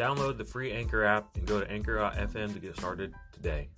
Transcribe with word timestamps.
Download 0.00 0.38
the 0.38 0.46
free 0.46 0.72
Anchor 0.72 1.04
app 1.04 1.36
and 1.36 1.46
go 1.46 1.60
to 1.60 1.70
anchor.fm 1.70 2.54
to 2.54 2.58
get 2.58 2.74
started 2.74 3.12
today. 3.34 3.68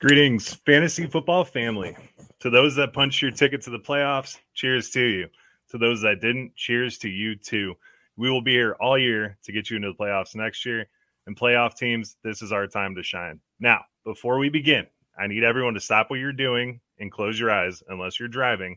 Greetings, 0.00 0.52
fantasy 0.66 1.06
football 1.06 1.42
family. 1.42 1.96
To 2.40 2.50
those 2.50 2.76
that 2.76 2.92
punched 2.92 3.22
your 3.22 3.30
ticket 3.30 3.62
to 3.62 3.70
the 3.70 3.78
playoffs, 3.78 4.36
cheers 4.52 4.90
to 4.90 5.00
you. 5.00 5.28
To 5.70 5.78
those 5.78 6.02
that 6.02 6.20
didn't, 6.20 6.54
cheers 6.54 6.98
to 6.98 7.08
you 7.08 7.34
too. 7.34 7.72
We 8.18 8.30
will 8.30 8.42
be 8.42 8.52
here 8.52 8.76
all 8.78 8.98
year 8.98 9.38
to 9.44 9.52
get 9.52 9.70
you 9.70 9.76
into 9.76 9.90
the 9.90 9.96
playoffs 9.96 10.34
next 10.34 10.66
year. 10.66 10.84
And 11.26 11.34
playoff 11.34 11.78
teams, 11.78 12.18
this 12.22 12.42
is 12.42 12.52
our 12.52 12.66
time 12.66 12.94
to 12.96 13.02
shine. 13.02 13.40
Now, 13.58 13.80
before 14.04 14.36
we 14.36 14.50
begin, 14.50 14.86
I 15.18 15.28
need 15.28 15.44
everyone 15.44 15.72
to 15.72 15.80
stop 15.80 16.10
what 16.10 16.18
you're 16.18 16.34
doing 16.34 16.82
and 16.98 17.10
close 17.10 17.40
your 17.40 17.50
eyes, 17.50 17.82
unless 17.88 18.20
you're 18.20 18.28
driving, 18.28 18.76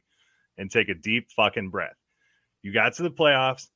and 0.58 0.69
take 0.69 0.89
a 0.89 0.95
deep 0.95 1.30
fucking 1.36 1.69
breath. 1.69 1.95
You 2.61 2.73
got 2.73 2.94
to 2.95 3.03
the 3.03 3.11
playoffs. 3.11 3.67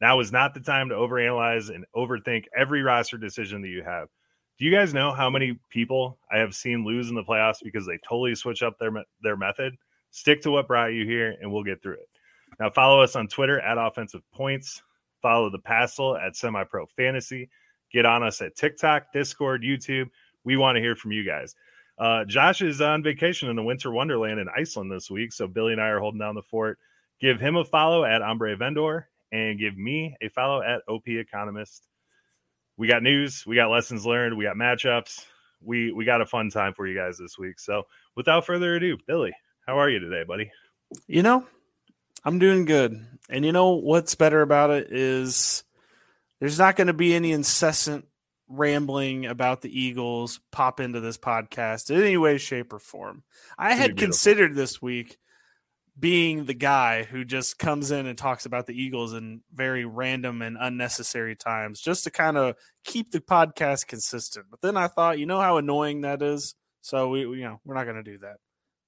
Now 0.00 0.20
is 0.20 0.32
not 0.32 0.54
the 0.54 0.60
time 0.60 0.88
to 0.88 0.94
overanalyze 0.94 1.74
and 1.74 1.84
overthink 1.94 2.44
every 2.56 2.82
roster 2.82 3.18
decision 3.18 3.60
that 3.62 3.68
you 3.68 3.82
have. 3.82 4.08
Do 4.58 4.64
you 4.64 4.72
guys 4.72 4.92
know 4.92 5.12
how 5.12 5.30
many 5.30 5.58
people 5.70 6.18
I 6.30 6.38
have 6.38 6.54
seen 6.54 6.84
lose 6.84 7.08
in 7.08 7.14
the 7.14 7.22
playoffs 7.22 7.62
because 7.62 7.86
they 7.86 7.98
totally 8.06 8.34
switch 8.34 8.62
up 8.62 8.78
their 8.78 8.92
their 9.22 9.36
method? 9.36 9.74
Stick 10.10 10.42
to 10.42 10.50
what 10.50 10.68
brought 10.68 10.92
you 10.92 11.04
here, 11.06 11.36
and 11.40 11.50
we'll 11.50 11.64
get 11.64 11.82
through 11.82 11.94
it. 11.94 12.08
Now, 12.58 12.70
follow 12.70 13.00
us 13.00 13.16
on 13.16 13.28
Twitter 13.28 13.60
at 13.60 13.78
Offensive 13.78 14.22
Points. 14.34 14.82
Follow 15.22 15.50
the 15.50 15.60
Passel 15.60 16.16
at 16.16 16.36
Semi 16.36 16.64
Pro 16.64 16.86
Fantasy. 16.86 17.48
Get 17.92 18.06
on 18.06 18.22
us 18.22 18.40
at 18.40 18.56
TikTok, 18.56 19.12
Discord, 19.12 19.62
YouTube. 19.62 20.08
We 20.44 20.56
want 20.56 20.76
to 20.76 20.82
hear 20.82 20.96
from 20.96 21.12
you 21.12 21.24
guys. 21.24 21.54
Uh, 22.00 22.24
Josh 22.24 22.62
is 22.62 22.80
on 22.80 23.02
vacation 23.02 23.50
in 23.50 23.56
the 23.56 23.62
winter 23.62 23.92
wonderland 23.92 24.40
in 24.40 24.48
Iceland 24.56 24.90
this 24.90 25.10
week, 25.10 25.34
so 25.34 25.46
Billy 25.46 25.72
and 25.72 25.82
I 25.82 25.88
are 25.88 26.00
holding 26.00 26.18
down 26.18 26.34
the 26.34 26.42
fort. 26.42 26.78
Give 27.20 27.38
him 27.38 27.56
a 27.56 27.64
follow 27.64 28.06
at 28.06 28.22
Hombre 28.22 28.56
Vender 28.56 29.06
and 29.30 29.58
give 29.58 29.76
me 29.76 30.16
a 30.22 30.28
follow 30.30 30.62
at 30.62 30.80
OP 30.88 31.06
Economist. 31.08 31.86
We 32.78 32.88
got 32.88 33.02
news, 33.02 33.44
we 33.46 33.54
got 33.54 33.70
lessons 33.70 34.06
learned, 34.06 34.38
we 34.38 34.44
got 34.44 34.56
matchups. 34.56 35.26
We 35.62 35.92
we 35.92 36.06
got 36.06 36.22
a 36.22 36.26
fun 36.26 36.48
time 36.48 36.72
for 36.72 36.86
you 36.86 36.96
guys 36.96 37.18
this 37.18 37.36
week. 37.36 37.60
So 37.60 37.82
without 38.16 38.46
further 38.46 38.76
ado, 38.76 38.96
Billy, 39.06 39.34
how 39.66 39.78
are 39.78 39.90
you 39.90 39.98
today, 39.98 40.24
buddy? 40.26 40.50
You 41.06 41.22
know, 41.22 41.46
I'm 42.24 42.38
doing 42.38 42.64
good. 42.64 42.98
And 43.28 43.44
you 43.44 43.52
know 43.52 43.72
what's 43.72 44.14
better 44.14 44.40
about 44.40 44.70
it 44.70 44.88
is 44.90 45.64
there's 46.38 46.58
not 46.58 46.76
going 46.76 46.86
to 46.86 46.94
be 46.94 47.14
any 47.14 47.32
incessant 47.32 48.06
rambling 48.50 49.24
about 49.26 49.62
the 49.62 49.80
Eagles 49.80 50.40
pop 50.50 50.80
into 50.80 51.00
this 51.00 51.16
podcast 51.16 51.90
in 51.90 52.02
any 52.02 52.16
way, 52.16 52.36
shape, 52.36 52.72
or 52.72 52.78
form. 52.78 53.22
I 53.56 53.74
had 53.74 53.96
considered 53.96 54.54
this 54.54 54.82
week 54.82 55.18
being 55.98 56.46
the 56.46 56.54
guy 56.54 57.04
who 57.04 57.24
just 57.24 57.58
comes 57.58 57.90
in 57.90 58.06
and 58.06 58.18
talks 58.18 58.46
about 58.46 58.66
the 58.66 58.80
Eagles 58.80 59.12
in 59.12 59.42
very 59.52 59.84
random 59.84 60.42
and 60.42 60.56
unnecessary 60.58 61.36
times 61.36 61.80
just 61.80 62.04
to 62.04 62.10
kind 62.10 62.36
of 62.36 62.56
keep 62.84 63.10
the 63.10 63.20
podcast 63.20 63.86
consistent. 63.86 64.46
But 64.50 64.62
then 64.62 64.76
I 64.76 64.88
thought, 64.88 65.18
you 65.18 65.26
know 65.26 65.40
how 65.40 65.58
annoying 65.58 66.00
that 66.02 66.22
is? 66.22 66.54
So 66.80 67.10
we, 67.10 67.20
you 67.20 67.44
know, 67.44 67.60
we're 67.64 67.74
not 67.74 67.84
going 67.84 68.02
to 68.02 68.02
do 68.02 68.18
that. 68.18 68.36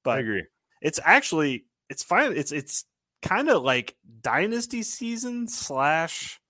But 0.02 0.18
I 0.18 0.20
agree. 0.20 0.44
It's 0.80 0.98
actually 1.04 1.66
it's 1.88 2.02
fine. 2.02 2.36
It's 2.36 2.50
it's 2.50 2.84
kind 3.20 3.48
of 3.48 3.62
like 3.62 3.94
dynasty 4.20 4.82
season 4.82 5.46
slash 5.48 6.40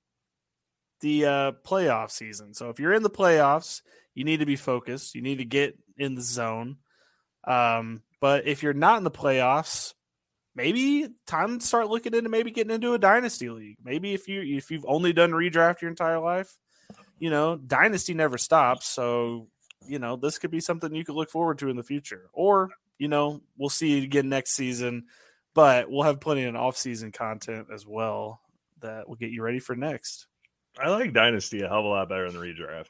the 1.03 1.27
uh 1.27 1.53
playoff 1.65 2.11
season. 2.11 2.55
So 2.55 2.71
if 2.71 2.81
you're 2.81 2.95
in 2.95 3.03
the 3.03 3.11
playoffs, 3.11 3.83
you 4.15 4.25
need 4.25 4.41
to 4.41 4.47
be 4.47 4.57
focused. 4.57 5.15
You 5.15 5.23
need 5.23 5.39
to 5.39 5.45
get 5.45 5.79
in 5.99 6.15
the 6.15 6.23
zone. 6.23 6.79
Um, 7.45 8.03
but 8.21 8.47
if 8.47 8.63
you're 8.63 8.73
not 8.73 8.99
in 8.99 9.05
the 9.05 9.11
playoffs, 9.11 9.95
maybe 10.55 11.09
time 11.27 11.59
to 11.59 11.67
start 11.67 11.89
looking 11.89 12.15
into 12.15 12.31
maybe 12.31 12.51
getting 12.51 12.75
into 12.75 12.95
a 12.95 12.99
dynasty 12.99 13.51
league. 13.51 13.79
Maybe 13.85 14.15
if 14.15 14.29
you 14.29 14.41
if 14.43 14.71
you've 14.71 14.87
only 14.87 15.13
done 15.13 15.33
redraft 15.33 15.81
your 15.81 15.91
entire 15.91 16.21
life, 16.21 16.57
you 17.19 17.31
know, 17.31 17.57
dynasty 17.57 18.15
never 18.15 18.39
stops. 18.39 18.89
So, 18.89 19.49
you 19.87 19.99
know, 19.99 20.17
this 20.17 20.39
could 20.39 20.51
be 20.51 20.61
something 20.61 20.95
you 20.95 21.05
could 21.05 21.15
look 21.15 21.31
forward 21.31 21.59
to 21.59 21.69
in 21.69 21.77
the 21.77 21.83
future. 21.83 22.29
Or, 22.33 22.71
you 22.99 23.09
know, 23.09 23.41
we'll 23.57 23.71
see 23.71 23.99
you 23.99 24.03
again 24.05 24.29
next 24.29 24.55
season, 24.55 25.05
but 25.55 25.91
we'll 25.91 26.03
have 26.03 26.21
plenty 26.21 26.45
of 26.45 26.55
off-season 26.55 27.13
content 27.13 27.69
as 27.73 27.87
well 27.87 28.41
that 28.81 29.09
will 29.09 29.17
get 29.17 29.31
you 29.31 29.43
ready 29.43 29.59
for 29.59 29.75
next. 29.75 30.27
I 30.81 30.89
like 30.89 31.13
dynasty 31.13 31.63
a 31.63 31.69
hell 31.69 31.81
of 31.81 31.85
a 31.85 31.89
lot 31.89 32.09
better 32.09 32.31
than 32.31 32.41
redraft. 32.41 32.89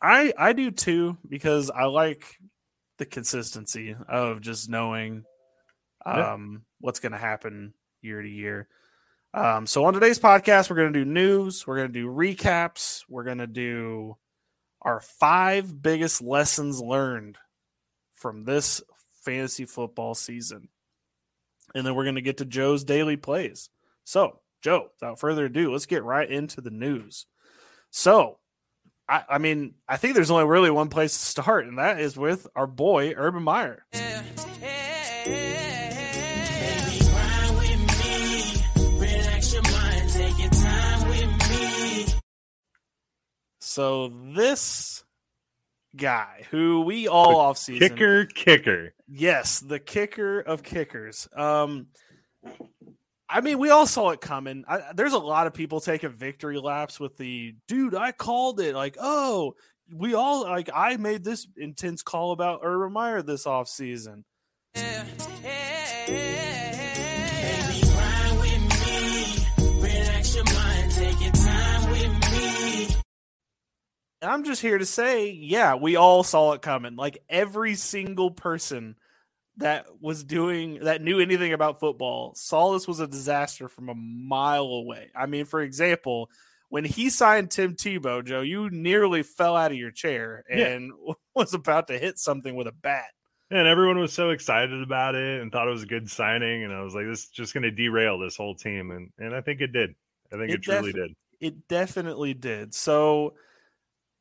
I 0.00 0.32
I 0.36 0.52
do 0.52 0.70
too 0.70 1.16
because 1.28 1.70
I 1.70 1.84
like 1.84 2.38
the 2.98 3.06
consistency 3.06 3.96
of 4.08 4.40
just 4.40 4.68
knowing 4.68 5.24
um, 6.04 6.16
yeah. 6.16 6.58
what's 6.80 7.00
going 7.00 7.12
to 7.12 7.18
happen 7.18 7.74
year 8.02 8.22
to 8.22 8.28
year. 8.28 8.68
Um, 9.34 9.66
so 9.66 9.84
on 9.84 9.92
today's 9.92 10.18
podcast, 10.18 10.70
we're 10.70 10.76
going 10.76 10.92
to 10.92 11.04
do 11.04 11.10
news, 11.10 11.66
we're 11.66 11.76
going 11.76 11.92
to 11.92 12.00
do 12.00 12.08
recaps, 12.08 13.04
we're 13.08 13.24
going 13.24 13.38
to 13.38 13.46
do 13.46 14.16
our 14.80 15.00
five 15.00 15.82
biggest 15.82 16.22
lessons 16.22 16.80
learned 16.80 17.36
from 18.14 18.44
this 18.44 18.80
fantasy 19.24 19.66
football 19.66 20.14
season, 20.14 20.68
and 21.74 21.86
then 21.86 21.94
we're 21.94 22.04
going 22.04 22.14
to 22.14 22.22
get 22.22 22.38
to 22.38 22.46
Joe's 22.46 22.84
daily 22.84 23.16
plays. 23.16 23.68
So, 24.04 24.40
Joe, 24.66 24.88
without 25.00 25.20
further 25.20 25.44
ado, 25.44 25.70
let's 25.70 25.86
get 25.86 26.02
right 26.02 26.28
into 26.28 26.60
the 26.60 26.72
news. 26.72 27.26
So, 27.92 28.40
I, 29.08 29.22
I, 29.30 29.38
mean, 29.38 29.74
I 29.88 29.96
think 29.96 30.16
there's 30.16 30.32
only 30.32 30.44
really 30.44 30.72
one 30.72 30.88
place 30.88 31.16
to 31.16 31.24
start, 31.24 31.66
and 31.66 31.78
that 31.78 32.00
is 32.00 32.16
with 32.16 32.48
our 32.56 32.66
boy 32.66 33.14
Urban 33.16 33.44
Meyer. 33.44 33.86
Yeah, 33.94 34.22
So 43.60 44.08
this 44.34 45.04
guy 45.94 46.44
who 46.50 46.80
we 46.80 47.06
all 47.06 47.30
the 47.30 47.36
off 47.36 47.58
season 47.58 47.88
kicker 47.88 48.24
kicker. 48.24 48.94
Yes, 49.06 49.60
the 49.60 49.78
kicker 49.78 50.40
of 50.40 50.62
kickers. 50.62 51.28
Um 51.36 51.88
I 53.28 53.40
mean, 53.40 53.58
we 53.58 53.70
all 53.70 53.86
saw 53.86 54.10
it 54.10 54.20
coming. 54.20 54.64
I, 54.68 54.92
there's 54.94 55.12
a 55.12 55.18
lot 55.18 55.46
of 55.46 55.54
people 55.54 55.80
taking 55.80 56.10
victory 56.10 56.58
laps 56.58 57.00
with 57.00 57.16
the 57.16 57.56
dude. 57.66 57.94
I 57.94 58.12
called 58.12 58.60
it. 58.60 58.74
Like, 58.74 58.96
oh, 59.00 59.56
we 59.92 60.14
all 60.14 60.42
like. 60.42 60.70
I 60.72 60.96
made 60.96 61.24
this 61.24 61.46
intense 61.56 62.02
call 62.02 62.32
about 62.32 62.60
Urban 62.62 62.92
Meyer 62.92 63.22
this 63.22 63.46
off 63.46 63.68
season. 63.68 64.24
I'm 74.22 74.44
just 74.44 74.62
here 74.62 74.78
to 74.78 74.86
say, 74.86 75.30
yeah, 75.30 75.74
we 75.74 75.96
all 75.96 76.22
saw 76.22 76.52
it 76.52 76.62
coming. 76.62 76.96
Like 76.96 77.22
every 77.28 77.74
single 77.74 78.30
person 78.30 78.96
that 79.58 79.86
was 80.00 80.22
doing 80.22 80.80
that 80.80 81.02
knew 81.02 81.18
anything 81.18 81.52
about 81.52 81.80
football 81.80 82.34
saw 82.34 82.72
this 82.72 82.86
was 82.86 83.00
a 83.00 83.06
disaster 83.06 83.68
from 83.68 83.88
a 83.88 83.94
mile 83.94 84.66
away. 84.66 85.10
I 85.14 85.26
mean, 85.26 85.46
for 85.46 85.62
example, 85.62 86.30
when 86.68 86.84
he 86.84 87.10
signed 87.10 87.50
Tim 87.50 87.74
Tebow, 87.74 88.24
Joe, 88.24 88.40
you 88.40 88.68
nearly 88.70 89.22
fell 89.22 89.56
out 89.56 89.72
of 89.72 89.78
your 89.78 89.90
chair 89.90 90.44
and 90.50 90.92
yeah. 91.06 91.14
was 91.34 91.54
about 91.54 91.88
to 91.88 91.98
hit 91.98 92.18
something 92.18 92.54
with 92.54 92.66
a 92.66 92.72
bat. 92.72 93.06
And 93.50 93.68
everyone 93.68 93.98
was 93.98 94.12
so 94.12 94.30
excited 94.30 94.82
about 94.82 95.14
it 95.14 95.40
and 95.40 95.52
thought 95.52 95.68
it 95.68 95.70
was 95.70 95.84
a 95.84 95.86
good 95.86 96.10
signing. 96.10 96.64
And 96.64 96.72
I 96.72 96.82
was 96.82 96.94
like, 96.94 97.06
this 97.06 97.24
is 97.24 97.28
just 97.28 97.54
going 97.54 97.62
to 97.62 97.70
derail 97.70 98.18
this 98.18 98.36
whole 98.36 98.56
team. 98.56 98.90
And 98.90 99.10
and 99.18 99.34
I 99.34 99.40
think 99.40 99.60
it 99.60 99.72
did. 99.72 99.94
I 100.32 100.36
think 100.36 100.50
it, 100.50 100.54
it 100.54 100.62
truly 100.62 100.92
def- 100.92 101.02
did. 101.02 101.16
It 101.40 101.68
definitely 101.68 102.34
did. 102.34 102.74
So 102.74 103.34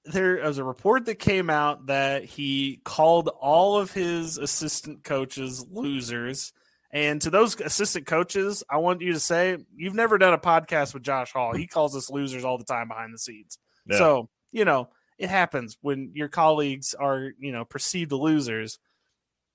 there 0.05 0.37
was 0.43 0.57
a 0.57 0.63
report 0.63 1.05
that 1.05 1.15
came 1.15 1.49
out 1.49 1.87
that 1.87 2.23
he 2.23 2.79
called 2.83 3.29
all 3.39 3.77
of 3.77 3.91
his 3.91 4.37
assistant 4.37 5.03
coaches 5.03 5.65
losers. 5.71 6.53
And 6.91 7.21
to 7.23 7.29
those 7.29 7.59
assistant 7.59 8.05
coaches, 8.05 8.63
I 8.69 8.77
want 8.77 9.01
you 9.01 9.13
to 9.13 9.19
say 9.19 9.57
you've 9.75 9.95
never 9.95 10.17
done 10.17 10.33
a 10.33 10.37
podcast 10.37 10.93
with 10.93 11.03
Josh 11.03 11.31
Hall. 11.31 11.53
He 11.53 11.67
calls 11.67 11.95
us 11.95 12.09
losers 12.09 12.45
all 12.45 12.57
the 12.57 12.63
time 12.63 12.87
behind 12.87 13.13
the 13.13 13.17
scenes. 13.17 13.57
Yeah. 13.85 13.97
So, 13.97 14.29
you 14.51 14.63
know, 14.63 14.89
it 15.17 15.29
happens 15.29 15.77
when 15.81 16.11
your 16.13 16.29
colleagues 16.29 16.93
are, 16.93 17.31
you 17.39 17.51
know, 17.51 17.65
perceived 17.65 18.11
losers. 18.11 18.79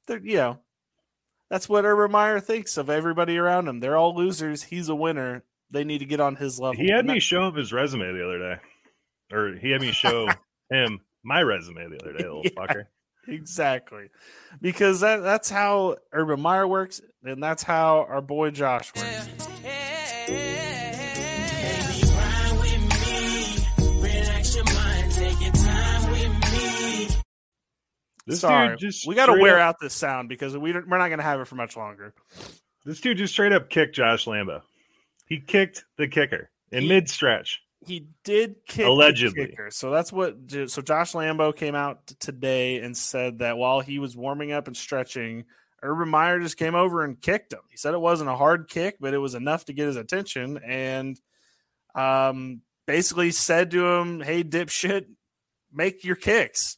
They're, 0.07 0.23
you 0.23 0.37
know, 0.37 0.59
that's 1.49 1.69
what 1.69 1.85
Urban 1.85 2.11
Meyer 2.11 2.41
thinks 2.41 2.77
of 2.77 2.91
everybody 2.91 3.39
around 3.39 3.69
him. 3.69 3.81
They're 3.81 3.97
all 3.97 4.17
losers. 4.17 4.63
He's 4.65 4.89
a 4.89 4.95
winner. 4.95 5.45
They 5.71 5.85
need 5.85 5.99
to 5.99 6.05
get 6.05 6.21
on 6.21 6.37
his 6.37 6.59
level. 6.59 6.83
He 6.83 6.91
had 6.91 7.07
me 7.07 7.21
show 7.21 7.49
him 7.49 7.55
his 7.55 7.73
resume 7.73 8.13
the 8.13 8.25
other 8.25 8.39
day 8.39 8.61
or 9.33 9.55
he 9.55 9.71
had 9.71 9.81
me 9.81 9.93
show 9.93 10.29
him 10.71 11.01
my 11.23 11.43
resume 11.43 11.89
the 11.89 12.03
other 12.03 12.13
day, 12.13 12.25
little 12.25 12.43
yeah, 12.45 12.51
fucker. 12.51 12.85
Exactly, 13.29 14.09
because 14.61 15.01
that, 15.01 15.19
that's 15.19 15.51
how 15.51 15.97
Urban 16.13 16.41
Meyer 16.41 16.67
works, 16.67 17.01
and 17.23 17.43
that's 17.43 17.63
how 17.63 18.07
our 18.09 18.23
boy 18.23 18.51
Josh 18.51 18.93
works. 18.97 19.29
This 28.27 28.41
Sorry, 28.41 28.77
just 28.77 29.09
we 29.09 29.17
got 29.17 29.27
to 29.27 29.41
wear 29.41 29.59
up, 29.59 29.71
out 29.71 29.77
this 29.81 29.93
sound 29.93 30.29
because 30.29 30.57
we 30.57 30.73
we're 30.73 30.99
not 30.99 31.09
going 31.09 31.19
to 31.19 31.25
have 31.25 31.41
it 31.41 31.47
for 31.47 31.57
much 31.57 31.77
longer. 31.77 32.15
This 32.85 33.01
dude 33.01 33.19
just 33.19 33.33
straight 33.33 33.53
up 33.53 33.69
kicked 33.69 33.97
Josh 33.97 34.27
Lambo. 34.27 34.63
He 35.27 35.41
kicked 35.41 35.85
the 35.97 36.07
kicker 36.07 36.49
in 36.71 36.87
mid 36.87 37.11
stretch 37.11 37.61
he 37.87 38.09
did 38.25 38.57
kick 38.67 38.87
allegedly. 38.87 39.49
Kicker. 39.49 39.71
So 39.71 39.91
that's 39.91 40.13
what. 40.13 40.37
So 40.67 40.83
Josh 40.83 41.13
Lambo 41.13 41.55
came 41.55 41.75
out 41.75 42.07
today 42.19 42.79
and 42.79 42.97
said 42.97 43.39
that 43.39 43.57
while 43.57 43.81
he 43.81 43.99
was 43.99 44.17
warming 44.17 44.53
up 44.53 44.67
and 44.67 44.77
stretching, 44.77 45.45
Urban 45.83 46.09
Meyer 46.09 46.41
just 46.41 46.59
came 46.59 46.75
over 46.75 47.03
and 47.05 47.21
kicked 47.21 47.53
him. 47.53 47.61
He 47.71 47.77
said 47.77 47.95
it 47.95 48.01
wasn't 48.01 48.31
a 48.31 48.37
hard 48.37 48.69
kick, 48.69 48.97
but 49.01 49.15
it 49.15 49.19
was 49.19 49.35
enough 49.35 49.65
to 49.67 49.73
get 49.73 49.87
his 49.87 49.97
attention, 49.97 50.59
and 50.59 51.19
um, 51.95 52.61
basically 52.87 53.31
said 53.31 53.71
to 53.71 53.87
him, 53.87 54.21
"Hey, 54.21 54.45
dipshit, 54.45 55.07
make 55.73 56.05
your 56.05 56.17
kicks." 56.17 56.77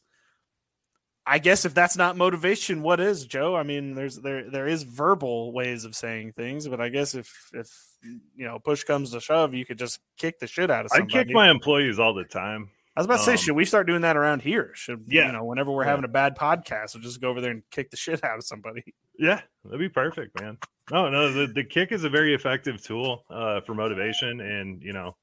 I 1.25 1.39
guess 1.39 1.63
if 1.63 1.73
that's 1.73 1.95
not 1.95 2.17
motivation, 2.17 2.81
what 2.81 2.99
is, 2.99 3.25
Joe? 3.25 3.55
I 3.55 3.63
mean, 3.63 3.95
there's 3.95 4.17
there 4.17 4.49
there 4.49 4.67
is 4.67 4.83
verbal 4.83 5.53
ways 5.53 5.85
of 5.85 5.95
saying 5.95 6.33
things, 6.33 6.67
but 6.67 6.81
I 6.81 6.89
guess 6.89 7.15
if 7.15 7.49
if 7.53 7.69
you 8.03 8.45
know 8.45 8.59
push 8.59 8.83
comes 8.83 9.11
to 9.11 9.19
shove, 9.19 9.53
you 9.53 9.65
could 9.65 9.77
just 9.77 9.99
kick 10.17 10.39
the 10.39 10.47
shit 10.47 10.69
out 10.69 10.85
of 10.85 10.91
somebody. 10.91 11.19
I 11.19 11.23
kick 11.23 11.33
my 11.33 11.49
employees 11.49 11.99
all 11.99 12.13
the 12.13 12.23
time. 12.23 12.69
I 12.95 12.99
was 12.99 13.05
about 13.05 13.17
to 13.17 13.23
say, 13.23 13.31
um, 13.31 13.37
should 13.37 13.55
we 13.55 13.65
start 13.65 13.87
doing 13.87 14.01
that 14.01 14.15
around 14.15 14.43
here? 14.43 14.71
Should 14.75 15.05
yeah, 15.07 15.27
you 15.27 15.31
know, 15.31 15.43
whenever 15.43 15.71
we're 15.71 15.83
yeah. 15.83 15.89
having 15.89 16.05
a 16.05 16.09
bad 16.09 16.37
podcast, 16.37 16.93
we'll 16.93 17.03
just 17.03 17.19
go 17.19 17.29
over 17.29 17.41
there 17.41 17.51
and 17.51 17.63
kick 17.71 17.89
the 17.89 17.97
shit 17.97 18.23
out 18.23 18.37
of 18.37 18.43
somebody. 18.43 18.83
Yeah, 19.17 19.41
that'd 19.63 19.79
be 19.79 19.89
perfect, 19.89 20.39
man. 20.39 20.57
No, 20.91 21.09
no, 21.09 21.31
the, 21.31 21.47
the 21.53 21.63
kick 21.63 21.91
is 21.91 22.03
a 22.03 22.09
very 22.09 22.35
effective 22.35 22.83
tool 22.83 23.23
uh, 23.29 23.61
for 23.61 23.73
motivation, 23.73 24.41
and 24.41 24.81
you 24.81 24.93
know, 24.93 25.15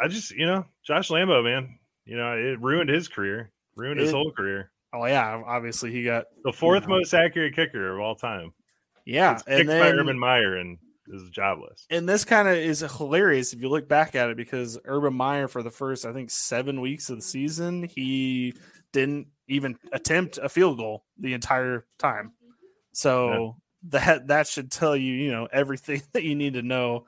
I 0.00 0.08
just 0.08 0.32
you 0.32 0.46
know, 0.46 0.66
Josh 0.84 1.08
Lambo, 1.08 1.42
man, 1.42 1.78
you 2.04 2.16
know, 2.16 2.32
it 2.32 2.60
ruined 2.60 2.90
his 2.90 3.08
career 3.08 3.50
ruined 3.76 4.00
his 4.00 4.10
whole 4.10 4.32
career. 4.32 4.70
Oh 4.92 5.04
yeah, 5.06 5.42
obviously 5.46 5.92
he 5.92 6.02
got 6.02 6.26
the 6.42 6.52
fourth 6.52 6.82
you 6.82 6.88
know, 6.88 6.96
most 6.96 7.14
accurate 7.14 7.54
kicker 7.54 7.94
of 7.94 8.00
all 8.00 8.16
time. 8.16 8.52
Yeah, 9.04 9.38
and 9.46 9.68
then, 9.68 9.80
by 9.80 9.90
Urban 9.90 10.18
Meyer 10.18 10.56
and 10.56 10.78
is 11.08 11.30
jobless. 11.30 11.86
And 11.90 12.08
this 12.08 12.24
kind 12.24 12.48
of 12.48 12.54
is 12.54 12.80
hilarious 12.80 13.52
if 13.52 13.60
you 13.60 13.68
look 13.68 13.88
back 13.88 14.14
at 14.14 14.30
it 14.30 14.36
because 14.36 14.78
Urban 14.84 15.14
Meyer 15.14 15.48
for 15.48 15.62
the 15.62 15.70
first 15.70 16.04
I 16.04 16.12
think 16.12 16.30
seven 16.30 16.80
weeks 16.80 17.10
of 17.10 17.16
the 17.16 17.22
season 17.22 17.84
he 17.84 18.54
didn't 18.92 19.28
even 19.48 19.78
attempt 19.92 20.38
a 20.42 20.48
field 20.48 20.78
goal 20.78 21.04
the 21.18 21.34
entire 21.34 21.86
time. 21.98 22.32
So 22.92 23.30
yeah. 23.30 24.00
that 24.00 24.26
that 24.28 24.46
should 24.46 24.70
tell 24.70 24.96
you 24.96 25.12
you 25.12 25.30
know 25.30 25.48
everything 25.52 26.02
that 26.12 26.24
you 26.24 26.34
need 26.34 26.54
to 26.54 26.62
know 26.62 27.06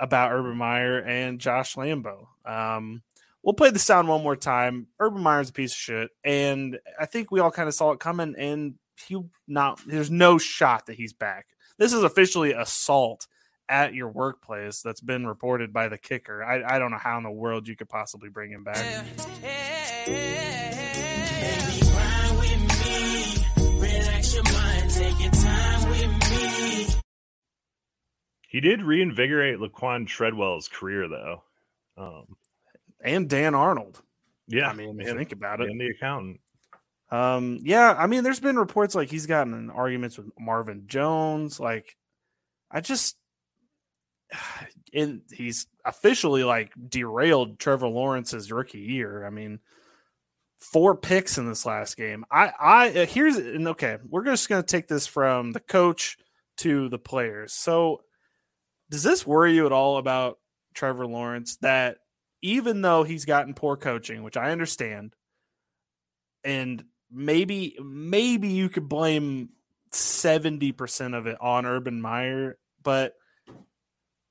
about 0.00 0.32
Urban 0.32 0.56
Meyer 0.56 0.98
and 0.98 1.40
Josh 1.40 1.74
Lambo. 1.74 2.26
Um, 2.44 3.02
we'll 3.42 3.54
play 3.54 3.70
the 3.70 3.78
sound 3.78 4.08
one 4.08 4.22
more 4.22 4.36
time. 4.36 4.86
Urban 5.00 5.22
Meyer's 5.22 5.50
a 5.50 5.52
piece 5.52 5.72
of 5.72 5.78
shit, 5.78 6.10
and 6.24 6.78
I 6.98 7.06
think 7.06 7.30
we 7.30 7.40
all 7.40 7.50
kind 7.50 7.68
of 7.68 7.74
saw 7.74 7.92
it 7.92 8.00
coming. 8.00 8.34
And 8.38 8.74
he 9.06 9.20
not 9.46 9.80
there's 9.86 10.10
no 10.10 10.38
shot 10.38 10.86
that 10.86 10.96
he's 10.96 11.12
back. 11.12 11.46
This 11.78 11.92
is 11.92 12.02
officially 12.02 12.52
assault 12.52 13.28
at 13.68 13.94
your 13.94 14.08
workplace 14.08 14.82
that's 14.82 15.00
been 15.00 15.26
reported 15.26 15.72
by 15.72 15.88
the 15.88 15.96
kicker. 15.96 16.42
I, 16.42 16.76
I 16.76 16.78
don't 16.78 16.90
know 16.90 16.98
how 16.98 17.16
in 17.18 17.22
the 17.22 17.30
world 17.30 17.68
you 17.68 17.76
could 17.76 17.88
possibly 17.88 18.28
bring 18.28 18.50
him 18.50 18.64
back. 18.64 19.04
He 28.48 28.60
did 28.60 28.82
reinvigorate 28.82 29.58
Laquan 29.58 30.06
Treadwell's 30.06 30.68
career, 30.68 31.06
though. 31.06 31.44
Um, 31.96 32.36
and 33.04 33.28
Dan 33.28 33.54
Arnold. 33.54 34.02
Yeah, 34.48 34.68
I 34.68 34.72
mean, 34.72 35.00
and, 35.00 35.16
think 35.18 35.32
about 35.32 35.60
it. 35.60 35.68
And 35.68 35.80
the 35.80 35.88
accountant. 35.88 36.40
Um, 37.10 37.58
yeah, 37.62 37.94
I 37.96 38.06
mean, 38.06 38.22
there's 38.22 38.40
been 38.40 38.58
reports 38.58 38.94
like 38.94 39.08
he's 39.08 39.26
gotten 39.26 39.54
in 39.54 39.70
arguments 39.70 40.18
with 40.18 40.28
Marvin 40.38 40.84
Jones. 40.86 41.58
Like, 41.58 41.96
I 42.70 42.80
just, 42.80 43.16
in 44.92 45.22
he's 45.32 45.66
officially 45.84 46.44
like 46.44 46.72
derailed 46.88 47.58
Trevor 47.58 47.88
Lawrence's 47.88 48.52
rookie 48.52 48.80
year. 48.80 49.26
I 49.26 49.30
mean, 49.30 49.60
four 50.58 50.96
picks 50.96 51.38
in 51.38 51.46
this 51.46 51.64
last 51.64 51.96
game. 51.96 52.24
I, 52.30 52.52
I 52.60 52.88
uh, 52.90 53.06
here's 53.06 53.36
and 53.36 53.68
okay, 53.68 53.98
we're 54.08 54.24
just 54.24 54.48
gonna 54.48 54.62
take 54.62 54.88
this 54.88 55.06
from 55.06 55.52
the 55.52 55.60
coach 55.60 56.18
to 56.58 56.88
the 56.88 56.98
players. 56.98 57.52
So, 57.52 58.02
does 58.90 59.02
this 59.02 59.26
worry 59.26 59.54
you 59.54 59.66
at 59.66 59.72
all 59.72 59.98
about 59.98 60.38
Trevor 60.74 61.06
Lawrence 61.06 61.56
that 61.58 61.98
even 62.42 62.82
though 62.82 63.02
he's 63.02 63.24
gotten 63.24 63.54
poor 63.54 63.76
coaching, 63.76 64.22
which 64.22 64.36
I 64.36 64.50
understand, 64.50 65.14
and 66.44 66.84
maybe 67.10 67.76
maybe 67.80 68.48
you 68.48 68.68
could 68.68 68.88
blame 68.88 69.50
70% 69.92 71.16
of 71.16 71.26
it 71.26 71.36
on 71.40 71.66
Urban 71.66 72.00
Meyer, 72.00 72.58
but 72.82 73.14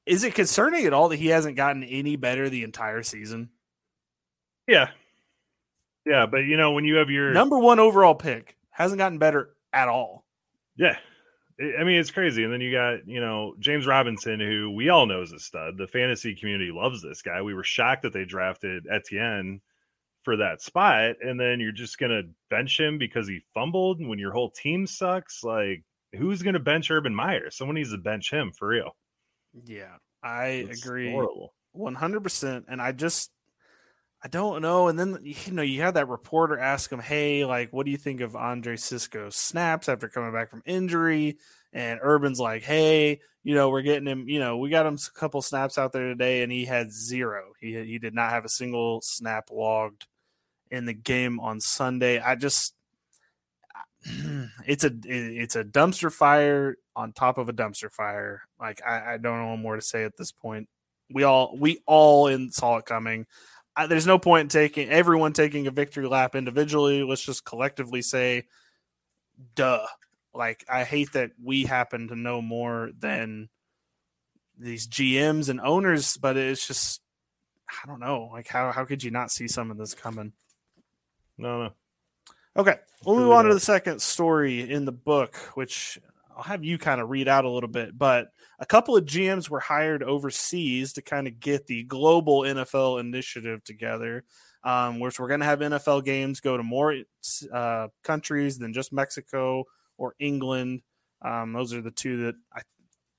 is 0.05 0.23
it 0.23 0.35
concerning 0.35 0.85
at 0.85 0.93
all 0.93 1.09
that 1.09 1.17
he 1.17 1.27
hasn't 1.27 1.57
gotten 1.57 1.83
any 1.83 2.15
better 2.15 2.49
the 2.49 2.63
entire 2.63 3.03
season? 3.03 3.49
Yeah. 4.67 4.89
Yeah, 6.05 6.25
but 6.25 6.39
you 6.39 6.55
know, 6.55 6.71
when 6.71 6.85
you 6.85 6.95
have 6.95 7.09
your 7.09 7.31
number 7.33 7.59
one 7.59 7.79
overall 7.79 8.15
pick, 8.15 8.55
hasn't 8.71 8.99
gotten 8.99 9.17
better 9.17 9.49
at 9.73 9.89
all. 9.89 10.25
Yeah. 10.77 10.97
I 11.59 11.83
mean, 11.83 11.99
it's 11.99 12.11
crazy. 12.11 12.43
And 12.43 12.53
then 12.53 12.61
you 12.61 12.71
got, 12.71 13.07
you 13.07 13.19
know, 13.19 13.55
James 13.59 13.87
Robinson, 13.87 14.39
who 14.39 14.71
we 14.71 14.89
all 14.89 15.07
know 15.07 15.23
is 15.23 15.31
a 15.31 15.39
stud. 15.39 15.75
The 15.77 15.87
fantasy 15.87 16.35
community 16.35 16.71
loves 16.71 17.01
this 17.01 17.23
guy. 17.23 17.41
We 17.41 17.55
were 17.55 17.63
shocked 17.63 18.03
that 18.03 18.13
they 18.13 18.25
drafted 18.25 18.85
Etienne 18.87 19.59
for 20.27 20.35
that 20.35 20.61
spot. 20.61 21.15
And 21.21 21.39
then 21.39 21.61
you're 21.61 21.71
just 21.71 21.97
to 22.11 22.23
bench 22.49 22.77
him 22.77 22.97
because 22.97 23.29
he 23.29 23.39
fumbled 23.53 24.05
when 24.05 24.19
your 24.19 24.33
whole 24.33 24.51
team 24.51 24.85
sucks. 24.85 25.41
Like, 25.41 25.85
who's 26.13 26.41
to 26.55 26.59
bench 26.59 26.91
Urban 26.91 27.15
Meyer? 27.15 27.49
Someone 27.49 27.75
needs 27.75 27.91
to 27.91 27.97
bench 27.97 28.29
him 28.29 28.51
for 28.51 28.67
real. 28.67 28.97
Yeah, 29.63 29.95
I 30.21 30.47
it's 30.69 30.85
agree. 30.85 31.11
Horrible. 31.11 31.53
100%. 31.73 32.65
And 32.67 32.81
I 32.81 32.91
just, 32.91 33.31
I 34.21 34.27
don't 34.27 34.61
know. 34.61 34.89
And 34.89 34.99
then 34.99 35.19
you 35.23 35.53
know 35.53 35.61
you 35.61 35.81
had 35.81 35.93
that 35.93 36.09
reporter 36.09 36.59
ask 36.59 36.91
him, 36.91 36.99
"Hey, 36.99 37.45
like, 37.45 37.71
what 37.71 37.85
do 37.85 37.91
you 37.93 37.97
think 37.97 38.19
of 38.19 38.35
Andre 38.35 38.75
Cisco's 38.75 39.37
snaps 39.37 39.87
after 39.87 40.09
coming 40.09 40.33
back 40.33 40.49
from 40.49 40.63
injury?" 40.65 41.37
And 41.71 42.01
Urban's 42.03 42.39
like, 42.39 42.63
"Hey, 42.63 43.21
you 43.43 43.55
know, 43.55 43.69
we're 43.69 43.83
getting 43.83 44.07
him. 44.07 44.27
You 44.27 44.41
know, 44.41 44.57
we 44.57 44.69
got 44.69 44.87
him 44.87 44.95
a 44.95 45.17
couple 45.17 45.41
snaps 45.41 45.77
out 45.77 45.93
there 45.93 46.09
today, 46.09 46.41
and 46.43 46.51
he 46.51 46.65
had 46.65 46.91
zero. 46.91 47.53
He 47.61 47.81
he 47.85 47.97
did 47.99 48.13
not 48.13 48.31
have 48.31 48.43
a 48.43 48.49
single 48.49 48.99
snap 49.01 49.49
logged 49.51 50.07
in 50.71 50.85
the 50.85 50.93
game 50.93 51.39
on 51.39 51.59
Sunday. 51.59 52.19
I 52.19 52.35
just, 52.35 52.73
it's 54.65 54.83
a 54.83 54.91
it's 55.05 55.55
a 55.55 55.63
dumpster 55.63 56.11
fire 56.11 56.77
on 56.95 57.13
top 57.13 57.37
of 57.37 57.49
a 57.49 57.53
dumpster 57.53 57.91
fire. 57.91 58.43
Like 58.59 58.81
I, 58.85 59.13
I 59.13 59.17
don't 59.17 59.39
know 59.39 59.57
more 59.57 59.75
to 59.75 59.81
say 59.81 60.03
at 60.03 60.17
this 60.17 60.31
point. 60.31 60.69
We 61.11 61.23
all 61.23 61.55
we 61.57 61.81
all 61.85 62.27
in 62.27 62.51
saw 62.51 62.77
it 62.77 62.85
coming." 62.85 63.25
I, 63.77 63.85
there's 63.85 64.07
no 64.07 64.17
point 64.17 64.41
in 64.41 64.49
taking 64.49 64.89
everyone 64.89 65.33
taking 65.33 65.67
a 65.67 65.71
victory 65.71 66.07
lap 66.07 66.35
individually. 66.35 67.03
Let's 67.03 67.23
just 67.23 67.45
collectively 67.45 68.01
say, 68.01 68.45
duh. 69.53 69.85
Like, 70.33 70.65
I 70.67 70.83
hate 70.83 71.13
that 71.13 71.31
we 71.41 71.63
happen 71.63 72.07
to 72.07 72.15
know 72.15 72.41
more 72.41 72.89
than 72.97 73.49
these 74.57 74.87
GMs 74.87 75.49
and 75.49 75.61
owners, 75.61 76.17
but 76.17 76.37
it's 76.37 76.67
just, 76.67 77.01
I 77.69 77.87
don't 77.87 77.99
know. 77.99 78.29
Like, 78.31 78.47
how, 78.47 78.71
how 78.71 78.85
could 78.85 79.03
you 79.03 79.11
not 79.11 79.29
see 79.29 79.47
some 79.47 79.69
of 79.69 79.77
this 79.77 79.93
coming? 79.93 80.33
No, 81.37 81.63
no. 81.63 81.73
Okay, 82.55 82.75
we'll 83.05 83.17
move 83.17 83.31
on 83.31 83.45
to 83.45 83.53
the 83.53 83.59
second 83.59 84.01
story 84.01 84.71
in 84.71 84.85
the 84.85 84.91
book, 84.91 85.35
which 85.53 85.99
I'll 86.35 86.43
have 86.43 86.63
you 86.63 86.79
kind 86.79 86.99
of 86.99 87.09
read 87.09 87.27
out 87.27 87.45
a 87.45 87.49
little 87.49 87.69
bit. 87.69 87.95
But 87.97 88.29
a 88.59 88.65
couple 88.65 88.97
of 88.97 89.05
GMs 89.05 89.49
were 89.49 89.59
hired 89.59 90.01
overseas 90.01 90.93
to 90.93 91.03
kind 91.03 91.27
of 91.27 91.39
get 91.39 91.67
the 91.67 91.83
global 91.83 92.41
NFL 92.41 92.99
initiative 92.99 93.63
together, 93.63 94.23
um, 94.63 94.99
which 94.99 95.19
we're 95.19 95.27
going 95.27 95.41
to 95.41 95.45
have 95.45 95.59
NFL 95.59 96.03
games 96.03 96.39
go 96.39 96.57
to 96.57 96.63
more 96.63 96.95
uh, 97.53 97.89
countries 98.03 98.57
than 98.57 98.73
just 98.73 98.91
Mexico 98.91 99.65
or 99.97 100.15
England. 100.19 100.81
Um, 101.21 101.53
those 101.53 101.73
are 101.73 101.81
the 101.81 101.91
two 101.91 102.25
that 102.25 102.35
I 102.55 102.61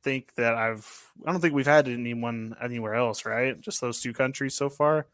think 0.03 0.35
that 0.35 0.55
I've. 0.55 1.13
I 1.25 1.31
don't 1.31 1.41
think 1.41 1.55
we've 1.55 1.67
had 1.67 1.87
anyone 1.87 2.57
anywhere 2.61 2.95
else, 2.95 3.25
right? 3.25 3.61
Just 3.61 3.81
those 3.81 4.01
two 4.01 4.13
countries 4.13 4.55
so 4.55 4.69
far. 4.69 5.07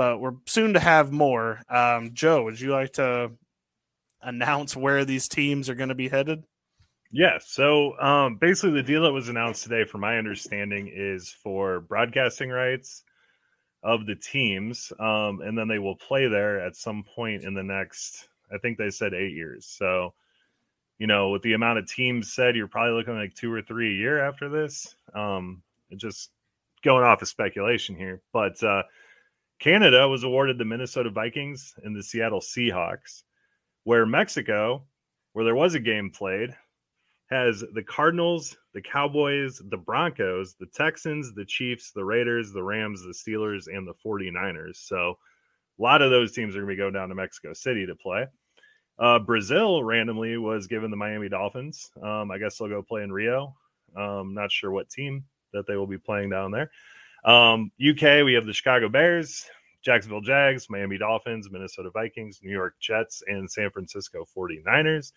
But 0.00 0.18
we're 0.18 0.36
soon 0.46 0.72
to 0.72 0.80
have 0.80 1.12
more. 1.12 1.60
Um, 1.68 2.14
Joe, 2.14 2.44
would 2.44 2.58
you 2.58 2.72
like 2.72 2.94
to 2.94 3.32
announce 4.22 4.74
where 4.74 5.04
these 5.04 5.28
teams 5.28 5.68
are 5.68 5.74
going 5.74 5.90
to 5.90 5.94
be 5.94 6.08
headed? 6.08 6.42
Yeah. 7.12 7.36
So 7.38 8.00
um, 8.00 8.36
basically, 8.36 8.72
the 8.72 8.82
deal 8.82 9.02
that 9.02 9.12
was 9.12 9.28
announced 9.28 9.62
today, 9.62 9.84
from 9.84 10.00
my 10.00 10.16
understanding, 10.16 10.90
is 10.90 11.28
for 11.28 11.80
broadcasting 11.80 12.48
rights 12.48 13.04
of 13.82 14.06
the 14.06 14.14
teams, 14.14 14.90
um, 14.98 15.42
and 15.42 15.58
then 15.58 15.68
they 15.68 15.78
will 15.78 15.96
play 15.96 16.28
there 16.28 16.64
at 16.64 16.76
some 16.76 17.04
point 17.04 17.44
in 17.44 17.52
the 17.52 17.62
next. 17.62 18.30
I 18.50 18.56
think 18.56 18.78
they 18.78 18.88
said 18.88 19.12
eight 19.12 19.34
years. 19.34 19.66
So, 19.66 20.14
you 20.98 21.08
know, 21.08 21.28
with 21.28 21.42
the 21.42 21.52
amount 21.52 21.78
of 21.78 21.86
teams 21.86 22.32
said, 22.32 22.56
you're 22.56 22.68
probably 22.68 22.94
looking 22.94 23.16
like 23.16 23.34
two 23.34 23.52
or 23.52 23.60
three 23.60 23.90
a 23.90 23.98
year 23.98 24.26
after 24.26 24.48
this. 24.48 24.94
Um, 25.14 25.62
just 25.94 26.30
going 26.82 27.04
off 27.04 27.20
of 27.20 27.28
speculation 27.28 27.96
here, 27.96 28.22
but 28.32 28.62
uh, 28.62 28.84
Canada 29.60 30.08
was 30.08 30.24
awarded 30.24 30.56
the 30.56 30.64
Minnesota 30.64 31.10
Vikings 31.10 31.74
and 31.84 31.94
the 31.94 32.02
Seattle 32.02 32.40
Seahawks, 32.40 33.24
where 33.84 34.06
Mexico, 34.06 34.82
where 35.34 35.44
there 35.44 35.54
was 35.54 35.74
a 35.74 35.80
game 35.80 36.10
played, 36.10 36.56
has 37.30 37.62
the 37.74 37.82
Cardinals, 37.82 38.56
the 38.72 38.80
Cowboys, 38.80 39.60
the 39.70 39.76
Broncos, 39.76 40.54
the 40.58 40.66
Texans, 40.66 41.34
the 41.34 41.44
Chiefs, 41.44 41.92
the 41.92 42.04
Raiders, 42.04 42.52
the 42.52 42.62
Rams, 42.62 43.02
the 43.02 43.12
Steelers, 43.12 43.66
and 43.66 43.86
the 43.86 43.94
49ers. 44.04 44.76
So 44.76 45.18
a 45.78 45.82
lot 45.82 46.00
of 46.00 46.10
those 46.10 46.32
teams 46.32 46.56
are 46.56 46.60
going 46.60 46.68
to 46.70 46.74
be 46.74 46.78
going 46.78 46.94
down 46.94 47.10
to 47.10 47.14
Mexico 47.14 47.52
City 47.52 47.86
to 47.86 47.94
play. 47.94 48.26
Uh, 48.98 49.18
Brazil 49.18 49.84
randomly 49.84 50.38
was 50.38 50.66
given 50.66 50.90
the 50.90 50.96
Miami 50.96 51.28
Dolphins. 51.28 51.90
Um, 52.02 52.30
I 52.30 52.38
guess 52.38 52.56
they'll 52.56 52.68
go 52.68 52.82
play 52.82 53.02
in 53.02 53.12
Rio. 53.12 53.54
Um, 53.94 54.34
not 54.34 54.50
sure 54.50 54.70
what 54.70 54.88
team 54.88 55.24
that 55.52 55.66
they 55.66 55.76
will 55.76 55.86
be 55.86 55.98
playing 55.98 56.30
down 56.30 56.50
there. 56.50 56.70
Um, 57.24 57.70
UK, 57.80 58.24
we 58.24 58.34
have 58.34 58.46
the 58.46 58.52
Chicago 58.52 58.88
Bears, 58.88 59.44
Jacksonville 59.82 60.20
Jags, 60.20 60.68
Miami 60.70 60.98
Dolphins, 60.98 61.48
Minnesota 61.50 61.90
Vikings, 61.90 62.40
New 62.42 62.50
York 62.50 62.74
Jets, 62.80 63.22
and 63.26 63.50
San 63.50 63.70
Francisco 63.70 64.24
49ers. 64.36 65.12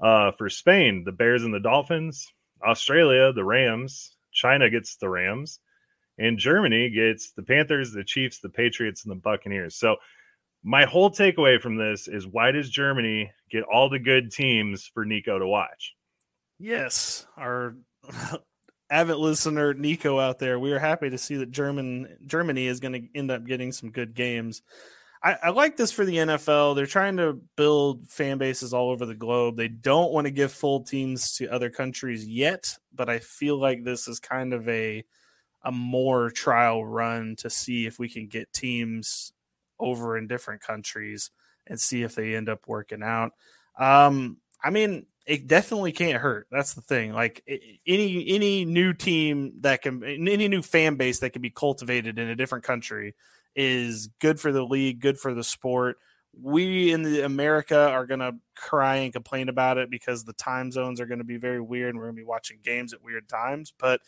Uh, 0.00 0.30
for 0.32 0.48
Spain, 0.48 1.04
the 1.04 1.12
Bears 1.12 1.44
and 1.44 1.52
the 1.52 1.60
Dolphins. 1.60 2.26
Australia, 2.66 3.32
the 3.32 3.44
Rams. 3.44 4.16
China 4.32 4.70
gets 4.70 4.96
the 4.96 5.08
Rams. 5.08 5.60
And 6.18 6.38
Germany 6.38 6.90
gets 6.90 7.32
the 7.32 7.42
Panthers, 7.42 7.92
the 7.92 8.04
Chiefs, 8.04 8.40
the 8.40 8.48
Patriots, 8.48 9.04
and 9.04 9.10
the 9.10 9.16
Buccaneers. 9.16 9.76
So, 9.76 9.96
my 10.62 10.84
whole 10.84 11.10
takeaway 11.10 11.58
from 11.58 11.76
this 11.76 12.06
is 12.06 12.26
why 12.26 12.50
does 12.50 12.68
Germany 12.68 13.30
get 13.50 13.62
all 13.62 13.88
the 13.88 13.98
good 13.98 14.30
teams 14.30 14.90
for 14.92 15.06
Nico 15.06 15.38
to 15.38 15.46
watch? 15.46 15.94
Yes, 16.58 17.26
our 17.38 17.76
avid 18.90 19.16
listener 19.16 19.72
Nico 19.74 20.18
out 20.18 20.38
there, 20.38 20.58
we 20.58 20.72
are 20.72 20.78
happy 20.78 21.10
to 21.10 21.18
see 21.18 21.36
that 21.36 21.50
German 21.50 22.16
Germany 22.26 22.66
is 22.66 22.80
going 22.80 22.92
to 22.92 23.08
end 23.18 23.30
up 23.30 23.46
getting 23.46 23.72
some 23.72 23.90
good 23.90 24.14
games. 24.14 24.62
I, 25.22 25.36
I, 25.42 25.50
like 25.50 25.76
this 25.76 25.92
for 25.92 26.04
the 26.04 26.16
NFL. 26.16 26.74
They're 26.74 26.86
trying 26.86 27.18
to 27.18 27.38
build 27.56 28.08
fan 28.08 28.38
bases 28.38 28.72
all 28.72 28.90
over 28.90 29.04
the 29.04 29.14
globe. 29.14 29.56
They 29.56 29.68
don't 29.68 30.12
want 30.12 30.26
to 30.26 30.30
give 30.30 30.50
full 30.50 30.82
teams 30.82 31.36
to 31.36 31.52
other 31.52 31.68
countries 31.68 32.26
yet, 32.26 32.78
but 32.94 33.10
I 33.10 33.18
feel 33.18 33.58
like 33.58 33.84
this 33.84 34.08
is 34.08 34.18
kind 34.18 34.54
of 34.54 34.68
a 34.68 35.04
a 35.62 35.70
more 35.70 36.30
trial 36.30 36.84
run 36.84 37.36
to 37.36 37.50
see 37.50 37.84
if 37.84 37.98
we 37.98 38.08
can 38.08 38.28
get 38.28 38.52
teams 38.52 39.34
over 39.78 40.16
in 40.16 40.26
different 40.26 40.62
countries 40.62 41.30
and 41.66 41.78
see 41.78 42.02
if 42.02 42.14
they 42.14 42.34
end 42.34 42.48
up 42.48 42.66
working 42.66 43.02
out. 43.02 43.32
Um, 43.78 44.38
I 44.64 44.70
mean, 44.70 45.04
it 45.30 45.46
definitely 45.46 45.92
can't 45.92 46.20
hurt. 46.20 46.48
That's 46.50 46.74
the 46.74 46.80
thing. 46.80 47.12
Like 47.12 47.44
any 47.86 48.28
any 48.28 48.64
new 48.64 48.92
team 48.92 49.52
that 49.60 49.80
can 49.80 50.02
any 50.02 50.48
new 50.48 50.60
fan 50.60 50.96
base 50.96 51.20
that 51.20 51.30
can 51.30 51.40
be 51.40 51.50
cultivated 51.50 52.18
in 52.18 52.28
a 52.28 52.34
different 52.34 52.64
country 52.64 53.14
is 53.54 54.08
good 54.18 54.40
for 54.40 54.50
the 54.50 54.64
league, 54.64 54.98
good 54.98 55.18
for 55.20 55.32
the 55.32 55.44
sport. 55.44 55.98
We 56.36 56.92
in 56.92 57.02
the 57.02 57.24
America 57.24 57.78
are 57.78 58.06
going 58.06 58.20
to 58.20 58.34
cry 58.56 58.96
and 58.96 59.12
complain 59.12 59.48
about 59.48 59.78
it 59.78 59.88
because 59.88 60.24
the 60.24 60.32
time 60.32 60.72
zones 60.72 61.00
are 61.00 61.06
going 61.06 61.18
to 61.18 61.24
be 61.24 61.36
very 61.36 61.60
weird 61.60 61.90
and 61.90 61.98
we're 61.98 62.06
going 62.06 62.16
to 62.16 62.22
be 62.22 62.26
watching 62.26 62.58
games 62.60 62.92
at 62.92 63.02
weird 63.02 63.28
times, 63.28 63.72
but 63.78 64.00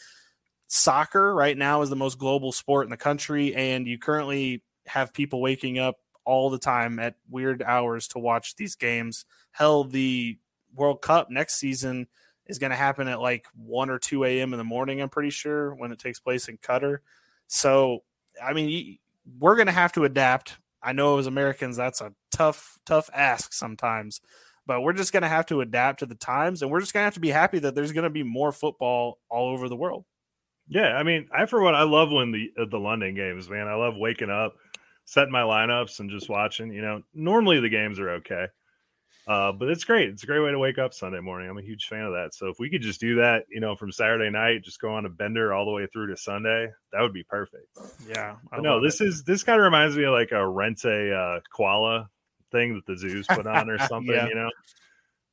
soccer 0.66 1.32
right 1.32 1.56
now 1.56 1.82
is 1.82 1.90
the 1.90 1.96
most 1.96 2.18
global 2.18 2.50
sport 2.50 2.84
in 2.84 2.90
the 2.90 2.96
country 2.96 3.54
and 3.54 3.86
you 3.86 3.96
currently 3.96 4.64
have 4.86 5.12
people 5.12 5.40
waking 5.40 5.78
up 5.78 5.98
all 6.24 6.50
the 6.50 6.58
time 6.58 6.98
at 6.98 7.14
weird 7.28 7.62
hours 7.62 8.08
to 8.08 8.18
watch 8.18 8.56
these 8.56 8.74
games. 8.74 9.24
Hell, 9.52 9.84
the 9.84 10.38
World 10.74 11.02
Cup 11.02 11.30
next 11.30 11.54
season 11.54 12.06
is 12.46 12.58
going 12.58 12.70
to 12.70 12.76
happen 12.76 13.08
at 13.08 13.20
like 13.20 13.46
1 13.54 13.90
or 13.90 13.98
2 13.98 14.24
a.m. 14.24 14.52
in 14.52 14.58
the 14.58 14.64
morning, 14.64 15.00
I'm 15.00 15.08
pretty 15.08 15.30
sure, 15.30 15.74
when 15.74 15.92
it 15.92 15.98
takes 15.98 16.20
place 16.20 16.48
in 16.48 16.58
Qatar. 16.58 16.98
So, 17.46 18.00
I 18.42 18.52
mean, 18.52 18.98
we're 19.38 19.56
going 19.56 19.66
to 19.66 19.72
have 19.72 19.92
to 19.92 20.04
adapt. 20.04 20.58
I 20.82 20.92
know 20.92 21.18
as 21.18 21.26
Americans, 21.26 21.76
that's 21.76 22.00
a 22.00 22.12
tough, 22.30 22.78
tough 22.84 23.08
ask 23.14 23.52
sometimes, 23.52 24.20
but 24.66 24.80
we're 24.80 24.92
just 24.92 25.12
going 25.12 25.22
to 25.22 25.28
have 25.28 25.46
to 25.46 25.60
adapt 25.60 26.00
to 26.00 26.06
the 26.06 26.14
times, 26.14 26.62
and 26.62 26.70
we're 26.70 26.80
just 26.80 26.92
going 26.92 27.02
to 27.02 27.06
have 27.06 27.14
to 27.14 27.20
be 27.20 27.28
happy 27.28 27.58
that 27.60 27.74
there's 27.74 27.92
going 27.92 28.04
to 28.04 28.10
be 28.10 28.22
more 28.22 28.52
football 28.52 29.18
all 29.28 29.52
over 29.52 29.68
the 29.68 29.76
world. 29.76 30.04
Yeah, 30.68 30.96
I 30.96 31.02
mean, 31.02 31.28
I 31.32 31.46
for 31.46 31.60
one, 31.62 31.74
I 31.74 31.82
love 31.82 32.10
when 32.10 32.32
the 32.32 32.50
uh, 32.58 32.64
the 32.70 32.78
London 32.78 33.14
games, 33.14 33.50
man. 33.50 33.68
I 33.68 33.74
love 33.74 33.94
waking 33.96 34.30
up, 34.30 34.54
setting 35.04 35.32
my 35.32 35.42
lineups, 35.42 36.00
and 36.00 36.10
just 36.10 36.28
watching. 36.28 36.72
You 36.72 36.82
know, 36.82 37.02
normally 37.14 37.60
the 37.60 37.68
games 37.68 37.98
are 37.98 38.10
okay. 38.10 38.46
Uh, 39.26 39.52
but 39.52 39.68
it's 39.68 39.84
great. 39.84 40.08
It's 40.08 40.24
a 40.24 40.26
great 40.26 40.40
way 40.40 40.50
to 40.50 40.58
wake 40.58 40.78
up 40.78 40.92
Sunday 40.92 41.20
morning. 41.20 41.48
I'm 41.48 41.58
a 41.58 41.62
huge 41.62 41.86
fan 41.86 42.02
of 42.02 42.12
that. 42.12 42.34
So 42.34 42.48
if 42.48 42.58
we 42.58 42.68
could 42.68 42.82
just 42.82 43.00
do 43.00 43.16
that, 43.16 43.44
you 43.48 43.60
know, 43.60 43.76
from 43.76 43.92
Saturday 43.92 44.30
night, 44.30 44.64
just 44.64 44.80
go 44.80 44.94
on 44.94 45.06
a 45.06 45.08
bender 45.08 45.54
all 45.54 45.64
the 45.64 45.70
way 45.70 45.86
through 45.86 46.08
to 46.08 46.16
Sunday, 46.16 46.68
that 46.92 47.00
would 47.00 47.12
be 47.12 47.22
perfect. 47.22 47.78
Yeah. 48.08 48.36
No, 48.58 48.82
this 48.82 49.00
it. 49.00 49.08
is 49.08 49.22
this 49.22 49.44
kind 49.44 49.60
of 49.60 49.64
reminds 49.64 49.96
me 49.96 50.04
of 50.04 50.12
like 50.12 50.32
a 50.32 50.46
rent 50.46 50.84
a 50.84 51.14
uh, 51.14 51.40
koala 51.54 52.10
thing 52.50 52.74
that 52.74 52.86
the 52.86 52.98
zoos 52.98 53.26
put 53.28 53.46
on 53.46 53.70
or 53.70 53.78
something. 53.86 54.14
yeah. 54.14 54.26
You 54.26 54.34
know, 54.34 54.50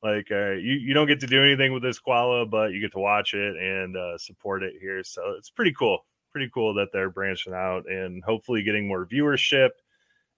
like 0.04 0.28
uh, 0.30 0.52
you 0.52 0.74
you 0.74 0.94
don't 0.94 1.08
get 1.08 1.20
to 1.20 1.26
do 1.26 1.42
anything 1.42 1.72
with 1.72 1.82
this 1.82 1.98
koala, 1.98 2.46
but 2.46 2.72
you 2.72 2.80
get 2.80 2.92
to 2.92 3.00
watch 3.00 3.34
it 3.34 3.56
and 3.56 3.96
uh, 3.96 4.18
support 4.18 4.62
it 4.62 4.74
here. 4.80 5.02
So 5.02 5.34
it's 5.36 5.50
pretty 5.50 5.74
cool. 5.76 6.06
Pretty 6.30 6.50
cool 6.54 6.74
that 6.74 6.90
they're 6.92 7.10
branching 7.10 7.54
out 7.54 7.90
and 7.90 8.22
hopefully 8.22 8.62
getting 8.62 8.86
more 8.86 9.04
viewership 9.04 9.70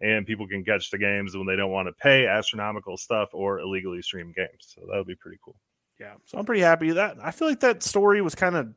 and 0.02 0.26
people 0.26 0.48
can 0.48 0.64
catch 0.64 0.90
the 0.90 0.98
games 0.98 1.36
when 1.36 1.46
they 1.46 1.56
don't 1.56 1.70
want 1.70 1.88
to 1.88 1.92
pay 1.92 2.26
astronomical 2.26 2.96
stuff 2.96 3.30
or 3.32 3.60
illegally 3.60 4.02
stream 4.02 4.34
games. 4.36 4.74
So 4.74 4.82
that 4.90 4.98
would 4.98 5.06
be 5.06 5.14
pretty 5.14 5.38
cool. 5.42 5.56
Yeah, 6.00 6.14
so 6.26 6.36
I'm 6.36 6.44
pretty 6.44 6.62
happy 6.62 6.90
that 6.90 7.16
I 7.22 7.30
feel 7.30 7.48
like 7.48 7.60
that 7.60 7.82
story 7.82 8.20
was 8.20 8.34
kind 8.34 8.56
of 8.56 8.74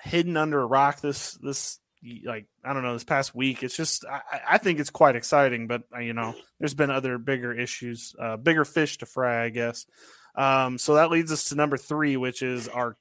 hidden 0.00 0.36
under 0.36 0.60
a 0.60 0.66
rock 0.66 1.00
this 1.00 1.32
this 1.42 1.80
like 2.24 2.46
I 2.64 2.72
don't 2.72 2.84
know 2.84 2.92
this 2.92 3.04
past 3.04 3.34
week. 3.34 3.64
It's 3.64 3.76
just 3.76 4.04
I, 4.06 4.20
I 4.50 4.58
think 4.58 4.78
it's 4.78 4.90
quite 4.90 5.16
exciting, 5.16 5.66
but 5.66 5.82
uh, 5.94 5.98
you 5.98 6.12
know 6.12 6.34
there's 6.60 6.74
been 6.74 6.90
other 6.90 7.18
bigger 7.18 7.52
issues, 7.52 8.14
uh, 8.20 8.36
bigger 8.36 8.64
fish 8.64 8.98
to 8.98 9.06
fry, 9.06 9.44
I 9.44 9.48
guess. 9.48 9.86
Um, 10.36 10.78
so 10.78 10.94
that 10.94 11.10
leads 11.10 11.32
us 11.32 11.48
to 11.48 11.56
number 11.56 11.76
three, 11.76 12.16
which 12.16 12.42
is 12.42 12.68
our 12.68 12.96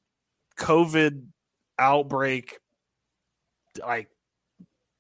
COVID 0.57 1.25
outbreak, 1.77 2.57
like 3.79 4.09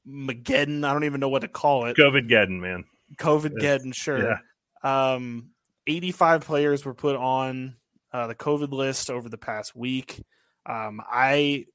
Mageddon. 0.07 0.85
I 0.87 0.93
don't 0.93 1.03
even 1.03 1.19
know 1.19 1.29
what 1.29 1.41
to 1.41 1.47
call 1.47 1.85
it. 1.85 1.97
COVID 1.97 2.29
Geddon, 2.29 2.59
man. 2.59 2.85
COVID 3.17 3.57
Geddon, 3.61 3.93
sure. 3.93 4.37
Yeah. 4.83 5.13
Um, 5.13 5.51
85 5.85 6.41
players 6.41 6.85
were 6.85 6.93
put 6.93 7.15
on 7.15 7.75
uh, 8.11 8.27
the 8.27 8.35
COVID 8.35 8.71
list 8.71 9.09
over 9.09 9.29
the 9.29 9.37
past 9.37 9.75
week. 9.75 10.23
Um, 10.65 11.01
I 11.09 11.65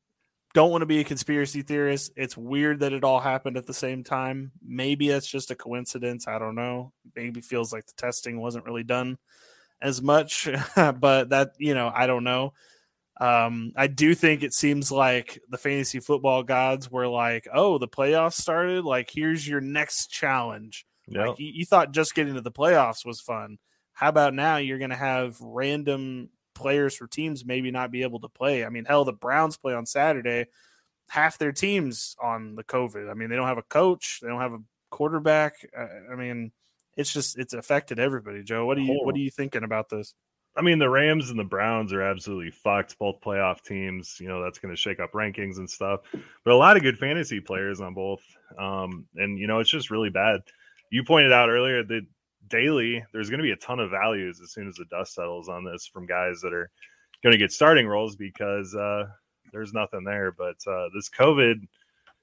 don't 0.55 0.71
want 0.71 0.83
to 0.83 0.87
be 0.87 1.01
a 1.01 1.05
conspiracy 1.05 1.63
theorist. 1.63 2.13
It's 2.17 2.37
weird 2.37 2.81
that 2.81 2.93
it 2.93 3.05
all 3.05 3.21
happened 3.21 3.57
at 3.57 3.67
the 3.67 3.75
same 3.75 4.05
time. 4.05 4.53
Maybe 4.63 5.09
that's 5.09 5.27
just 5.27 5.51
a 5.51 5.55
coincidence. 5.55 6.29
I 6.29 6.39
don't 6.39 6.55
know. 6.55 6.93
Maybe 7.17 7.41
feels 7.41 7.73
like 7.73 7.87
the 7.87 7.95
testing 7.97 8.39
wasn't 8.39 8.67
really 8.67 8.85
done 8.85 9.19
as 9.81 10.03
much, 10.03 10.49
but 10.77 11.31
that, 11.31 11.53
you 11.59 11.75
know, 11.75 11.91
I 11.95 12.07
don't 12.07 12.25
know. 12.25 12.53
Um, 13.21 13.73
I 13.77 13.87
do 13.87 14.15
think 14.15 14.43
it 14.43 14.55
seems 14.55 14.91
like 14.91 15.41
the 15.49 15.59
fantasy 15.59 16.01
football 16.01 16.43
gods 16.43 16.91
were 16.91 17.07
like, 17.07 17.47
"Oh, 17.53 17.79
the 17.79 17.89
playoffs 17.89 18.35
started. 18.35 18.85
Like, 18.85 19.11
here's 19.13 19.47
your 19.47 19.61
next 19.61 20.09
challenge." 20.09 20.87
Yep. 21.09 21.27
Like, 21.27 21.39
you, 21.39 21.53
you 21.55 21.65
thought 21.65 21.93
just 21.93 22.15
getting 22.15 22.35
to 22.35 22.41
the 22.41 22.51
playoffs 22.51 23.05
was 23.05 23.21
fun. 23.21 23.59
How 23.93 24.09
about 24.09 24.35
now? 24.35 24.57
You're 24.57 24.79
going 24.79 24.91
to 24.91 24.97
have 24.97 25.37
random 25.41 26.31
players 26.55 26.97
for 26.97 27.07
teams 27.07 27.45
maybe 27.45 27.71
not 27.71 27.91
be 27.91 28.03
able 28.03 28.21
to 28.21 28.29
play. 28.29 28.65
I 28.65 28.69
mean, 28.69 28.85
hell, 28.85 29.05
the 29.05 29.13
Browns 29.13 29.57
play 29.57 29.75
on 29.75 29.87
Saturday. 29.87 30.47
Half 31.09 31.39
their 31.39 31.53
teams 31.53 32.17
on 32.23 32.55
the 32.55 32.65
COVID. 32.65 33.11
I 33.11 33.15
mean, 33.15 33.29
they 33.29 33.37
don't 33.37 33.49
have 33.49 33.59
a 33.59 33.63
coach. 33.63 34.21
They 34.23 34.29
don't 34.29 34.41
have 34.41 34.55
a 34.55 34.63
quarterback. 34.91 35.55
I 36.11 36.15
mean, 36.15 36.53
it's 36.97 37.13
just 37.13 37.39
it's 37.39 37.53
affected 37.53 37.99
everybody. 37.99 38.43
Joe, 38.43 38.65
what 38.65 38.77
do 38.77 38.83
you 38.83 39.01
what 39.03 39.15
are 39.15 39.19
you 39.19 39.31
thinking 39.31 39.65
about 39.65 39.89
this? 39.89 40.15
I 40.55 40.61
mean, 40.61 40.79
the 40.79 40.91
Rams 40.91 41.31
and 41.31 41.39
the 41.39 41.45
Browns 41.45 41.93
are 41.93 42.03
absolutely 42.03 42.51
fucked. 42.51 42.99
Both 42.99 43.21
playoff 43.21 43.63
teams. 43.63 44.19
You 44.21 44.29
know 44.29 44.43
that's 44.43 44.59
going 44.59 44.75
to 44.75 44.81
shake 44.81 45.01
up 45.01 45.13
rankings 45.13 45.57
and 45.57 45.69
stuff. 45.69 46.01
But 46.45 46.53
a 46.53 46.57
lot 46.57 46.77
of 46.77 46.83
good 46.83 46.99
fantasy 46.99 47.41
players 47.41 47.81
on 47.81 47.95
both. 47.95 48.23
Um, 48.59 49.07
and 49.17 49.39
you 49.39 49.47
know 49.47 49.61
it's 49.61 49.71
just 49.71 49.91
really 49.91 50.11
bad. 50.11 50.41
You 50.91 51.05
pointed 51.05 51.33
out 51.33 51.49
earlier 51.49 51.83
that 51.85 52.07
daily 52.49 53.03
there's 53.13 53.31
going 53.31 53.39
to 53.39 53.45
be 53.45 53.53
a 53.53 53.57
ton 53.57 53.81
of 53.81 53.91
values 53.91 54.41
as 54.43 54.51
soon 54.53 54.69
as 54.69 54.75
the 54.75 54.85
dust 54.87 55.15
settles 55.15 55.49
on 55.49 55.65
this 55.65 55.87
from 55.87 56.07
guys 56.07 56.41
that 56.43 56.53
are 56.53 56.71
going 57.23 57.33
to 57.33 57.39
get 57.39 57.53
starting 57.53 57.87
roles 57.87 58.17
because 58.17 58.75
uh, 58.75 59.05
there's 59.53 59.73
nothing 59.73 60.05
there. 60.05 60.33
But 60.33 60.57
uh, 60.67 60.89
this 60.95 61.09
COVID 61.09 61.67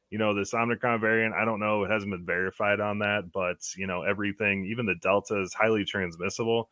you 0.09 0.17
know, 0.17 0.33
this 0.33 0.53
Omicron 0.53 1.00
variant, 1.01 1.36
I 1.36 1.45
don't 1.45 1.59
know, 1.59 1.83
it 1.83 1.91
hasn't 1.91 2.12
been 2.12 2.25
verified 2.25 2.79
on 2.79 3.00
that, 3.00 3.31
but 3.31 3.57
you 3.77 3.86
know, 3.86 4.01
everything, 4.01 4.65
even 4.65 4.86
the 4.86 4.95
Delta 4.95 5.39
is 5.41 5.53
highly 5.53 5.86
transmissible. 5.86 6.69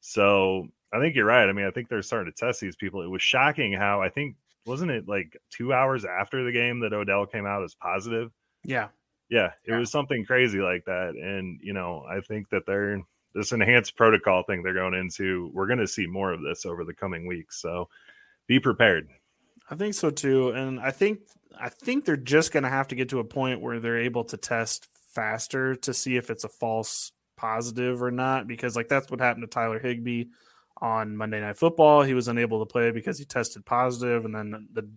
So 0.00 0.68
I 0.92 1.00
think 1.00 1.14
you're 1.14 1.26
right. 1.26 1.48
I 1.48 1.52
mean, 1.52 1.66
I 1.66 1.70
think 1.70 1.88
they're 1.88 2.02
starting 2.02 2.32
to 2.32 2.46
test 2.46 2.60
these 2.60 2.76
people. 2.76 3.02
It 3.02 3.10
was 3.10 3.22
shocking 3.22 3.72
how 3.72 4.00
I 4.00 4.08
think 4.08 4.36
wasn't 4.66 4.90
it 4.90 5.08
like 5.08 5.36
two 5.50 5.72
hours 5.72 6.04
after 6.04 6.44
the 6.44 6.52
game 6.52 6.80
that 6.80 6.92
Odell 6.92 7.26
came 7.26 7.46
out 7.46 7.62
as 7.62 7.74
positive? 7.74 8.32
Yeah. 8.64 8.88
Yeah. 9.28 9.52
It 9.64 9.70
yeah. 9.70 9.78
was 9.78 9.90
something 9.90 10.24
crazy 10.24 10.58
like 10.58 10.84
that. 10.86 11.14
And, 11.14 11.60
you 11.62 11.72
know, 11.72 12.04
I 12.08 12.20
think 12.20 12.50
that 12.50 12.66
they're 12.66 13.00
this 13.34 13.52
enhanced 13.52 13.96
protocol 13.96 14.42
thing 14.42 14.62
they're 14.62 14.74
going 14.74 14.94
into, 14.94 15.50
we're 15.52 15.66
going 15.66 15.78
to 15.78 15.86
see 15.86 16.06
more 16.06 16.32
of 16.32 16.40
this 16.42 16.64
over 16.64 16.84
the 16.84 16.94
coming 16.94 17.26
weeks. 17.26 17.60
So 17.60 17.88
be 18.46 18.58
prepared. 18.58 19.08
I 19.70 19.74
think 19.74 19.94
so 19.94 20.10
too. 20.10 20.50
And 20.50 20.80
I 20.80 20.90
think 20.90 21.20
I 21.58 21.68
think 21.68 22.04
they're 22.04 22.16
just 22.16 22.52
going 22.52 22.62
to 22.64 22.68
have 22.68 22.88
to 22.88 22.94
get 22.94 23.10
to 23.10 23.18
a 23.18 23.24
point 23.24 23.60
where 23.60 23.80
they're 23.80 24.00
able 24.00 24.24
to 24.24 24.36
test 24.36 24.88
faster 25.12 25.74
to 25.74 25.94
see 25.94 26.16
if 26.16 26.30
it's 26.30 26.44
a 26.44 26.48
false 26.48 27.12
positive 27.36 28.02
or 28.02 28.10
not 28.10 28.46
because 28.46 28.76
like 28.76 28.88
that's 28.88 29.10
what 29.10 29.20
happened 29.20 29.42
to 29.42 29.48
Tyler 29.48 29.78
Higbee 29.78 30.24
on 30.78 31.16
Monday 31.16 31.40
Night 31.40 31.58
Football. 31.58 32.02
He 32.02 32.14
was 32.14 32.28
unable 32.28 32.60
to 32.60 32.70
play 32.70 32.90
because 32.90 33.18
he 33.18 33.24
tested 33.24 33.64
positive 33.64 34.24
and 34.24 34.34
then 34.34 34.68
the 34.72 34.88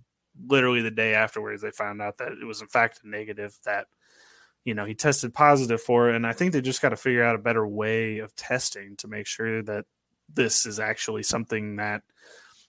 literally 0.47 0.81
the 0.81 0.91
day 0.91 1.15
afterwards 1.15 1.61
they 1.61 1.71
found 1.71 2.01
out 2.01 2.17
that 2.17 2.31
it 2.31 2.45
was 2.45 2.61
in 2.61 2.67
fact 2.67 3.01
a 3.03 3.09
negative 3.09 3.57
that 3.65 3.87
you 4.63 4.73
know 4.73 4.85
he 4.85 4.95
tested 4.95 5.33
positive 5.33 5.81
for 5.81 6.09
it 6.09 6.15
and 6.15 6.25
I 6.25 6.31
think 6.31 6.53
they 6.53 6.61
just 6.61 6.81
got 6.81 6.89
to 6.89 6.95
figure 6.95 7.23
out 7.23 7.35
a 7.35 7.39
better 7.39 7.67
way 7.67 8.19
of 8.19 8.33
testing 8.37 8.95
to 8.97 9.09
make 9.09 9.27
sure 9.27 9.61
that 9.63 9.83
this 10.33 10.65
is 10.65 10.79
actually 10.79 11.23
something 11.23 11.75
that 11.75 12.03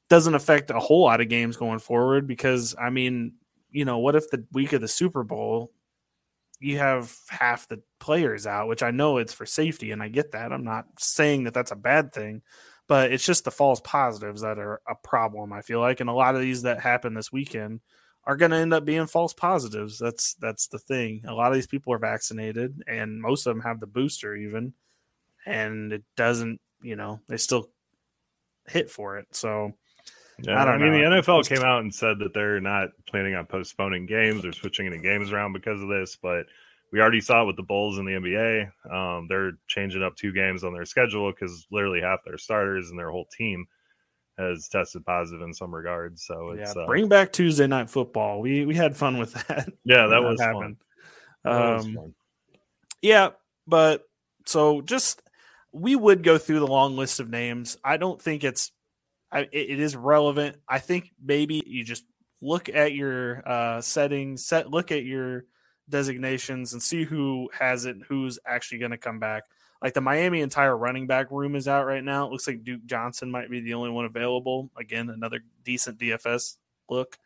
doesn't 0.08 0.34
affect 0.34 0.70
a 0.70 0.80
whole 0.80 1.04
lot 1.04 1.20
of 1.20 1.28
games 1.28 1.56
going 1.56 1.78
forward 1.78 2.26
because 2.26 2.74
I 2.80 2.90
mean 2.90 3.34
you 3.70 3.84
know, 3.84 3.98
what 3.98 4.16
if 4.16 4.28
the 4.30 4.44
week 4.52 4.72
of 4.72 4.80
the 4.80 4.88
Super 4.88 5.22
Bowl 5.22 5.72
you 6.62 6.76
have 6.76 7.16
half 7.28 7.66
the 7.68 7.80
players 7.98 8.46
out, 8.46 8.68
which 8.68 8.82
I 8.82 8.90
know 8.90 9.16
it's 9.16 9.32
for 9.32 9.46
safety, 9.46 9.92
and 9.92 10.02
I 10.02 10.08
get 10.08 10.32
that. 10.32 10.52
I'm 10.52 10.64
not 10.64 10.84
saying 10.98 11.44
that 11.44 11.54
that's 11.54 11.70
a 11.70 11.76
bad 11.76 12.12
thing, 12.12 12.42
but 12.90 13.12
it's 13.12 13.24
just 13.24 13.44
the 13.44 13.52
false 13.52 13.80
positives 13.84 14.40
that 14.42 14.58
are 14.58 14.80
a 14.84 14.96
problem. 14.96 15.52
I 15.52 15.60
feel 15.60 15.78
like, 15.78 16.00
and 16.00 16.10
a 16.10 16.12
lot 16.12 16.34
of 16.34 16.40
these 16.40 16.62
that 16.62 16.80
happen 16.80 17.14
this 17.14 17.30
weekend 17.30 17.78
are 18.24 18.36
going 18.36 18.50
to 18.50 18.56
end 18.56 18.74
up 18.74 18.84
being 18.84 19.06
false 19.06 19.32
positives. 19.32 19.96
That's 19.96 20.34
that's 20.34 20.66
the 20.66 20.80
thing. 20.80 21.22
A 21.24 21.32
lot 21.32 21.52
of 21.52 21.54
these 21.54 21.68
people 21.68 21.92
are 21.92 22.00
vaccinated, 22.00 22.82
and 22.88 23.22
most 23.22 23.46
of 23.46 23.54
them 23.54 23.62
have 23.62 23.78
the 23.78 23.86
booster 23.86 24.34
even, 24.34 24.74
and 25.46 25.92
it 25.92 26.02
doesn't. 26.16 26.60
You 26.82 26.96
know, 26.96 27.20
they 27.28 27.36
still 27.36 27.70
hit 28.66 28.90
for 28.90 29.18
it. 29.18 29.28
So 29.30 29.72
yeah, 30.40 30.60
I, 30.60 30.64
don't 30.64 30.74
I 30.74 30.78
mean, 30.78 31.00
know. 31.00 31.14
the 31.14 31.22
NFL 31.22 31.46
came 31.46 31.62
out 31.62 31.82
and 31.82 31.94
said 31.94 32.18
that 32.18 32.34
they're 32.34 32.58
not 32.58 32.88
planning 33.06 33.36
on 33.36 33.46
postponing 33.46 34.06
games 34.06 34.44
or 34.44 34.50
switching 34.50 34.88
any 34.88 34.98
games 34.98 35.30
around 35.30 35.52
because 35.52 35.80
of 35.80 35.88
this, 35.88 36.18
but 36.20 36.46
we 36.92 37.00
already 37.00 37.20
saw 37.20 37.42
it 37.42 37.46
with 37.46 37.56
the 37.56 37.62
Bulls 37.62 37.98
in 37.98 38.04
the 38.04 38.12
NBA. 38.12 38.92
Um, 38.92 39.26
they're 39.28 39.52
changing 39.68 40.02
up 40.02 40.16
two 40.16 40.32
games 40.32 40.64
on 40.64 40.72
their 40.72 40.84
schedule 40.84 41.30
because 41.30 41.66
literally 41.70 42.00
half 42.00 42.24
their 42.24 42.38
starters 42.38 42.90
and 42.90 42.98
their 42.98 43.10
whole 43.10 43.26
team 43.36 43.66
has 44.38 44.68
tested 44.68 45.04
positive 45.04 45.42
in 45.42 45.52
some 45.52 45.74
regards. 45.74 46.24
So 46.24 46.50
it's 46.50 46.74
yeah, 46.74 46.86
bring 46.86 47.04
uh, 47.04 47.08
back 47.08 47.32
Tuesday 47.32 47.66
night 47.66 47.90
football. 47.90 48.40
We 48.40 48.64
we 48.66 48.74
had 48.74 48.96
fun 48.96 49.18
with 49.18 49.32
that. 49.48 49.70
Yeah, 49.84 50.06
that, 50.06 50.22
was, 50.22 50.40
fun. 50.40 50.76
that 51.44 51.52
um, 51.52 51.76
was 51.76 51.84
fun. 51.86 52.14
Yeah, 53.02 53.30
but 53.66 54.04
so 54.46 54.80
just 54.80 55.22
we 55.72 55.94
would 55.94 56.22
go 56.22 56.38
through 56.38 56.60
the 56.60 56.66
long 56.66 56.96
list 56.96 57.20
of 57.20 57.30
names. 57.30 57.76
I 57.84 57.96
don't 57.96 58.20
think 58.20 58.42
it's 58.42 58.72
I, 59.30 59.48
it 59.52 59.78
is 59.78 59.94
relevant. 59.94 60.56
I 60.68 60.80
think 60.80 61.12
maybe 61.22 61.62
you 61.64 61.84
just 61.84 62.04
look 62.42 62.68
at 62.68 62.94
your 62.94 63.48
uh, 63.48 63.80
settings, 63.80 64.44
set 64.44 64.70
look 64.70 64.90
at 64.90 65.04
your 65.04 65.44
designations, 65.90 66.72
and 66.72 66.82
see 66.82 67.04
who 67.04 67.50
has 67.58 67.84
it, 67.84 67.96
and 67.96 68.04
who's 68.04 68.38
actually 68.46 68.78
going 68.78 68.90
to 68.92 68.98
come 68.98 69.18
back. 69.18 69.44
Like 69.82 69.94
the 69.94 70.00
Miami 70.00 70.42
entire 70.42 70.76
running 70.76 71.06
back 71.06 71.30
room 71.30 71.56
is 71.56 71.66
out 71.66 71.86
right 71.86 72.04
now. 72.04 72.26
It 72.26 72.32
looks 72.32 72.46
like 72.46 72.64
Duke 72.64 72.84
Johnson 72.84 73.30
might 73.30 73.50
be 73.50 73.60
the 73.60 73.74
only 73.74 73.90
one 73.90 74.04
available. 74.04 74.70
Again, 74.76 75.08
another 75.08 75.40
decent 75.64 75.98
DFS 75.98 76.56
look. 76.88 77.18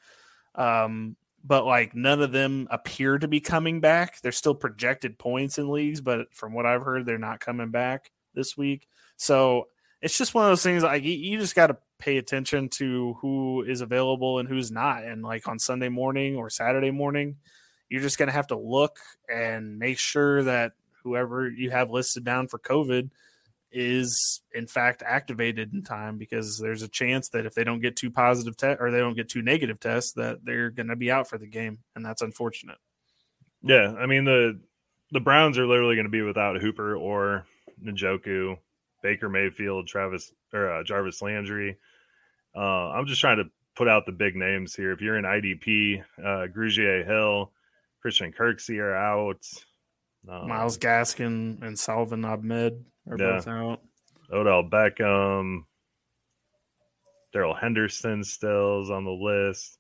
Um, 0.54 1.16
but 1.44 1.66
like 1.66 1.94
none 1.94 2.22
of 2.22 2.32
them 2.32 2.68
appear 2.70 3.18
to 3.18 3.28
be 3.28 3.40
coming 3.40 3.80
back. 3.80 4.20
They're 4.20 4.32
still 4.32 4.54
projected 4.54 5.18
points 5.18 5.58
in 5.58 5.68
leagues, 5.68 6.00
but 6.00 6.32
from 6.32 6.54
what 6.54 6.64
I've 6.64 6.82
heard, 6.82 7.04
they're 7.04 7.18
not 7.18 7.40
coming 7.40 7.70
back 7.70 8.10
this 8.34 8.56
week. 8.56 8.88
So 9.16 9.68
it's 10.00 10.16
just 10.16 10.34
one 10.34 10.44
of 10.44 10.50
those 10.50 10.62
things 10.62 10.82
like 10.82 11.02
you 11.02 11.38
just 11.38 11.54
got 11.54 11.68
to 11.68 11.76
pay 11.98 12.18
attention 12.18 12.68
to 12.68 13.16
who 13.20 13.62
is 13.62 13.80
available 13.80 14.38
and 14.38 14.48
who's 14.48 14.70
not. 14.70 15.04
And 15.04 15.22
like 15.22 15.46
on 15.48 15.58
Sunday 15.58 15.88
morning 15.88 16.36
or 16.36 16.50
Saturday 16.50 16.90
morning, 16.90 17.36
you're 17.94 18.02
just 18.02 18.18
going 18.18 18.26
to 18.26 18.32
have 18.32 18.48
to 18.48 18.58
look 18.58 18.98
and 19.32 19.78
make 19.78 20.00
sure 20.00 20.42
that 20.42 20.72
whoever 21.04 21.48
you 21.48 21.70
have 21.70 21.90
listed 21.92 22.24
down 22.24 22.48
for 22.48 22.58
COVID 22.58 23.08
is 23.70 24.42
in 24.52 24.66
fact 24.66 25.04
activated 25.06 25.72
in 25.72 25.82
time 25.84 26.18
because 26.18 26.58
there's 26.58 26.82
a 26.82 26.88
chance 26.88 27.28
that 27.28 27.46
if 27.46 27.54
they 27.54 27.62
don't 27.62 27.80
get 27.80 27.94
two 27.94 28.10
positive 28.10 28.56
tests 28.56 28.80
or 28.80 28.90
they 28.90 28.98
don't 28.98 29.14
get 29.14 29.28
two 29.28 29.42
negative 29.42 29.78
tests 29.78 30.12
that 30.14 30.44
they're 30.44 30.70
going 30.70 30.88
to 30.88 30.96
be 30.96 31.08
out 31.08 31.28
for 31.28 31.38
the 31.38 31.46
game 31.46 31.78
and 31.94 32.04
that's 32.04 32.20
unfortunate. 32.22 32.78
Yeah, 33.62 33.94
I 33.96 34.06
mean 34.06 34.24
the 34.24 34.58
the 35.12 35.20
Browns 35.20 35.56
are 35.56 35.66
literally 35.68 35.94
going 35.94 36.06
to 36.06 36.10
be 36.10 36.22
without 36.22 36.60
Hooper 36.60 36.96
or 36.96 37.46
Njoku 37.84 38.58
Baker 39.02 39.28
Mayfield, 39.28 39.86
Travis 39.86 40.32
or 40.52 40.68
uh, 40.68 40.82
Jarvis 40.82 41.22
Landry. 41.22 41.78
Uh, 42.56 42.90
I'm 42.90 43.06
just 43.06 43.20
trying 43.20 43.36
to 43.36 43.44
put 43.76 43.88
out 43.88 44.06
the 44.06 44.12
big 44.12 44.36
names 44.36 44.74
here. 44.74 44.92
If 44.92 45.00
you're 45.00 45.18
in 45.18 45.24
IDP, 45.24 46.02
uh, 46.18 46.46
Grugier 46.54 47.06
Hill, 47.06 47.50
Christian 48.04 48.34
Kirksey 48.34 48.80
are 48.80 48.94
out. 48.94 49.40
Um, 50.28 50.46
Myles 50.46 50.76
Gaskin 50.76 51.62
and 51.62 51.78
Salvon 51.78 52.22
Ahmed 52.22 52.84
are 53.10 53.16
yeah. 53.18 53.36
both 53.36 53.48
out. 53.48 53.80
Odell 54.30 54.62
Beckham, 54.62 55.60
Darrell 57.32 57.54
Henderson 57.54 58.22
stills 58.22 58.90
on 58.90 59.06
the 59.06 59.10
list. 59.10 59.78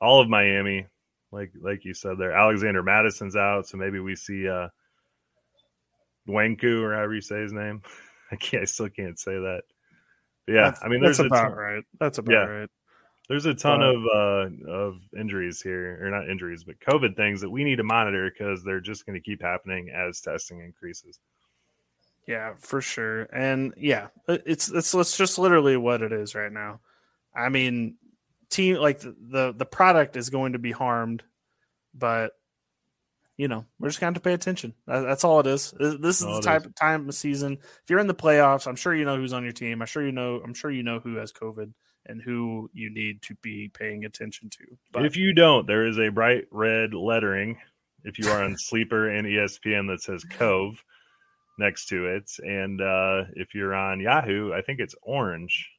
All 0.00 0.22
of 0.22 0.28
Miami, 0.30 0.86
like 1.32 1.52
like 1.60 1.84
you 1.84 1.92
said 1.92 2.16
there. 2.18 2.32
Alexander 2.32 2.82
Mattison's 2.82 3.36
out, 3.36 3.66
so 3.66 3.76
maybe 3.76 4.00
we 4.00 4.16
see 4.16 4.48
uh 4.48 4.68
Wanku 6.26 6.80
or 6.82 6.94
however 6.94 7.14
you 7.14 7.20
say 7.20 7.42
his 7.42 7.52
name. 7.52 7.82
I 8.32 8.36
can't. 8.36 8.62
I 8.62 8.64
still 8.64 8.88
can't 8.88 9.18
say 9.18 9.34
that. 9.34 9.62
But 10.46 10.52
yeah, 10.54 10.70
that's, 10.70 10.82
I 10.82 10.88
mean, 10.88 11.02
there's 11.02 11.20
about 11.20 11.48
ton, 11.48 11.52
right. 11.52 11.84
That's 12.00 12.16
about 12.16 12.32
yeah, 12.32 12.44
right. 12.44 12.70
There's 13.28 13.46
a 13.46 13.54
ton 13.54 13.82
of 13.82 14.04
uh, 14.04 14.70
of 14.70 15.00
injuries 15.18 15.60
here, 15.60 15.98
or 16.00 16.10
not 16.10 16.30
injuries, 16.30 16.62
but 16.62 16.78
COVID 16.78 17.16
things 17.16 17.40
that 17.40 17.50
we 17.50 17.64
need 17.64 17.76
to 17.76 17.82
monitor 17.82 18.30
because 18.30 18.62
they're 18.62 18.80
just 18.80 19.04
going 19.04 19.18
to 19.18 19.24
keep 19.24 19.42
happening 19.42 19.90
as 19.90 20.20
testing 20.20 20.60
increases. 20.60 21.18
Yeah, 22.28 22.54
for 22.58 22.80
sure, 22.80 23.22
and 23.32 23.74
yeah, 23.76 24.08
it's 24.28 24.70
it's 24.70 25.16
just 25.16 25.38
literally 25.38 25.76
what 25.76 26.02
it 26.02 26.12
is 26.12 26.36
right 26.36 26.52
now. 26.52 26.80
I 27.34 27.48
mean, 27.48 27.96
team 28.48 28.76
like 28.76 29.00
the 29.00 29.16
the, 29.18 29.54
the 29.56 29.66
product 29.66 30.16
is 30.16 30.30
going 30.30 30.52
to 30.52 30.60
be 30.60 30.72
harmed, 30.72 31.24
but 31.94 32.32
you 33.36 33.48
know, 33.48 33.66
we're 33.80 33.88
just 33.88 34.00
going 34.00 34.14
to 34.14 34.20
pay 34.20 34.34
attention. 34.34 34.72
That's 34.86 35.24
all 35.24 35.40
it 35.40 35.46
is. 35.48 35.74
This 35.78 36.20
is 36.20 36.26
the 36.26 36.42
type 36.42 36.62
is. 36.62 36.66
of 36.68 36.74
time 36.76 37.08
of 37.08 37.14
season. 37.14 37.58
If 37.60 37.90
you're 37.90 37.98
in 37.98 38.06
the 38.06 38.14
playoffs, 38.14 38.66
I'm 38.68 38.76
sure 38.76 38.94
you 38.94 39.04
know 39.04 39.16
who's 39.16 39.32
on 39.32 39.42
your 39.42 39.52
team. 39.52 39.82
I'm 39.82 39.86
sure 39.86 40.04
you 40.04 40.12
know. 40.12 40.40
I'm 40.42 40.54
sure 40.54 40.70
you 40.70 40.84
know 40.84 41.00
who 41.00 41.16
has 41.16 41.32
COVID 41.32 41.72
and 42.08 42.22
who 42.22 42.70
you 42.72 42.90
need 42.90 43.22
to 43.22 43.34
be 43.42 43.68
paying 43.68 44.04
attention 44.04 44.50
to. 44.50 44.64
But 44.92 45.06
if 45.06 45.16
you 45.16 45.32
don't, 45.32 45.66
there 45.66 45.86
is 45.86 45.98
a 45.98 46.08
bright 46.08 46.44
red 46.50 46.94
lettering. 46.94 47.58
If 48.04 48.18
you 48.18 48.28
are 48.28 48.42
on 48.42 48.56
Sleeper 48.58 49.10
and 49.10 49.26
ESPN, 49.26 49.88
that 49.88 50.02
says 50.02 50.24
Cove 50.24 50.82
next 51.58 51.86
to 51.86 52.06
it, 52.06 52.30
and 52.38 52.80
uh, 52.80 53.24
if 53.34 53.54
you're 53.54 53.74
on 53.74 54.00
Yahoo, 54.00 54.52
I 54.52 54.62
think 54.62 54.80
it's 54.80 54.94
orange, 55.02 55.70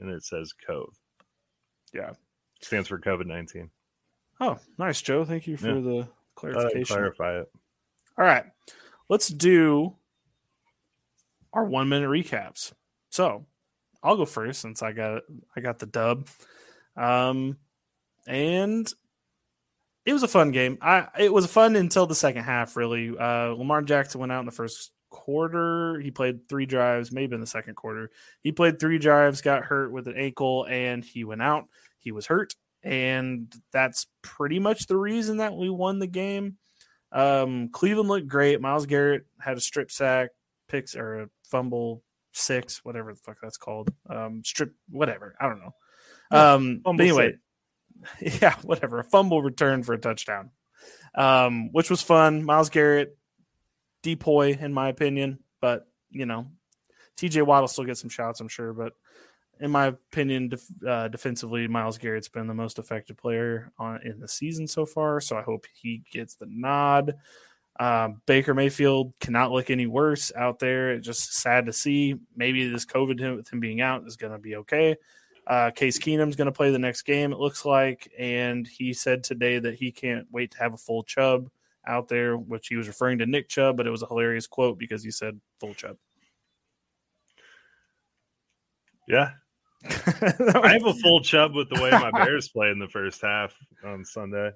and 0.00 0.10
it 0.10 0.24
says 0.24 0.52
Cove. 0.66 0.94
Yeah, 1.92 2.12
stands 2.60 2.88
for 2.88 2.98
COVID 2.98 3.26
nineteen. 3.26 3.70
Oh, 4.40 4.58
nice, 4.78 5.00
Joe. 5.02 5.24
Thank 5.24 5.46
you 5.46 5.56
for 5.56 5.68
yeah. 5.68 5.80
the 5.80 6.08
clarification. 6.34 6.96
clarify 6.96 7.40
it. 7.40 7.50
All 8.16 8.24
right, 8.24 8.44
let's 9.08 9.28
do 9.28 9.94
our 11.52 11.64
one 11.64 11.88
minute 11.88 12.08
recaps. 12.08 12.72
So 13.10 13.46
I'll 14.02 14.16
go 14.16 14.24
first 14.24 14.60
since 14.60 14.82
I 14.82 14.92
got 14.92 15.22
I 15.56 15.60
got 15.60 15.78
the 15.78 15.86
dub, 15.86 16.28
um, 16.96 17.56
and 18.26 18.92
it 20.04 20.12
was 20.12 20.22
a 20.22 20.28
fun 20.28 20.50
game. 20.50 20.78
I 20.80 21.08
it 21.18 21.32
was 21.32 21.46
fun 21.46 21.76
until 21.76 22.06
the 22.06 22.14
second 22.14 22.44
half. 22.44 22.76
Really, 22.76 23.16
uh, 23.18 23.48
Lamar 23.48 23.82
Jackson 23.82 24.20
went 24.20 24.32
out 24.32 24.40
in 24.40 24.46
the 24.46 24.52
first 24.52 24.92
quarter. 25.10 25.98
He 26.00 26.10
played 26.10 26.48
three 26.48 26.66
drives, 26.66 27.12
maybe 27.12 27.34
in 27.34 27.40
the 27.40 27.46
second 27.46 27.74
quarter. 27.74 28.10
He 28.42 28.52
played 28.52 28.78
three 28.78 28.98
drives, 28.98 29.42
got 29.42 29.64
hurt 29.64 29.92
with 29.92 30.06
an 30.08 30.16
ankle, 30.16 30.66
and 30.68 31.04
he 31.04 31.24
went 31.24 31.42
out. 31.42 31.66
He 31.98 32.12
was 32.12 32.26
hurt, 32.26 32.54
and 32.82 33.52
that's 33.72 34.06
pretty 34.22 34.58
much 34.58 34.86
the 34.86 34.96
reason 34.96 35.38
that 35.38 35.56
we 35.56 35.70
won 35.70 35.98
the 35.98 36.06
game. 36.06 36.56
Um, 37.10 37.70
Cleveland 37.70 38.08
looked 38.08 38.28
great. 38.28 38.60
Myles 38.60 38.86
Garrett 38.86 39.26
had 39.40 39.56
a 39.56 39.60
strip 39.60 39.90
sack, 39.90 40.30
picks 40.68 40.94
or 40.94 41.22
a 41.22 41.30
fumble 41.50 42.02
six, 42.38 42.84
whatever 42.84 43.12
the 43.12 43.20
fuck 43.20 43.38
that's 43.42 43.56
called. 43.56 43.92
Um, 44.08 44.42
strip, 44.44 44.74
whatever. 44.88 45.34
I 45.40 45.48
don't 45.48 45.60
know. 45.60 45.74
Um, 46.30 46.80
but 46.84 47.00
anyway, 47.00 47.34
six. 48.22 48.40
yeah, 48.42 48.54
whatever. 48.62 48.98
A 48.98 49.04
fumble 49.04 49.42
return 49.42 49.82
for 49.82 49.92
a 49.92 49.98
touchdown, 49.98 50.50
um, 51.14 51.72
which 51.72 51.90
was 51.90 52.02
fun. 52.02 52.44
Myles 52.44 52.70
Garrett, 52.70 53.16
DPOY 54.02 54.60
in 54.60 54.72
my 54.72 54.88
opinion, 54.88 55.40
but 55.60 55.86
you 56.10 56.26
know, 56.26 56.46
TJ 57.16 57.44
Watt 57.44 57.62
will 57.62 57.68
still 57.68 57.84
get 57.84 57.98
some 57.98 58.10
shots, 58.10 58.40
I'm 58.40 58.48
sure, 58.48 58.72
but 58.72 58.92
in 59.60 59.70
my 59.70 59.86
opinion, 59.86 60.50
def, 60.50 60.64
uh, 60.86 61.08
defensively, 61.08 61.66
Myles 61.66 61.98
Garrett's 61.98 62.28
been 62.28 62.46
the 62.46 62.54
most 62.54 62.78
effective 62.78 63.16
player 63.16 63.72
on 63.78 64.00
in 64.04 64.20
the 64.20 64.28
season 64.28 64.66
so 64.66 64.86
far. 64.86 65.20
So 65.20 65.36
I 65.36 65.42
hope 65.42 65.66
he 65.72 66.02
gets 66.12 66.36
the 66.36 66.46
nod. 66.48 67.16
Um, 67.78 68.20
Baker 68.26 68.54
Mayfield 68.54 69.12
cannot 69.20 69.52
look 69.52 69.70
any 69.70 69.86
worse 69.86 70.32
out 70.34 70.58
there. 70.58 70.92
It's 70.92 71.06
just 71.06 71.34
sad 71.34 71.66
to 71.66 71.72
see. 71.72 72.16
Maybe 72.36 72.68
this 72.68 72.84
COVID 72.84 73.20
him, 73.20 73.36
with 73.36 73.52
him 73.52 73.60
being 73.60 73.80
out 73.80 74.06
is 74.06 74.16
going 74.16 74.32
to 74.32 74.38
be 74.38 74.56
okay. 74.56 74.96
Uh, 75.46 75.70
Case 75.70 75.98
Keenum's 75.98 76.36
going 76.36 76.46
to 76.46 76.52
play 76.52 76.70
the 76.70 76.78
next 76.78 77.02
game, 77.02 77.32
it 77.32 77.38
looks 77.38 77.64
like. 77.64 78.12
And 78.18 78.66
he 78.66 78.92
said 78.92 79.24
today 79.24 79.58
that 79.58 79.76
he 79.76 79.92
can't 79.92 80.26
wait 80.30 80.50
to 80.52 80.58
have 80.58 80.74
a 80.74 80.78
full 80.78 81.02
Chubb 81.04 81.50
out 81.86 82.08
there, 82.08 82.36
which 82.36 82.68
he 82.68 82.76
was 82.76 82.88
referring 82.88 83.18
to 83.18 83.26
Nick 83.26 83.48
Chubb, 83.48 83.76
but 83.76 83.86
it 83.86 83.90
was 83.90 84.02
a 84.02 84.06
hilarious 84.06 84.46
quote 84.46 84.78
because 84.78 85.02
he 85.02 85.10
said 85.10 85.40
full 85.58 85.74
Chubb. 85.74 85.96
Yeah, 89.06 89.30
I 89.84 90.70
have 90.72 90.84
a 90.84 90.94
full 90.94 91.20
chub 91.22 91.54
with 91.54 91.70
the 91.70 91.80
way 91.80 91.90
my 91.90 92.10
Bears 92.10 92.48
play 92.48 92.70
in 92.70 92.78
the 92.78 92.88
first 92.88 93.22
half 93.22 93.54
on 93.84 94.04
Sunday. 94.04 94.50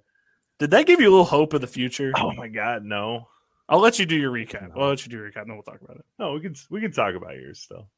Did 0.62 0.70
that 0.70 0.86
give 0.86 1.00
you 1.00 1.08
a 1.08 1.10
little 1.10 1.24
hope 1.24 1.54
of 1.54 1.60
the 1.60 1.66
future? 1.66 2.12
Oh 2.16 2.32
my 2.34 2.46
god, 2.46 2.84
no. 2.84 3.26
I'll 3.68 3.80
let 3.80 3.98
you 3.98 4.06
do 4.06 4.14
your 4.14 4.30
recap. 4.30 4.72
No. 4.72 4.80
I'll 4.80 4.88
let 4.90 5.04
you 5.04 5.10
do 5.10 5.16
your 5.16 5.28
recap, 5.28 5.40
and 5.40 5.50
then 5.50 5.56
we'll 5.56 5.64
talk 5.64 5.80
about 5.82 5.96
it. 5.96 6.04
No, 6.20 6.34
we 6.34 6.40
can 6.40 6.54
we 6.70 6.80
can 6.80 6.92
talk 6.92 7.16
about 7.16 7.34
yours 7.34 7.58
still. 7.58 7.88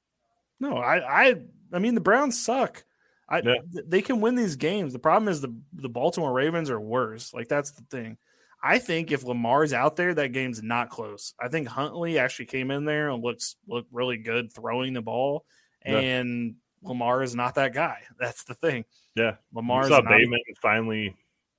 No, 0.58 0.78
I 0.78 1.26
I 1.26 1.34
I 1.74 1.78
mean 1.78 1.94
the 1.94 2.00
Browns 2.00 2.42
suck. 2.42 2.82
I 3.28 3.42
yeah. 3.44 3.56
they 3.86 4.00
can 4.00 4.22
win 4.22 4.34
these 4.34 4.56
games. 4.56 4.94
The 4.94 4.98
problem 4.98 5.28
is 5.28 5.42
the 5.42 5.54
the 5.74 5.90
Baltimore 5.90 6.32
Ravens 6.32 6.70
are 6.70 6.80
worse. 6.80 7.34
Like 7.34 7.48
that's 7.48 7.72
the 7.72 7.82
thing. 7.90 8.16
I 8.62 8.78
think 8.78 9.12
if 9.12 9.24
Lamar's 9.24 9.74
out 9.74 9.96
there, 9.96 10.14
that 10.14 10.32
game's 10.32 10.62
not 10.62 10.88
close. 10.88 11.34
I 11.38 11.48
think 11.48 11.68
Huntley 11.68 12.18
actually 12.18 12.46
came 12.46 12.70
in 12.70 12.86
there 12.86 13.10
and 13.10 13.22
looks 13.22 13.56
looked 13.68 13.92
really 13.92 14.16
good 14.16 14.54
throwing 14.54 14.94
the 14.94 15.02
ball, 15.02 15.44
yeah. 15.84 15.98
and 15.98 16.54
Lamar 16.82 17.22
is 17.22 17.34
not 17.34 17.56
that 17.56 17.74
guy. 17.74 17.98
That's 18.18 18.44
the 18.44 18.54
thing. 18.54 18.86
Yeah, 19.14 19.34
Lamar 19.52 19.86
saw 19.86 20.00
Bateman 20.00 20.40
finally 20.62 21.14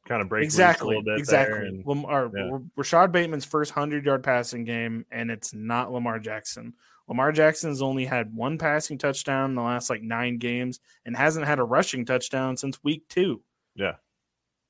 kind 0.06 0.22
of 0.22 0.30
break 0.30 0.44
exactly, 0.44 1.02
exactly. 1.18 1.68
And, 1.68 1.86
Lamar, 1.86 2.32
yeah. 2.36 2.58
Rashod 2.76 3.12
Bateman's 3.12 3.46
first 3.46 3.72
hundred 3.72 4.06
yard 4.06 4.24
passing 4.24 4.64
game, 4.64 5.06
and 5.12 5.30
it's 5.30 5.54
not 5.54 5.92
Lamar 5.92 6.20
Jackson. 6.20 6.74
Lamar 7.08 7.32
Jackson's 7.32 7.82
only 7.82 8.06
had 8.06 8.36
one 8.36 8.58
passing 8.58 8.98
touchdown 8.98 9.52
in 9.52 9.56
the 9.56 9.62
last 9.62 9.90
like 9.90 10.02
nine 10.02 10.38
games, 10.38 10.80
and 11.06 11.16
hasn't 11.16 11.46
had 11.46 11.60
a 11.60 11.64
rushing 11.64 12.06
touchdown 12.06 12.58
since 12.58 12.84
week 12.84 13.08
two. 13.10 13.42
Yeah, 13.76 13.96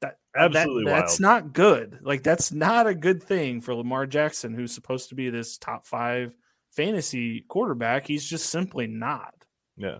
that 0.01 0.17
absolutely 0.35 0.85
that, 0.85 1.01
that's 1.01 1.19
not 1.19 1.53
good. 1.53 1.99
Like 2.01 2.23
that's 2.23 2.51
not 2.51 2.87
a 2.87 2.95
good 2.95 3.23
thing 3.23 3.61
for 3.61 3.75
Lamar 3.75 4.05
Jackson, 4.05 4.53
who's 4.53 4.73
supposed 4.73 5.09
to 5.09 5.15
be 5.15 5.29
this 5.29 5.57
top 5.57 5.85
five 5.85 6.35
fantasy 6.71 7.41
quarterback. 7.41 8.07
He's 8.07 8.25
just 8.25 8.49
simply 8.49 8.87
not. 8.87 9.33
Yeah. 9.77 9.99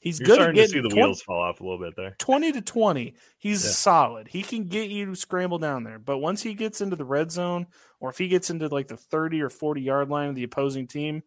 He's 0.00 0.20
You're 0.20 0.26
good 0.28 0.40
at 0.40 0.54
getting 0.54 0.66
to 0.66 0.68
see 0.68 0.80
the 0.80 0.88
20, 0.88 1.02
wheels 1.02 1.22
fall 1.22 1.42
off 1.42 1.60
a 1.60 1.64
little 1.64 1.78
bit 1.78 1.96
there. 1.96 2.14
20 2.18 2.52
to 2.52 2.60
20. 2.60 3.14
He's 3.38 3.64
yeah. 3.64 3.70
solid. 3.70 4.28
He 4.28 4.42
can 4.42 4.64
get 4.68 4.90
you 4.90 5.06
to 5.06 5.16
scramble 5.16 5.58
down 5.58 5.82
there. 5.82 5.98
But 5.98 6.18
once 6.18 6.42
he 6.42 6.54
gets 6.54 6.80
into 6.80 6.94
the 6.94 7.04
red 7.04 7.32
zone, 7.32 7.66
or 7.98 8.10
if 8.10 8.18
he 8.18 8.28
gets 8.28 8.48
into 8.48 8.68
like 8.68 8.88
the 8.88 8.96
30 8.96 9.42
or 9.42 9.50
40 9.50 9.80
yard 9.80 10.08
line 10.08 10.28
of 10.28 10.34
the 10.36 10.44
opposing 10.44 10.86
team, 10.86 11.22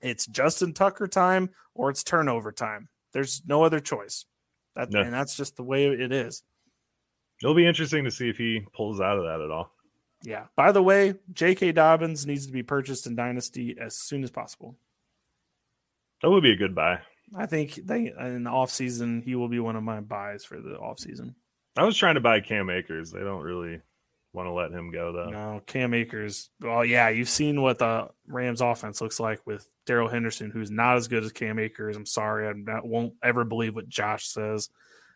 it's 0.00 0.26
Justin 0.26 0.74
Tucker 0.74 1.06
time 1.06 1.50
or 1.74 1.90
it's 1.90 2.02
turnover 2.02 2.50
time. 2.50 2.88
There's 3.12 3.42
no 3.46 3.62
other 3.62 3.78
choice. 3.78 4.24
That, 4.74 4.90
no. 4.90 5.00
And 5.00 5.12
that's 5.12 5.36
just 5.36 5.56
the 5.56 5.62
way 5.62 5.86
it 5.86 6.12
is. 6.12 6.42
It'll 7.40 7.54
be 7.54 7.66
interesting 7.66 8.04
to 8.04 8.10
see 8.10 8.28
if 8.28 8.36
he 8.36 8.66
pulls 8.74 9.00
out 9.00 9.18
of 9.18 9.24
that 9.24 9.40
at 9.40 9.50
all. 9.50 9.72
Yeah. 10.22 10.46
By 10.56 10.72
the 10.72 10.82
way, 10.82 11.14
J.K. 11.32 11.72
Dobbins 11.72 12.26
needs 12.26 12.46
to 12.46 12.52
be 12.52 12.62
purchased 12.62 13.06
in 13.06 13.16
Dynasty 13.16 13.76
as 13.80 13.96
soon 13.96 14.22
as 14.22 14.30
possible. 14.30 14.76
That 16.22 16.30
would 16.30 16.42
be 16.42 16.52
a 16.52 16.56
good 16.56 16.74
buy. 16.74 17.00
I 17.36 17.46
think 17.46 17.80
they 17.84 18.12
in 18.18 18.44
the 18.44 18.50
off 18.50 18.70
season 18.70 19.22
he 19.22 19.34
will 19.34 19.48
be 19.48 19.60
one 19.60 19.76
of 19.76 19.82
my 19.82 20.00
buys 20.00 20.44
for 20.44 20.60
the 20.60 20.76
off 20.76 20.98
season. 20.98 21.34
I 21.76 21.84
was 21.84 21.96
trying 21.96 22.16
to 22.16 22.20
buy 22.20 22.40
Cam 22.40 22.68
Akers. 22.68 23.10
They 23.10 23.20
don't 23.20 23.42
really 23.42 23.80
want 24.32 24.46
to 24.46 24.52
let 24.52 24.70
him 24.72 24.90
go 24.90 25.12
though. 25.12 25.30
No, 25.30 25.62
Cam 25.66 25.94
Akers. 25.94 26.50
Well, 26.60 26.84
yeah, 26.84 27.08
you've 27.08 27.28
seen 27.28 27.62
what 27.62 27.78
the 27.78 28.08
Rams 28.26 28.60
offense 28.60 29.00
looks 29.00 29.20
like 29.20 29.46
with 29.46 29.68
Darrell 29.86 30.08
Henderson, 30.08 30.50
who's 30.50 30.70
not 30.70 30.96
as 30.96 31.08
good 31.08 31.24
as 31.24 31.32
Cam 31.32 31.58
Akers. 31.58 31.96
I'm 31.96 32.06
sorry, 32.06 32.48
I 32.48 32.80
won't 32.82 33.14
ever 33.22 33.44
believe 33.44 33.74
what 33.74 33.88
Josh 33.88 34.26
says 34.26 34.68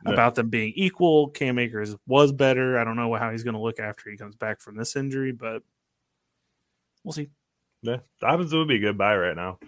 about 0.04 0.34
them 0.34 0.50
being 0.50 0.72
equal. 0.76 1.28
Cam 1.28 1.58
Akers 1.58 1.96
was 2.06 2.32
better. 2.32 2.78
I 2.78 2.84
don't 2.84 2.96
know 2.96 3.14
how 3.14 3.30
he's 3.30 3.44
going 3.44 3.54
to 3.54 3.60
look 3.60 3.80
after 3.80 4.10
he 4.10 4.16
comes 4.16 4.36
back 4.36 4.60
from 4.60 4.76
this 4.76 4.96
injury, 4.96 5.32
but 5.32 5.62
we'll 7.04 7.12
see. 7.12 7.30
Yeah, 7.82 7.98
Dobbins 8.20 8.52
would 8.52 8.68
be 8.68 8.76
a 8.76 8.80
good 8.80 8.98
buy 8.98 9.16
right 9.16 9.36
now. 9.36 9.58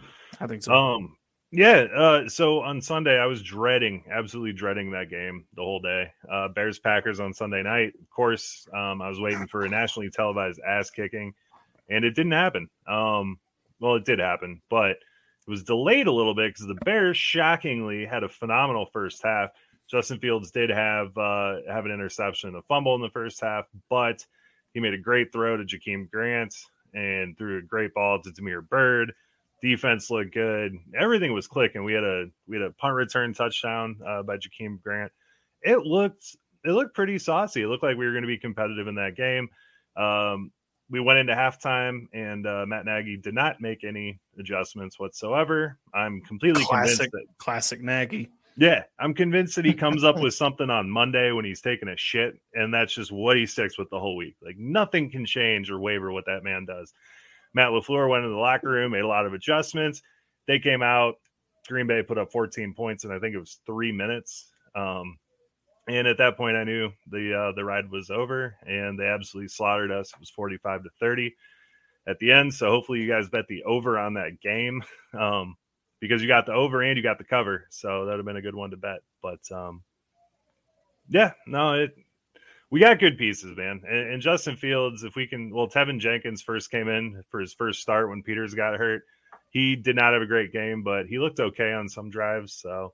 I 0.40 0.46
think 0.46 0.62
so. 0.62 0.72
Um, 0.72 1.16
yeah. 1.50 1.86
Uh, 1.94 2.28
so 2.28 2.60
on 2.60 2.80
Sunday, 2.80 3.18
I 3.18 3.26
was 3.26 3.42
dreading, 3.42 4.04
absolutely 4.10 4.52
dreading 4.52 4.90
that 4.92 5.10
game 5.10 5.44
the 5.54 5.62
whole 5.62 5.80
day. 5.80 6.12
Uh, 6.30 6.48
Bears 6.48 6.78
Packers 6.78 7.20
on 7.20 7.32
Sunday 7.32 7.62
night. 7.62 7.94
Of 8.00 8.10
course, 8.10 8.66
um, 8.74 9.00
I 9.00 9.08
was 9.08 9.20
waiting 9.20 9.46
for 9.46 9.64
a 9.64 9.68
nationally 9.68 10.10
televised 10.10 10.60
ass 10.66 10.90
kicking, 10.90 11.34
and 11.88 12.04
it 12.04 12.14
didn't 12.14 12.32
happen. 12.32 12.68
Um, 12.86 13.38
well, 13.80 13.94
it 13.94 14.04
did 14.04 14.18
happen, 14.18 14.60
but 14.68 14.90
it 14.90 15.50
was 15.50 15.62
delayed 15.62 16.06
a 16.06 16.12
little 16.12 16.34
bit 16.34 16.52
because 16.52 16.66
the 16.66 16.84
Bears 16.84 17.16
shockingly 17.16 18.04
had 18.04 18.24
a 18.24 18.28
phenomenal 18.28 18.86
first 18.86 19.22
half. 19.22 19.50
Justin 19.90 20.18
Fields 20.18 20.50
did 20.50 20.68
have 20.68 21.16
uh, 21.16 21.56
have 21.68 21.86
an 21.86 21.92
interception, 21.92 22.54
a 22.56 22.62
fumble 22.62 22.94
in 22.94 23.00
the 23.00 23.08
first 23.08 23.40
half, 23.40 23.64
but 23.88 24.26
he 24.74 24.80
made 24.80 24.92
a 24.92 24.98
great 24.98 25.32
throw 25.32 25.56
to 25.56 25.64
Jakeem 25.64 26.10
Grant 26.10 26.54
and 26.92 27.36
threw 27.38 27.58
a 27.58 27.62
great 27.62 27.94
ball 27.94 28.20
to 28.20 28.30
Damiere 28.32 28.60
Byrd 28.60 29.14
defense 29.62 30.10
looked 30.10 30.34
good. 30.34 30.76
Everything 30.98 31.32
was 31.32 31.46
clicking. 31.46 31.84
We 31.84 31.92
had 31.92 32.04
a 32.04 32.26
we 32.46 32.56
had 32.56 32.66
a 32.66 32.72
punt 32.72 32.94
return 32.94 33.34
touchdown 33.34 33.98
uh, 34.06 34.22
by 34.22 34.36
Jakeem 34.36 34.82
Grant. 34.82 35.12
It 35.62 35.78
looked 35.78 36.36
it 36.64 36.72
looked 36.72 36.94
pretty 36.94 37.18
saucy. 37.18 37.62
It 37.62 37.68
looked 37.68 37.82
like 37.82 37.96
we 37.96 38.06
were 38.06 38.12
going 38.12 38.22
to 38.22 38.28
be 38.28 38.38
competitive 38.38 38.88
in 38.88 38.96
that 38.96 39.16
game. 39.16 39.48
Um, 39.96 40.52
we 40.90 41.00
went 41.00 41.18
into 41.18 41.34
halftime, 41.34 42.06
and 42.12 42.46
uh, 42.46 42.64
Matt 42.66 42.86
Nagy 42.86 43.18
did 43.18 43.34
not 43.34 43.60
make 43.60 43.84
any 43.84 44.20
adjustments 44.38 44.98
whatsoever. 44.98 45.78
I'm 45.92 46.22
completely 46.22 46.64
classic, 46.64 46.96
convinced 46.96 47.12
that 47.12 47.26
classic 47.38 47.82
Nagy. 47.82 48.30
Yeah, 48.56 48.84
I'm 48.98 49.14
convinced 49.14 49.54
that 49.56 49.64
he 49.64 49.74
comes 49.74 50.02
up 50.02 50.18
with 50.18 50.34
something 50.34 50.70
on 50.70 50.90
Monday 50.90 51.30
when 51.30 51.44
he's 51.44 51.60
taking 51.60 51.88
a 51.88 51.96
shit, 51.96 52.40
and 52.54 52.72
that's 52.72 52.92
just 52.92 53.12
what 53.12 53.36
he 53.36 53.46
sticks 53.46 53.78
with 53.78 53.90
the 53.90 54.00
whole 54.00 54.16
week. 54.16 54.36
Like 54.42 54.56
nothing 54.58 55.10
can 55.10 55.26
change 55.26 55.70
or 55.70 55.78
waver 55.78 56.10
what 56.10 56.26
that 56.26 56.42
man 56.42 56.64
does. 56.64 56.92
Matt 57.54 57.70
LaFleur 57.70 58.08
went 58.08 58.24
into 58.24 58.34
the 58.34 58.40
locker 58.40 58.68
room, 58.68 58.92
made 58.92 59.00
a 59.00 59.08
lot 59.08 59.26
of 59.26 59.34
adjustments. 59.34 60.02
They 60.46 60.58
came 60.58 60.82
out. 60.82 61.16
Green 61.66 61.86
Bay 61.86 62.02
put 62.02 62.18
up 62.18 62.32
14 62.32 62.72
points, 62.74 63.04
and 63.04 63.12
I 63.12 63.18
think 63.18 63.34
it 63.34 63.38
was 63.38 63.60
three 63.66 63.92
minutes. 63.92 64.50
Um, 64.74 65.18
and 65.88 66.06
at 66.06 66.18
that 66.18 66.36
point, 66.36 66.56
I 66.56 66.64
knew 66.64 66.90
the 67.10 67.34
uh, 67.34 67.52
the 67.52 67.64
ride 67.64 67.90
was 67.90 68.10
over, 68.10 68.56
and 68.66 68.98
they 68.98 69.06
absolutely 69.06 69.48
slaughtered 69.48 69.90
us. 69.90 70.12
It 70.12 70.20
was 70.20 70.30
45 70.30 70.84
to 70.84 70.90
30 71.00 71.34
at 72.06 72.18
the 72.18 72.32
end. 72.32 72.52
So 72.54 72.68
hopefully, 72.68 73.00
you 73.00 73.08
guys 73.08 73.28
bet 73.28 73.46
the 73.48 73.64
over 73.64 73.98
on 73.98 74.14
that 74.14 74.40
game 74.40 74.82
um, 75.18 75.56
because 76.00 76.22
you 76.22 76.28
got 76.28 76.46
the 76.46 76.52
over 76.52 76.82
and 76.82 76.96
you 76.96 77.02
got 77.02 77.18
the 77.18 77.24
cover. 77.24 77.66
So 77.70 78.04
that'd 78.04 78.18
have 78.18 78.26
been 78.26 78.36
a 78.36 78.42
good 78.42 78.54
one 78.54 78.70
to 78.70 78.76
bet. 78.76 79.00
But 79.22 79.40
um, 79.50 79.82
yeah, 81.08 81.32
no, 81.46 81.74
it 81.74 81.94
we 82.70 82.80
got 82.80 82.98
good 82.98 83.16
pieces, 83.16 83.56
man. 83.56 83.82
And, 83.88 84.12
and, 84.12 84.22
Justin 84.22 84.56
Fields, 84.56 85.02
if 85.02 85.16
we 85.16 85.26
can, 85.26 85.54
well, 85.54 85.68
Teven 85.68 85.98
Jenkins 85.98 86.42
first 86.42 86.70
came 86.70 86.88
in 86.88 87.22
for 87.30 87.40
his 87.40 87.54
first 87.54 87.80
start 87.80 88.08
when 88.08 88.22
Peters 88.22 88.54
got 88.54 88.76
hurt. 88.78 89.04
He 89.50 89.76
did 89.76 89.96
not 89.96 90.12
have 90.12 90.22
a 90.22 90.26
great 90.26 90.52
game, 90.52 90.82
but 90.82 91.06
he 91.06 91.18
looked 91.18 91.40
okay 91.40 91.72
on 91.72 91.88
some 91.88 92.10
drives. 92.10 92.52
So, 92.52 92.92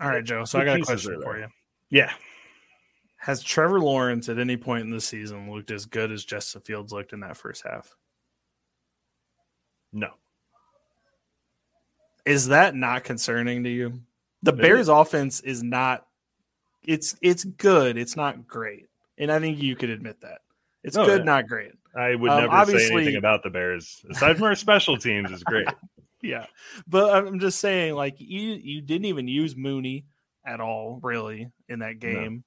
all 0.00 0.08
right, 0.08 0.24
Joe. 0.24 0.44
So 0.44 0.58
I 0.58 0.64
got 0.64 0.80
a 0.80 0.84
question 0.84 1.20
for 1.20 1.38
you. 1.38 1.48
Yeah. 1.90 2.12
Has 3.18 3.42
Trevor 3.42 3.80
Lawrence 3.80 4.28
at 4.28 4.38
any 4.38 4.56
point 4.56 4.84
in 4.84 4.90
the 4.90 5.00
season 5.00 5.50
looked 5.50 5.70
as 5.70 5.84
good 5.86 6.10
as 6.12 6.24
Justin 6.24 6.62
Fields 6.62 6.92
looked 6.92 7.12
in 7.12 7.20
that 7.20 7.36
first 7.36 7.64
half? 7.64 7.96
No. 9.92 10.10
Is 12.24 12.48
that 12.48 12.74
not 12.74 13.04
concerning 13.04 13.64
to 13.64 13.70
you? 13.70 14.00
The 14.42 14.52
Bears 14.52 14.88
offense 14.88 15.40
is 15.40 15.62
not 15.62 16.07
it's 16.88 17.14
it's 17.20 17.44
good. 17.44 17.98
It's 17.98 18.16
not 18.16 18.48
great, 18.48 18.86
and 19.18 19.30
I 19.30 19.38
think 19.38 19.62
you 19.62 19.76
could 19.76 19.90
admit 19.90 20.22
that 20.22 20.38
it's 20.82 20.96
oh, 20.96 21.04
good, 21.04 21.20
yeah. 21.20 21.24
not 21.24 21.46
great. 21.46 21.72
I 21.94 22.14
would 22.14 22.30
Um, 22.30 22.50
never 22.50 22.78
say 22.78 22.90
anything 22.90 23.16
about 23.16 23.42
the 23.42 23.50
Bears 23.50 24.04
aside 24.10 24.38
from 24.38 24.46
our 24.46 24.54
special 24.54 24.96
teams 24.98 25.30
is 25.30 25.42
great. 25.44 25.68
yeah, 26.22 26.46
but 26.86 27.14
I'm 27.14 27.38
just 27.38 27.60
saying, 27.60 27.94
like 27.94 28.16
you 28.18 28.54
you 28.54 28.80
didn't 28.80 29.04
even 29.04 29.28
use 29.28 29.54
Mooney 29.54 30.06
at 30.46 30.60
all, 30.60 30.98
really, 31.02 31.50
in 31.68 31.80
that 31.80 31.98
game, 31.98 32.42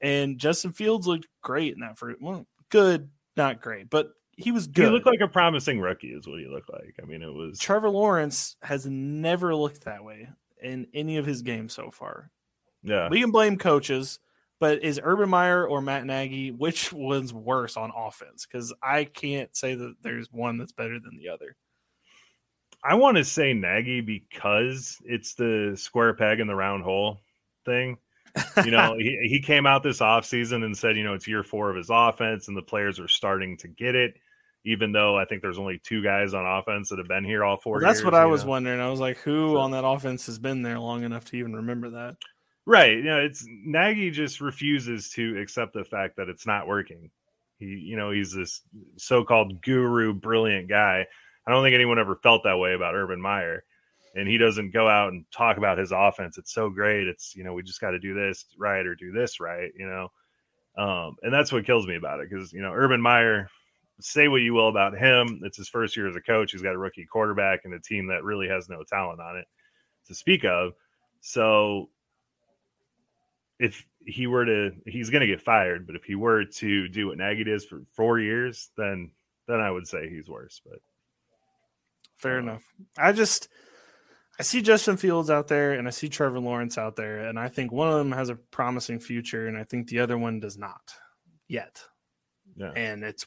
and 0.00 0.38
Justin 0.38 0.72
Fields 0.72 1.06
looked 1.06 1.28
great 1.42 1.74
in 1.74 1.80
that 1.80 1.98
first. 1.98 2.20
Well, 2.20 2.46
good, 2.70 3.10
not 3.36 3.60
great, 3.60 3.90
but 3.90 4.08
he 4.38 4.52
was 4.52 4.66
good. 4.66 4.86
He 4.86 4.90
looked 4.90 5.06
like 5.06 5.20
a 5.20 5.28
promising 5.28 5.80
rookie, 5.80 6.14
is 6.14 6.26
what 6.26 6.40
he 6.40 6.46
looked 6.46 6.72
like. 6.72 6.94
I 7.02 7.04
mean, 7.04 7.20
it 7.20 7.32
was 7.32 7.58
Trevor 7.58 7.90
Lawrence 7.90 8.56
has 8.62 8.86
never 8.86 9.54
looked 9.54 9.84
that 9.84 10.02
way 10.02 10.30
in 10.62 10.86
any 10.94 11.18
of 11.18 11.26
his 11.26 11.42
games 11.42 11.74
so 11.74 11.90
far. 11.90 12.30
Yeah. 12.86 13.08
We 13.10 13.20
can 13.20 13.30
blame 13.30 13.58
coaches, 13.58 14.18
but 14.60 14.82
is 14.82 15.00
Urban 15.02 15.28
Meyer 15.28 15.66
or 15.66 15.80
Matt 15.82 16.06
Nagy 16.06 16.50
which 16.50 16.92
one's 16.92 17.32
worse 17.34 17.76
on 17.76 17.92
offense? 17.96 18.46
Because 18.46 18.72
I 18.82 19.04
can't 19.04 19.54
say 19.54 19.74
that 19.74 19.96
there's 20.02 20.32
one 20.32 20.56
that's 20.58 20.72
better 20.72 20.98
than 20.98 21.18
the 21.18 21.28
other. 21.28 21.56
I 22.84 22.94
want 22.94 23.16
to 23.16 23.24
say 23.24 23.52
Nagy 23.52 24.00
because 24.00 24.98
it's 25.04 25.34
the 25.34 25.72
square 25.76 26.14
peg 26.14 26.40
in 26.40 26.46
the 26.46 26.54
round 26.54 26.84
hole 26.84 27.20
thing. 27.64 27.98
You 28.64 28.70
know, 28.70 28.94
he, 28.98 29.18
he 29.28 29.40
came 29.40 29.66
out 29.66 29.82
this 29.82 29.98
offseason 30.00 30.62
and 30.64 30.76
said, 30.76 30.96
you 30.96 31.02
know, 31.02 31.14
it's 31.14 31.26
year 31.26 31.42
four 31.42 31.70
of 31.70 31.76
his 31.76 31.88
offense 31.90 32.48
and 32.48 32.56
the 32.56 32.62
players 32.62 33.00
are 33.00 33.08
starting 33.08 33.56
to 33.58 33.68
get 33.68 33.94
it, 33.96 34.14
even 34.64 34.92
though 34.92 35.16
I 35.16 35.24
think 35.24 35.42
there's 35.42 35.58
only 35.58 35.80
two 35.82 36.02
guys 36.02 36.32
on 36.34 36.46
offense 36.46 36.90
that 36.90 36.98
have 36.98 37.08
been 37.08 37.24
here 37.24 37.42
all 37.42 37.56
four 37.56 37.74
Well, 37.78 37.80
that's 37.80 38.00
years, 38.00 38.04
what 38.04 38.14
I 38.14 38.26
was 38.26 38.44
know? 38.44 38.50
wondering. 38.50 38.78
I 38.80 38.88
was 38.90 39.00
like, 39.00 39.16
who 39.18 39.54
So- 39.54 39.58
on 39.58 39.70
that 39.72 39.84
offense 39.86 40.26
has 40.26 40.38
been 40.38 40.62
there 40.62 40.78
long 40.78 41.02
enough 41.02 41.24
to 41.26 41.36
even 41.36 41.56
remember 41.56 41.90
that? 41.90 42.16
Right. 42.66 42.96
You 42.96 43.04
know, 43.04 43.20
it's 43.20 43.46
Nagy 43.48 44.10
just 44.10 44.40
refuses 44.40 45.10
to 45.10 45.38
accept 45.40 45.72
the 45.72 45.84
fact 45.84 46.16
that 46.16 46.28
it's 46.28 46.46
not 46.46 46.66
working. 46.66 47.10
He, 47.58 47.66
you 47.66 47.96
know, 47.96 48.10
he's 48.10 48.34
this 48.34 48.62
so-called 48.96 49.62
guru, 49.62 50.12
brilliant 50.12 50.68
guy. 50.68 51.06
I 51.46 51.50
don't 51.50 51.64
think 51.64 51.74
anyone 51.74 51.98
ever 51.98 52.16
felt 52.16 52.42
that 52.44 52.58
way 52.58 52.74
about 52.74 52.94
Urban 52.94 53.20
Meyer. 53.20 53.62
And 54.16 54.26
he 54.26 54.36
doesn't 54.36 54.72
go 54.72 54.88
out 54.88 55.12
and 55.12 55.24
talk 55.30 55.58
about 55.58 55.78
his 55.78 55.92
offense. 55.92 56.38
It's 56.38 56.52
so 56.52 56.68
great. 56.70 57.06
It's, 57.06 57.36
you 57.36 57.44
know, 57.44 57.52
we 57.52 57.62
just 57.62 57.80
got 57.80 57.90
to 57.90 57.98
do 57.98 58.14
this 58.14 58.46
right 58.58 58.84
or 58.84 58.94
do 58.94 59.12
this 59.12 59.40
right, 59.40 59.70
you 59.78 59.86
know. 59.86 60.10
Um, 60.76 61.16
and 61.22 61.32
that's 61.32 61.52
what 61.52 61.66
kills 61.66 61.86
me 61.86 61.96
about 61.96 62.20
it 62.20 62.28
because, 62.28 62.52
you 62.52 62.62
know, 62.62 62.72
Urban 62.72 63.00
Meyer, 63.00 63.48
say 64.00 64.28
what 64.28 64.42
you 64.42 64.54
will 64.54 64.68
about 64.68 64.98
him. 64.98 65.40
It's 65.44 65.56
his 65.56 65.68
first 65.68 65.96
year 65.96 66.08
as 66.08 66.16
a 66.16 66.20
coach. 66.20 66.52
He's 66.52 66.62
got 66.62 66.74
a 66.74 66.78
rookie 66.78 67.06
quarterback 67.06 67.60
and 67.64 67.74
a 67.74 67.80
team 67.80 68.06
that 68.08 68.24
really 68.24 68.48
has 68.48 68.68
no 68.68 68.82
talent 68.82 69.20
on 69.20 69.36
it 69.36 69.46
to 70.08 70.14
speak 70.14 70.44
of. 70.44 70.72
So 71.20 71.90
if 73.58 73.84
he 74.06 74.26
were 74.26 74.44
to 74.44 74.70
he's 74.86 75.10
going 75.10 75.20
to 75.20 75.26
get 75.26 75.42
fired 75.42 75.86
but 75.86 75.96
if 75.96 76.04
he 76.04 76.14
were 76.14 76.44
to 76.44 76.88
do 76.88 77.08
what 77.08 77.18
Nagy 77.18 77.44
does 77.44 77.64
for 77.64 77.82
four 77.94 78.20
years 78.20 78.70
then 78.76 79.10
then 79.48 79.60
i 79.60 79.70
would 79.70 79.86
say 79.86 80.08
he's 80.08 80.28
worse 80.28 80.60
but 80.64 80.78
Fair 82.16 82.38
enough. 82.38 82.64
I 82.98 83.12
just 83.12 83.48
I 84.38 84.42
see 84.42 84.62
Justin 84.62 84.96
Fields 84.96 85.30
out 85.30 85.48
there 85.48 85.72
and 85.72 85.86
I 85.86 85.90
see 85.90 86.08
Trevor 86.08 86.40
Lawrence 86.40 86.78
out 86.78 86.96
there, 86.96 87.28
and 87.28 87.38
I 87.38 87.48
think 87.48 87.72
one 87.72 87.88
of 87.88 87.98
them 87.98 88.12
has 88.12 88.28
a 88.28 88.36
promising 88.36 89.00
future, 89.00 89.48
and 89.48 89.56
I 89.56 89.64
think 89.64 89.88
the 89.88 90.00
other 90.00 90.18
one 90.18 90.40
does 90.40 90.58
not 90.58 90.92
yet. 91.48 91.82
yeah 92.56 92.72
And 92.74 93.04
it's 93.04 93.26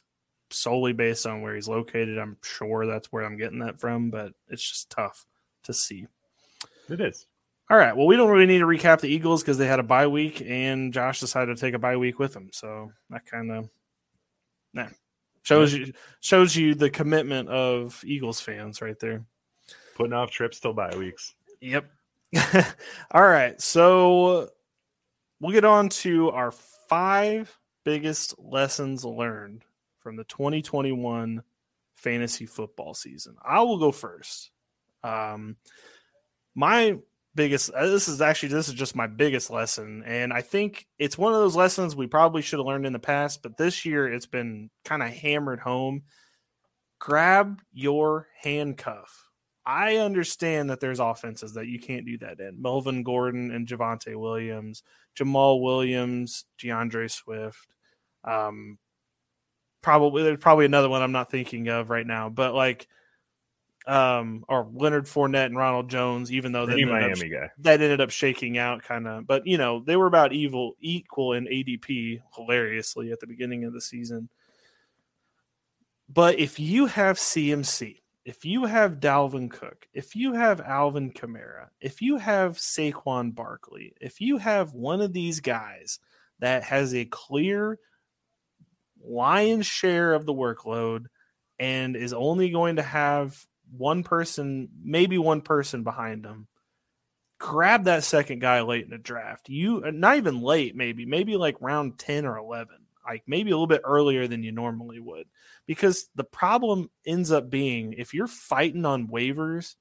solely 0.50 0.92
based 0.92 1.26
on 1.26 1.42
where 1.42 1.54
he's 1.54 1.68
located. 1.68 2.18
I'm 2.18 2.36
sure 2.42 2.86
that's 2.86 3.12
where 3.12 3.24
I'm 3.24 3.36
getting 3.36 3.60
that 3.60 3.80
from, 3.80 4.10
but 4.10 4.32
it's 4.48 4.68
just 4.68 4.90
tough 4.90 5.24
to 5.64 5.72
see. 5.72 6.06
it 6.88 7.00
is 7.00 7.26
All 7.70 7.76
right. 7.76 7.96
Well, 7.96 8.06
we 8.06 8.16
don't 8.16 8.30
really 8.30 8.46
need 8.46 8.58
to 8.58 8.66
recap 8.66 9.00
the 9.00 9.08
Eagles 9.08 9.42
because 9.42 9.56
they 9.56 9.66
had 9.66 9.78
a 9.78 9.84
bye 9.84 10.08
week, 10.08 10.42
and 10.44 10.92
Josh 10.92 11.20
decided 11.20 11.56
to 11.56 11.60
take 11.60 11.74
a 11.74 11.78
bye 11.78 11.96
week 11.96 12.18
with 12.18 12.34
them. 12.34 12.50
So 12.52 12.90
that 13.10 13.24
kind 13.24 13.52
of 13.52 13.70
nah, 14.74 14.88
shows 15.42 15.72
you 15.72 15.92
shows 16.20 16.56
you 16.56 16.74
the 16.74 16.90
commitment 16.90 17.48
of 17.48 18.02
Eagles 18.04 18.40
fans 18.40 18.82
right 18.82 18.98
there. 18.98 19.24
putting 19.94 20.12
off 20.12 20.32
trips 20.32 20.58
till 20.58 20.72
bye 20.72 20.96
weeks 20.96 21.34
Yep. 21.60 21.90
All 23.12 23.22
right. 23.22 23.60
So 23.60 24.50
we'll 25.40 25.52
get 25.52 25.64
on 25.64 25.88
to 25.90 26.30
our 26.30 26.50
five 26.50 27.56
biggest 27.84 28.34
lessons 28.38 29.04
learned 29.04 29.64
from 30.00 30.16
the 30.16 30.24
2021 30.24 31.42
fantasy 31.94 32.46
football 32.46 32.94
season. 32.94 33.36
I 33.44 33.60
will 33.60 33.78
go 33.78 33.92
first. 33.92 34.50
Um, 35.04 35.56
my 36.54 36.98
biggest, 37.34 37.70
uh, 37.70 37.86
this 37.86 38.08
is 38.08 38.20
actually, 38.20 38.50
this 38.50 38.68
is 38.68 38.74
just 38.74 38.96
my 38.96 39.06
biggest 39.06 39.50
lesson. 39.50 40.02
And 40.04 40.32
I 40.32 40.42
think 40.42 40.86
it's 40.98 41.18
one 41.18 41.32
of 41.32 41.38
those 41.38 41.56
lessons 41.56 41.94
we 41.94 42.06
probably 42.06 42.42
should 42.42 42.58
have 42.58 42.66
learned 42.66 42.86
in 42.86 42.92
the 42.92 42.98
past, 42.98 43.42
but 43.42 43.56
this 43.56 43.84
year 43.84 44.12
it's 44.12 44.26
been 44.26 44.70
kind 44.84 45.02
of 45.02 45.10
hammered 45.10 45.60
home. 45.60 46.02
Grab 46.98 47.60
your 47.72 48.28
handcuff. 48.42 49.28
I 49.64 49.96
understand 49.96 50.70
that 50.70 50.80
there's 50.80 51.00
offenses 51.00 51.54
that 51.54 51.66
you 51.66 51.78
can't 51.78 52.06
do 52.06 52.18
that 52.18 52.40
in. 52.40 52.60
Melvin 52.60 53.02
Gordon 53.02 53.50
and 53.50 53.66
Javonte 53.66 54.16
Williams, 54.16 54.82
Jamaal 55.18 55.62
Williams, 55.62 56.44
D'Andre 56.58 57.08
Swift. 57.08 57.68
Um, 58.24 58.78
probably 59.82 60.22
there's 60.22 60.38
probably 60.38 60.64
another 60.64 60.88
one 60.88 61.02
I'm 61.02 61.12
not 61.12 61.30
thinking 61.30 61.68
of 61.68 61.90
right 61.90 62.06
now, 62.06 62.28
but 62.28 62.54
like, 62.54 62.88
um, 63.86 64.44
or 64.48 64.68
Leonard 64.72 65.06
Fournette 65.06 65.46
and 65.46 65.56
Ronald 65.56 65.88
Jones, 65.88 66.30
even 66.30 66.52
though 66.52 66.66
that 66.66 66.78
ended 66.78 66.88
up- 66.90 67.18
guy. 67.18 67.50
that 67.58 67.80
ended 67.80 68.00
up 68.00 68.10
shaking 68.10 68.58
out 68.58 68.82
kind 68.82 69.06
of 69.08 69.26
but 69.26 69.46
you 69.46 69.56
know 69.56 69.82
they 69.84 69.96
were 69.96 70.06
about 70.06 70.32
evil 70.32 70.76
equal 70.80 71.32
in 71.32 71.46
adp 71.46 72.20
hilariously 72.36 73.10
at 73.10 73.20
the 73.20 73.26
beginning 73.26 73.64
of 73.64 73.72
the 73.72 73.80
season. 73.80 74.28
But 76.08 76.38
if 76.38 76.58
you 76.58 76.86
have 76.86 77.16
cmc 77.16 78.00
if 78.24 78.44
you 78.44 78.64
have 78.66 79.00
dalvin 79.00 79.50
cook 79.50 79.88
if 79.94 80.14
you 80.14 80.34
have 80.34 80.60
alvin 80.60 81.10
kamara 81.10 81.68
if 81.80 82.02
you 82.02 82.18
have 82.18 82.58
saquon 82.58 83.34
barkley 83.34 83.94
if 84.00 84.20
you 84.20 84.36
have 84.36 84.74
one 84.74 85.00
of 85.00 85.12
these 85.12 85.40
guys 85.40 85.98
that 86.40 86.62
has 86.64 86.94
a 86.94 87.06
clear 87.06 87.78
lion's 89.02 89.66
share 89.66 90.12
of 90.12 90.26
the 90.26 90.34
workload 90.34 91.06
and 91.58 91.96
is 91.96 92.12
only 92.12 92.50
going 92.50 92.76
to 92.76 92.82
have 92.82 93.46
one 93.76 94.02
person 94.02 94.68
maybe 94.82 95.18
one 95.18 95.40
person 95.40 95.82
behind 95.82 96.24
them 96.24 96.48
grab 97.40 97.84
that 97.84 98.04
second 98.04 98.38
guy 98.38 98.60
late 98.60 98.84
in 98.84 98.90
the 98.90 98.98
draft. 98.98 99.48
You 99.48 99.82
uh, 99.84 99.90
not 99.90 100.18
even 100.18 100.40
late, 100.40 100.76
maybe, 100.76 101.04
maybe 101.06 101.36
like 101.36 101.56
round 101.60 101.98
10 101.98 102.26
or 102.26 102.36
11, 102.36 102.76
like 103.04 103.24
maybe 103.26 103.50
a 103.50 103.54
little 103.54 103.66
bit 103.66 103.80
earlier 103.82 104.28
than 104.28 104.44
you 104.44 104.52
normally 104.52 105.00
would. 105.00 105.26
Because 105.66 106.08
the 106.14 106.24
problem 106.24 106.90
ends 107.04 107.32
up 107.32 107.50
being 107.50 107.94
if 107.94 108.14
you're 108.14 108.28
fighting 108.28 108.84
on 108.84 109.08
waivers 109.08 109.74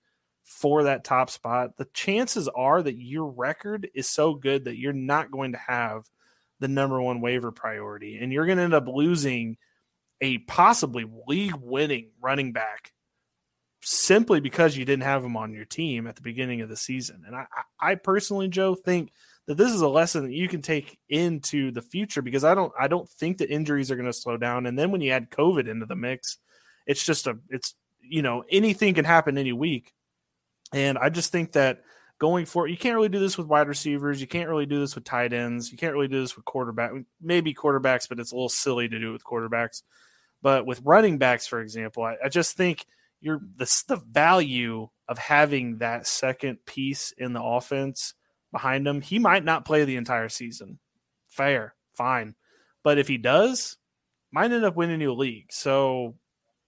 for 0.43 0.83
that 0.83 1.03
top 1.03 1.29
spot, 1.29 1.77
the 1.77 1.87
chances 1.93 2.47
are 2.47 2.81
that 2.81 2.97
your 2.97 3.27
record 3.27 3.89
is 3.93 4.09
so 4.09 4.33
good 4.33 4.65
that 4.65 4.77
you're 4.77 4.93
not 4.93 5.29
going 5.29 5.51
to 5.51 5.59
have 5.59 6.05
the 6.59 6.67
number 6.67 6.99
one 6.99 7.21
waiver 7.21 7.51
priority. 7.51 8.17
And 8.17 8.31
you're 8.31 8.45
going 8.45 8.57
to 8.57 8.63
end 8.63 8.73
up 8.73 8.87
losing 8.87 9.57
a 10.21 10.39
possibly 10.39 11.05
league 11.27 11.55
winning 11.55 12.11
running 12.21 12.53
back 12.53 12.93
simply 13.81 14.39
because 14.39 14.75
you 14.75 14.85
didn't 14.85 15.03
have 15.03 15.23
him 15.23 15.37
on 15.37 15.53
your 15.53 15.65
team 15.65 16.07
at 16.07 16.15
the 16.15 16.21
beginning 16.21 16.61
of 16.61 16.69
the 16.69 16.75
season. 16.75 17.23
And 17.25 17.35
I, 17.35 17.45
I 17.79 17.95
personally, 17.95 18.47
Joe, 18.47 18.75
think 18.75 19.11
that 19.47 19.55
this 19.55 19.71
is 19.71 19.81
a 19.81 19.87
lesson 19.87 20.23
that 20.25 20.33
you 20.33 20.47
can 20.47 20.61
take 20.61 20.99
into 21.09 21.71
the 21.71 21.81
future 21.81 22.21
because 22.21 22.43
I 22.43 22.53
don't 22.53 22.71
I 22.79 22.87
don't 22.87 23.09
think 23.09 23.39
that 23.39 23.49
injuries 23.49 23.89
are 23.89 23.95
going 23.95 24.05
to 24.05 24.13
slow 24.13 24.37
down. 24.37 24.65
And 24.65 24.77
then 24.77 24.91
when 24.91 25.01
you 25.01 25.11
add 25.11 25.31
COVID 25.31 25.67
into 25.67 25.85
the 25.85 25.95
mix, 25.95 26.37
it's 26.85 27.03
just 27.03 27.25
a 27.27 27.37
it's 27.49 27.73
you 28.01 28.21
know 28.21 28.43
anything 28.49 28.93
can 28.93 29.05
happen 29.05 29.37
any 29.37 29.53
week. 29.53 29.93
And 30.73 30.97
I 30.97 31.09
just 31.09 31.31
think 31.31 31.53
that 31.53 31.81
going 32.19 32.45
for 32.45 32.67
you 32.67 32.77
can't 32.77 32.95
really 32.95 33.09
do 33.09 33.19
this 33.19 33.37
with 33.37 33.47
wide 33.47 33.67
receivers. 33.67 34.21
You 34.21 34.27
can't 34.27 34.49
really 34.49 34.65
do 34.65 34.79
this 34.79 34.93
with 34.93 35.03
tight 35.05 35.33
ends. 35.33 35.71
You 35.71 35.77
can't 35.77 35.93
really 35.93 36.09
do 36.09 36.21
this 36.21 36.35
with 36.35 36.45
quarterback. 36.45 36.91
Maybe 37.21 37.53
quarterbacks, 37.53 38.07
but 38.07 38.19
it's 38.19 38.31
a 38.31 38.35
little 38.35 38.49
silly 38.49 38.87
to 38.87 38.99
do 38.99 39.09
it 39.09 39.13
with 39.13 39.23
quarterbacks. 39.23 39.81
But 40.41 40.65
with 40.65 40.81
running 40.83 41.17
backs, 41.17 41.47
for 41.47 41.59
example, 41.59 42.03
I, 42.03 42.17
I 42.23 42.29
just 42.29 42.55
think 42.55 42.85
you're 43.21 43.41
the 43.57 43.83
the 43.87 43.97
value 43.97 44.89
of 45.07 45.17
having 45.17 45.79
that 45.79 46.07
second 46.07 46.65
piece 46.65 47.11
in 47.17 47.33
the 47.33 47.41
offense 47.43 48.13
behind 48.51 48.87
him. 48.87 49.01
He 49.01 49.19
might 49.19 49.43
not 49.43 49.65
play 49.65 49.83
the 49.85 49.95
entire 49.97 50.29
season. 50.29 50.79
Fair, 51.27 51.75
fine, 51.93 52.35
but 52.83 52.97
if 52.97 53.07
he 53.07 53.17
does, 53.17 53.77
might 54.31 54.51
end 54.51 54.63
up 54.65 54.75
winning 54.75 55.01
you 55.01 55.11
a 55.11 55.13
league. 55.13 55.51
So, 55.51 56.15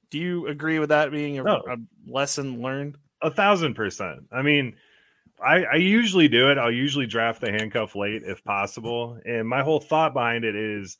do 0.09 0.17
you 0.19 0.47
agree 0.47 0.79
with 0.79 0.89
that 0.89 1.11
being 1.11 1.39
a, 1.39 1.43
No. 1.43 1.61
a 1.67 1.77
lesson 2.07 2.61
learned? 2.61 2.97
a 3.23 3.29
thousand 3.29 3.75
percent 3.75 4.21
i 4.31 4.41
mean 4.41 4.75
I, 5.39 5.63
I 5.63 5.75
usually 5.75 6.27
do 6.27 6.49
it 6.49 6.57
i'll 6.57 6.71
usually 6.71 7.05
draft 7.05 7.39
the 7.39 7.51
handcuff 7.51 7.95
late 7.95 8.23
if 8.25 8.43
possible 8.43 9.19
and 9.23 9.47
my 9.47 9.61
whole 9.61 9.79
thought 9.79 10.13
behind 10.13 10.43
it 10.43 10.55
is 10.55 10.97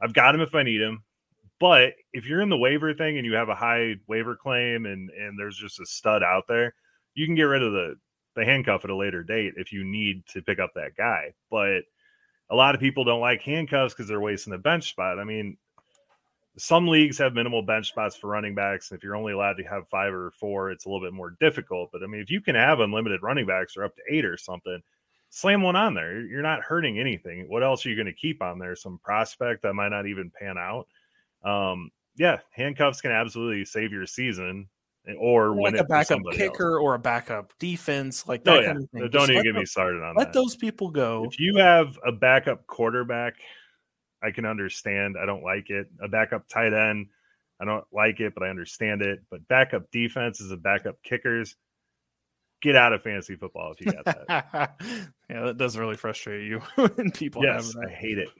i've 0.00 0.12
got 0.12 0.36
him 0.36 0.40
if 0.40 0.54
i 0.54 0.62
need 0.62 0.80
him 0.80 1.02
but 1.60 1.92
if 2.12 2.26
you're 2.26 2.40
in 2.40 2.48
the 2.48 2.56
waiver 2.56 2.94
thing 2.94 3.16
and 3.16 3.26
you 3.26 3.34
have 3.34 3.48
a 3.48 3.54
high 3.54 3.94
waiver 4.06 4.36
claim 4.36 4.86
and 4.86 5.10
and 5.10 5.38
there's 5.38 5.56
just 5.56 5.80
a 5.80 5.86
stud 5.86 6.22
out 6.22 6.44
there 6.48 6.74
you 7.14 7.26
can 7.26 7.34
get 7.34 7.44
rid 7.44 7.62
of 7.62 7.72
the 7.72 7.96
the 8.36 8.44
handcuff 8.44 8.84
at 8.84 8.90
a 8.90 8.96
later 8.96 9.22
date 9.22 9.54
if 9.56 9.72
you 9.72 9.84
need 9.84 10.24
to 10.26 10.42
pick 10.42 10.58
up 10.58 10.70
that 10.74 10.96
guy 10.96 11.32
but 11.50 11.82
a 12.50 12.54
lot 12.54 12.74
of 12.74 12.80
people 12.80 13.04
don't 13.04 13.20
like 13.20 13.40
handcuffs 13.42 13.94
because 13.94 14.08
they're 14.08 14.20
wasting 14.20 14.50
the 14.50 14.58
bench 14.58 14.90
spot 14.90 15.18
i 15.18 15.24
mean 15.24 15.56
some 16.56 16.86
leagues 16.86 17.18
have 17.18 17.34
minimal 17.34 17.62
bench 17.62 17.88
spots 17.88 18.16
for 18.16 18.28
running 18.28 18.54
backs. 18.54 18.90
And 18.90 18.96
If 18.96 19.02
you're 19.02 19.16
only 19.16 19.32
allowed 19.32 19.56
to 19.56 19.64
have 19.64 19.88
five 19.88 20.12
or 20.12 20.30
four, 20.38 20.70
it's 20.70 20.84
a 20.84 20.88
little 20.88 21.04
bit 21.04 21.12
more 21.12 21.36
difficult. 21.40 21.90
But 21.92 22.02
I 22.02 22.06
mean, 22.06 22.20
if 22.20 22.30
you 22.30 22.40
can 22.40 22.54
have 22.54 22.80
unlimited 22.80 23.22
running 23.22 23.46
backs 23.46 23.76
or 23.76 23.84
up 23.84 23.94
to 23.96 24.02
eight 24.08 24.24
or 24.24 24.36
something, 24.36 24.80
slam 25.30 25.62
one 25.62 25.76
on 25.76 25.94
there. 25.94 26.20
You're 26.20 26.42
not 26.42 26.62
hurting 26.62 26.98
anything. 26.98 27.48
What 27.48 27.64
else 27.64 27.84
are 27.84 27.88
you 27.88 27.96
going 27.96 28.06
to 28.06 28.12
keep 28.12 28.40
on 28.40 28.58
there? 28.58 28.76
Some 28.76 29.00
prospect 29.02 29.62
that 29.62 29.74
might 29.74 29.88
not 29.88 30.06
even 30.06 30.30
pan 30.30 30.56
out. 30.56 30.86
Um, 31.44 31.90
yeah, 32.16 32.38
handcuffs 32.50 33.00
can 33.00 33.10
absolutely 33.10 33.64
save 33.64 33.92
your 33.92 34.06
season 34.06 34.68
or 35.18 35.54
like 35.60 35.74
a 35.76 35.84
backup 35.84 36.20
kicker 36.32 36.76
else. 36.76 36.82
or 36.82 36.94
a 36.94 36.98
backup 36.98 37.52
defense, 37.58 38.26
like 38.26 38.44
that 38.44 38.54
Oh, 38.56 38.60
yeah. 38.60 38.66
kind 38.68 38.78
of 38.84 38.90
thing. 38.90 39.00
Don't 39.02 39.12
Just 39.12 39.30
even 39.30 39.42
get 39.42 39.54
me 39.54 39.64
started 39.66 40.02
on 40.02 40.14
Let 40.16 40.32
that. 40.32 40.38
Let 40.38 40.44
those 40.44 40.56
people 40.56 40.90
go. 40.90 41.24
If 41.30 41.38
you 41.38 41.56
have 41.58 41.98
a 42.06 42.12
backup 42.12 42.66
quarterback, 42.66 43.34
I 44.22 44.30
can 44.30 44.46
understand. 44.46 45.16
I 45.20 45.26
don't 45.26 45.42
like 45.42 45.68
it. 45.68 45.88
A 46.02 46.08
backup 46.08 46.48
tight 46.48 46.72
end, 46.72 47.08
I 47.60 47.64
don't 47.66 47.84
like 47.92 48.20
it, 48.20 48.32
but 48.34 48.42
I 48.42 48.48
understand 48.48 49.02
it. 49.02 49.20
But 49.30 49.46
backup 49.48 49.90
defenses 49.90 50.50
and 50.50 50.62
backup 50.62 50.96
kickers, 51.02 51.56
get 52.62 52.74
out 52.76 52.94
of 52.94 53.02
fantasy 53.02 53.36
football 53.36 53.72
if 53.72 53.84
you 53.84 53.92
got 53.92 54.04
that. 54.06 54.74
yeah, 55.28 55.42
that 55.44 55.58
does 55.58 55.76
really 55.76 55.96
frustrate 55.96 56.48
you 56.48 56.60
when 56.76 57.10
people 57.10 57.44
yes, 57.44 57.74
I 57.76 57.90
hate 57.90 58.16
it. 58.18 58.30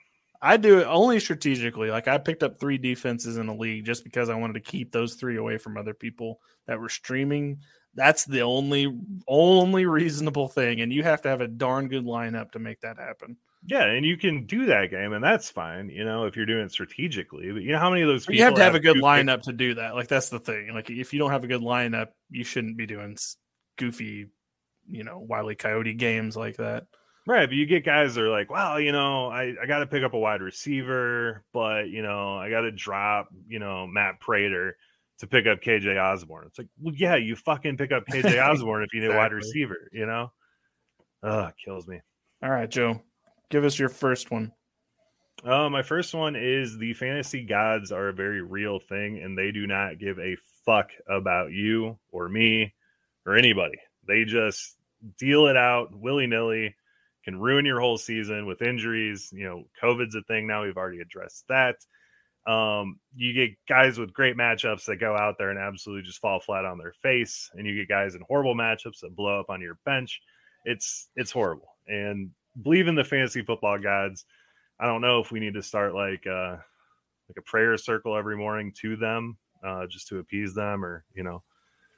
I 0.44 0.58
do 0.58 0.78
it 0.78 0.84
only 0.84 1.20
strategically. 1.20 1.90
Like 1.90 2.06
I 2.06 2.18
picked 2.18 2.42
up 2.42 2.60
three 2.60 2.76
defenses 2.76 3.38
in 3.38 3.46
the 3.46 3.54
league 3.54 3.86
just 3.86 4.04
because 4.04 4.28
I 4.28 4.34
wanted 4.34 4.54
to 4.54 4.60
keep 4.60 4.92
those 4.92 5.14
three 5.14 5.38
away 5.38 5.56
from 5.56 5.78
other 5.78 5.94
people 5.94 6.40
that 6.66 6.78
were 6.78 6.90
streaming. 6.90 7.60
That's 7.94 8.26
the 8.26 8.42
only 8.42 8.94
only 9.26 9.86
reasonable 9.86 10.48
thing, 10.48 10.82
and 10.82 10.92
you 10.92 11.02
have 11.02 11.22
to 11.22 11.30
have 11.30 11.40
a 11.40 11.48
darn 11.48 11.88
good 11.88 12.04
lineup 12.04 12.52
to 12.52 12.58
make 12.58 12.82
that 12.82 12.98
happen. 12.98 13.38
Yeah, 13.66 13.84
and 13.84 14.04
you 14.04 14.18
can 14.18 14.44
do 14.44 14.66
that 14.66 14.90
game, 14.90 15.14
and 15.14 15.24
that's 15.24 15.48
fine. 15.48 15.88
You 15.88 16.04
know, 16.04 16.24
if 16.26 16.36
you're 16.36 16.44
doing 16.44 16.66
it 16.66 16.72
strategically. 16.72 17.50
But 17.50 17.62
you 17.62 17.72
know 17.72 17.78
how 17.78 17.88
many 17.88 18.02
of 18.02 18.08
those 18.08 18.26
people 18.26 18.34
you 18.34 18.44
have 18.44 18.54
to 18.56 18.62
have 18.62 18.74
a 18.74 18.80
good 18.80 18.98
lineup 18.98 19.42
to 19.42 19.52
do 19.54 19.74
that. 19.76 19.94
Like 19.94 20.08
that's 20.08 20.28
the 20.28 20.40
thing. 20.40 20.74
Like 20.74 20.90
if 20.90 21.14
you 21.14 21.18
don't 21.18 21.30
have 21.30 21.44
a 21.44 21.48
good 21.48 21.62
lineup, 21.62 22.08
you 22.28 22.44
shouldn't 22.44 22.76
be 22.76 22.84
doing 22.84 23.16
goofy, 23.78 24.26
you 24.90 25.04
know, 25.04 25.18
wily 25.18 25.54
coyote 25.54 25.94
games 25.94 26.36
like 26.36 26.58
that. 26.58 26.84
Right, 27.26 27.48
but 27.48 27.54
you 27.54 27.64
get 27.64 27.86
guys 27.86 28.14
that 28.14 28.22
are 28.22 28.30
like, 28.30 28.50
well, 28.50 28.78
you 28.78 28.92
know, 28.92 29.28
I, 29.28 29.54
I 29.62 29.66
got 29.66 29.78
to 29.78 29.86
pick 29.86 30.04
up 30.04 30.12
a 30.12 30.18
wide 30.18 30.42
receiver, 30.42 31.42
but 31.54 31.88
you 31.88 32.02
know, 32.02 32.36
I 32.36 32.50
got 32.50 32.62
to 32.62 32.70
drop, 32.70 33.28
you 33.48 33.58
know, 33.58 33.86
Matt 33.86 34.20
Prater 34.20 34.76
to 35.18 35.26
pick 35.26 35.46
up 35.46 35.62
KJ 35.62 35.98
Osborn. 35.98 36.46
It's 36.48 36.58
like, 36.58 36.68
well, 36.80 36.94
yeah, 36.94 37.16
you 37.16 37.34
fucking 37.34 37.78
pick 37.78 37.92
up 37.92 38.04
KJ 38.06 38.46
Osborn 38.50 38.82
if 38.82 38.92
you 38.92 39.00
need 39.00 39.10
a 39.10 39.16
wide 39.16 39.32
receiver, 39.32 39.88
you 39.92 40.04
know? 40.04 40.32
Ugh, 41.22 41.52
kills 41.64 41.86
me. 41.86 42.00
All 42.42 42.50
right, 42.50 42.68
Joe, 42.68 43.00
give 43.48 43.64
us 43.64 43.78
your 43.78 43.88
first 43.88 44.30
one. 44.30 44.52
Uh, 45.42 45.68
my 45.68 45.82
first 45.82 46.14
one 46.14 46.36
is 46.36 46.78
the 46.78 46.94
fantasy 46.94 47.44
gods 47.44 47.90
are 47.90 48.08
a 48.08 48.12
very 48.12 48.42
real 48.42 48.78
thing, 48.78 49.18
and 49.22 49.36
they 49.36 49.50
do 49.50 49.66
not 49.66 49.98
give 49.98 50.18
a 50.18 50.36
fuck 50.64 50.90
about 51.08 51.52
you 51.52 51.98
or 52.12 52.28
me 52.28 52.74
or 53.26 53.34
anybody. 53.36 53.78
They 54.06 54.24
just 54.24 54.76
deal 55.18 55.46
it 55.46 55.56
out 55.56 55.88
willy 55.92 56.26
nilly, 56.26 56.74
can 57.24 57.38
ruin 57.38 57.64
your 57.64 57.80
whole 57.80 57.98
season 57.98 58.46
with 58.46 58.62
injuries. 58.62 59.32
You 59.34 59.44
know, 59.44 59.64
COVID's 59.82 60.14
a 60.14 60.22
thing 60.22 60.46
now. 60.46 60.62
We've 60.64 60.76
already 60.76 61.00
addressed 61.00 61.44
that. 61.48 61.76
Um, 62.46 63.00
you 63.16 63.32
get 63.32 63.56
guys 63.66 63.98
with 63.98 64.12
great 64.12 64.36
matchups 64.36 64.84
that 64.84 64.96
go 64.96 65.16
out 65.16 65.36
there 65.38 65.48
and 65.50 65.58
absolutely 65.58 66.02
just 66.02 66.20
fall 66.20 66.40
flat 66.40 66.66
on 66.66 66.76
their 66.76 66.92
face, 66.92 67.50
and 67.54 67.66
you 67.66 67.74
get 67.74 67.88
guys 67.88 68.14
in 68.14 68.22
horrible 68.28 68.54
matchups 68.54 69.00
that 69.00 69.16
blow 69.16 69.40
up 69.40 69.48
on 69.48 69.62
your 69.62 69.78
bench. 69.86 70.20
It's 70.64 71.08
it's 71.16 71.30
horrible. 71.30 71.76
And 71.86 72.30
believe 72.62 72.86
in 72.86 72.94
the 72.94 73.04
fantasy 73.04 73.42
football 73.42 73.78
gods. 73.78 74.26
I 74.78 74.86
don't 74.86 75.00
know 75.00 75.20
if 75.20 75.30
we 75.30 75.40
need 75.40 75.54
to 75.54 75.62
start 75.62 75.94
like 75.94 76.26
uh 76.26 76.56
like 77.28 77.38
a 77.38 77.42
prayer 77.42 77.76
circle 77.78 78.16
every 78.16 78.36
morning 78.36 78.72
to 78.82 78.96
them, 78.96 79.38
uh, 79.64 79.86
just 79.86 80.08
to 80.08 80.18
appease 80.18 80.54
them, 80.54 80.84
or 80.84 81.04
you 81.14 81.22
know, 81.22 81.42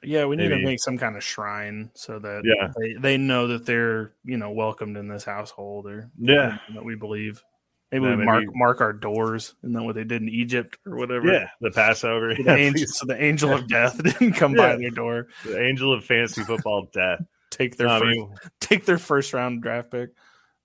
Yeah, 0.03 0.25
we 0.25 0.35
need 0.35 0.49
Maybe- 0.49 0.61
to 0.61 0.67
make 0.67 0.79
some 0.79 0.97
kind 0.97 1.15
of 1.15 1.23
shrine 1.23 1.89
so 1.95 2.19
that 2.19 2.43
Yeah. 2.45 2.71
they, 2.77 2.93
they 2.93 3.17
know 3.17 3.47
that 3.47 3.65
they're 3.65 4.13
you 4.23 4.37
know 4.37 4.51
welcomed 4.51 4.97
in 4.97 5.07
this 5.07 5.23
household 5.25 5.87
or 5.87 6.09
Yeah. 6.19 6.57
that 6.73 6.85
we 6.85 6.95
believe. 6.95 7.43
Maybe 7.91 8.03
Yeah, 8.05 8.15
we 8.17 8.25
mark 8.25 8.39
maybe- 8.45 8.51
mark 8.57 8.81
our 8.81 8.93
doors, 8.93 9.55
and 9.63 9.75
then 9.75 9.85
what 9.85 9.95
they 9.95 10.03
did 10.03 10.21
in 10.21 10.29
Egypt 10.29 10.77
or 10.85 10.97
whatever. 10.97 11.31
yeah, 11.31 11.49
the 11.61 11.71
Passover, 11.71 12.35
So 12.35 12.41
yeah, 12.45 12.53
the, 12.55 12.59
angel, 12.59 12.87
so 12.87 13.05
the 13.05 13.23
angel 13.23 13.53
of 13.53 13.67
death 13.67 14.01
didn't 14.03 14.33
come 14.33 14.53
by 14.53 14.75
their 14.75 14.89
door, 14.91 15.27
the 15.45 15.61
angel 15.61 15.93
of 15.93 16.03
fantasy 16.03 16.43
football 16.43 16.89
death. 16.93 17.21
take 17.49 17.77
their 17.77 17.87
No, 17.87 17.95
I 17.95 17.99
first, 17.99 18.17
mean, 18.17 18.35
take 18.59 18.85
their 18.85 18.97
first 18.97 19.33
round 19.33 19.61
draft 19.63 19.89
pick. 19.91 20.09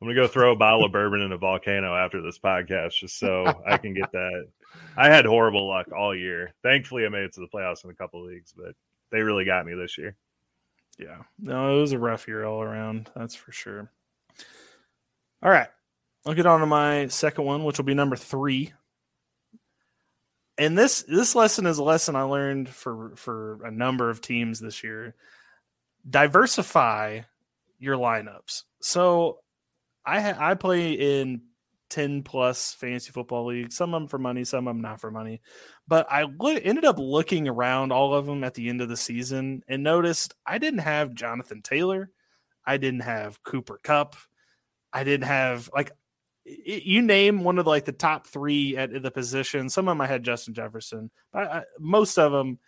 I'm 0.00 0.08
gonna 0.08 0.16
go 0.20 0.26
throw 0.26 0.50
a 0.52 0.56
bottle 0.56 0.84
of 0.84 0.90
bourbon 0.90 1.20
in 1.20 1.30
a 1.30 1.38
volcano 1.38 1.94
after 1.94 2.20
this 2.20 2.40
podcast, 2.40 2.94
just 2.94 3.18
so 3.20 3.44
I 3.64 3.78
can 3.78 3.94
get 3.94 4.10
that. 4.10 4.48
I 4.96 5.08
had 5.08 5.24
horrible 5.24 5.68
luck 5.68 5.92
all 5.96 6.14
year. 6.16 6.52
Thankfully, 6.64 7.06
I 7.06 7.08
made 7.08 7.22
it 7.22 7.34
to 7.34 7.40
the 7.40 7.46
playoffs 7.46 7.84
in 7.84 7.90
a 7.90 7.94
couple 7.94 8.24
leagues, 8.26 8.52
but 8.52 8.74
they 9.12 9.20
really 9.20 9.44
got 9.44 9.66
me 9.66 9.74
this 9.74 9.96
year. 9.96 10.16
Yeah, 10.98 11.18
no, 11.38 11.76
it 11.76 11.80
was 11.80 11.92
a 11.92 11.98
rough 11.98 12.26
year 12.26 12.44
all 12.44 12.62
around. 12.62 13.10
That's 13.14 13.34
for 13.34 13.52
sure. 13.52 13.90
All 15.42 15.50
right, 15.50 15.68
I'll 16.26 16.34
get 16.34 16.46
on 16.46 16.60
to 16.60 16.66
my 16.66 17.06
second 17.08 17.44
one, 17.44 17.64
which 17.64 17.78
will 17.78 17.84
be 17.84 17.94
number 17.94 18.16
three. 18.16 18.72
And 20.58 20.76
this 20.76 21.02
this 21.02 21.34
lesson 21.34 21.66
is 21.66 21.78
a 21.78 21.82
lesson 21.82 22.16
I 22.16 22.22
learned 22.22 22.68
for 22.68 23.12
for 23.16 23.64
a 23.64 23.70
number 23.70 24.10
of 24.10 24.20
teams 24.20 24.60
this 24.60 24.82
year. 24.82 25.14
Diversify 26.08 27.20
your 27.78 27.96
lineups. 27.96 28.64
So 28.80 29.38
I 30.04 30.20
ha- 30.20 30.36
I 30.38 30.54
play 30.54 30.92
in 30.92 31.42
10 31.92 32.22
plus 32.22 32.72
fantasy 32.72 33.12
football 33.12 33.46
leagues, 33.46 33.76
some 33.76 33.92
of 33.92 34.00
them 34.00 34.08
for 34.08 34.18
money, 34.18 34.44
some 34.44 34.66
of 34.66 34.74
them 34.74 34.80
not 34.80 34.98
for 34.98 35.10
money. 35.10 35.42
But 35.86 36.10
I 36.10 36.22
lo- 36.22 36.56
ended 36.56 36.86
up 36.86 36.98
looking 36.98 37.46
around 37.48 37.92
all 37.92 38.14
of 38.14 38.24
them 38.24 38.42
at 38.44 38.54
the 38.54 38.70
end 38.70 38.80
of 38.80 38.88
the 38.88 38.96
season 38.96 39.62
and 39.68 39.82
noticed 39.82 40.34
I 40.46 40.56
didn't 40.56 40.80
have 40.80 41.12
Jonathan 41.12 41.60
Taylor. 41.60 42.10
I 42.64 42.78
didn't 42.78 43.00
have 43.00 43.42
Cooper 43.42 43.78
Kupp. 43.82 44.16
I 44.90 45.04
didn't 45.04 45.26
have 45.26 45.68
like 45.74 45.92
y- 46.46 46.82
you 46.84 47.02
name 47.02 47.44
one 47.44 47.58
of 47.58 47.66
the, 47.66 47.70
like 47.70 47.84
the 47.84 47.92
top 47.92 48.26
three 48.26 48.74
at 48.78 49.02
the 49.02 49.10
position. 49.10 49.68
Some 49.68 49.86
of 49.86 49.92
them 49.92 50.00
I 50.00 50.06
had 50.06 50.22
Justin 50.22 50.54
Jefferson, 50.54 51.10
but 51.30 51.42
I, 51.44 51.62
most 51.78 52.18
of 52.18 52.32
them 52.32 52.58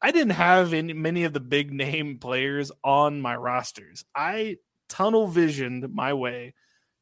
I 0.00 0.10
didn't 0.10 0.30
have 0.30 0.72
any, 0.72 0.94
many 0.94 1.24
of 1.24 1.34
the 1.34 1.40
big 1.40 1.70
name 1.70 2.18
players 2.18 2.72
on 2.82 3.20
my 3.20 3.36
rosters. 3.36 4.06
I 4.14 4.56
tunnel 4.88 5.26
visioned 5.26 5.92
my 5.92 6.14
way 6.14 6.54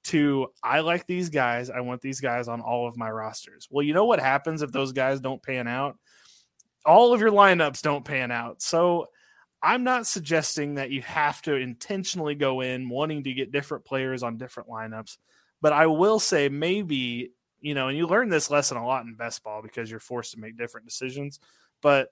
to 0.05 0.49
I 0.63 0.81
like 0.81 1.07
these 1.07 1.29
guys. 1.29 1.71
I 1.71 1.81
want 1.81 2.01
these 2.01 2.21
guys 2.21 2.49
on 2.49 2.61
all 2.61 2.89
of 2.89 2.97
my 2.97 3.11
rosters. 3.11 3.69
Well, 3.71 3.85
you 3.85 3.95
know 3.95 4.05
what 4.05 4.21
happens 4.21 4.63
if 4.63 4.73
those 4.73 4.93
guys 4.93 5.21
don't 5.21 5.43
pan 5.43 5.69
out? 5.69 5.97
All 6.85 7.13
of 7.13 7.21
your 7.21 7.31
lineups 7.31 7.83
don't 7.83 8.05
pan 8.05 8.33
out. 8.33 8.61
So 8.63 9.07
I'm 9.63 9.85
not 9.85 10.07
suggesting 10.07 10.75
that 10.75 10.91
you 10.91 11.03
have 11.03 11.41
to 11.43 11.55
intentionally 11.55 12.35
go 12.35 12.63
in 12.63 12.89
wanting 12.89 13.23
to 13.25 13.33
get 13.33 13.53
different 13.53 13.85
players 13.85 14.25
on 14.25 14.37
different 14.37 14.69
lineups, 14.69 15.19
but 15.61 15.73
I 15.73 15.87
will 15.87 16.19
say 16.19 16.49
maybe, 16.49 17.31
you 17.61 17.75
know, 17.75 17.87
and 17.87 17.97
you 17.97 18.09
learn 18.09 18.29
this 18.29 18.51
lesson 18.51 18.77
a 18.77 18.85
lot 18.85 19.05
in 19.05 19.15
best 19.15 19.45
ball 19.45 19.63
because 19.63 19.89
you're 19.89 20.01
forced 20.01 20.33
to 20.33 20.41
make 20.41 20.59
different 20.59 20.87
decisions, 20.87 21.39
but 21.81 22.09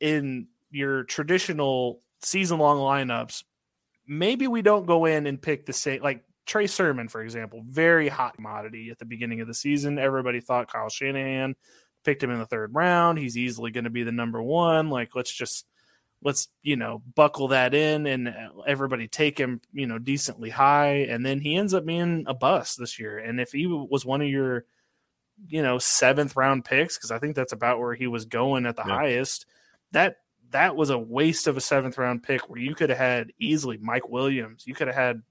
in 0.00 0.48
your 0.70 1.04
traditional 1.04 2.00
season 2.22 2.58
long 2.58 2.78
lineups, 2.78 3.44
maybe 4.06 4.48
we 4.48 4.62
don't 4.62 4.86
go 4.86 5.04
in 5.04 5.26
and 5.26 5.42
pick 5.42 5.66
the 5.66 5.72
same 5.74 6.02
like 6.02 6.24
Trey 6.48 6.66
Sermon, 6.66 7.08
for 7.08 7.22
example, 7.22 7.62
very 7.68 8.08
hot 8.08 8.34
commodity 8.34 8.90
at 8.90 8.98
the 8.98 9.04
beginning 9.04 9.40
of 9.42 9.46
the 9.46 9.54
season. 9.54 9.98
Everybody 9.98 10.40
thought 10.40 10.72
Kyle 10.72 10.88
Shanahan 10.88 11.54
picked 12.04 12.22
him 12.22 12.30
in 12.30 12.38
the 12.38 12.46
third 12.46 12.74
round. 12.74 13.18
He's 13.18 13.36
easily 13.36 13.70
going 13.70 13.84
to 13.84 13.90
be 13.90 14.02
the 14.02 14.12
number 14.12 14.42
one. 14.42 14.88
Like, 14.88 15.14
let's 15.14 15.32
just 15.32 15.66
let's 16.22 16.48
you 16.62 16.74
know 16.76 17.02
buckle 17.14 17.48
that 17.48 17.74
in 17.74 18.06
and 18.06 18.28
uh, 18.28 18.32
everybody 18.66 19.06
take 19.06 19.38
him 19.38 19.60
you 19.72 19.86
know 19.86 19.98
decently 19.98 20.50
high 20.50 21.06
and 21.08 21.24
then 21.24 21.38
he 21.40 21.54
ends 21.54 21.74
up 21.74 21.86
being 21.86 22.24
a 22.26 22.34
bust 22.34 22.76
this 22.76 22.98
year 22.98 23.18
and 23.18 23.40
if 23.40 23.52
he 23.52 23.68
was 23.68 24.04
one 24.04 24.20
of 24.20 24.28
your 24.28 24.64
you 25.46 25.62
know 25.62 25.78
seventh 25.78 26.34
round 26.34 26.64
picks 26.64 26.96
because 26.96 27.12
i 27.12 27.20
think 27.20 27.36
that's 27.36 27.52
about 27.52 27.78
where 27.78 27.94
he 27.94 28.08
was 28.08 28.24
going 28.24 28.66
at 28.66 28.74
the 28.74 28.82
Yeah. 28.84 28.94
highest 28.96 29.46
that 29.92 30.16
that 30.50 30.74
was 30.74 30.90
a 30.90 30.98
waste 30.98 31.46
of 31.46 31.56
a 31.56 31.60
seventh 31.60 31.96
round 31.98 32.24
pick 32.24 32.50
where 32.50 32.58
you 32.58 32.74
could 32.74 32.90
have 32.90 32.98
had 32.98 33.32
easily 33.38 33.78
mike 33.80 34.08
williams 34.08 34.66
you 34.66 34.74
could 34.74 34.88
have 34.88 34.96
had 34.96 35.22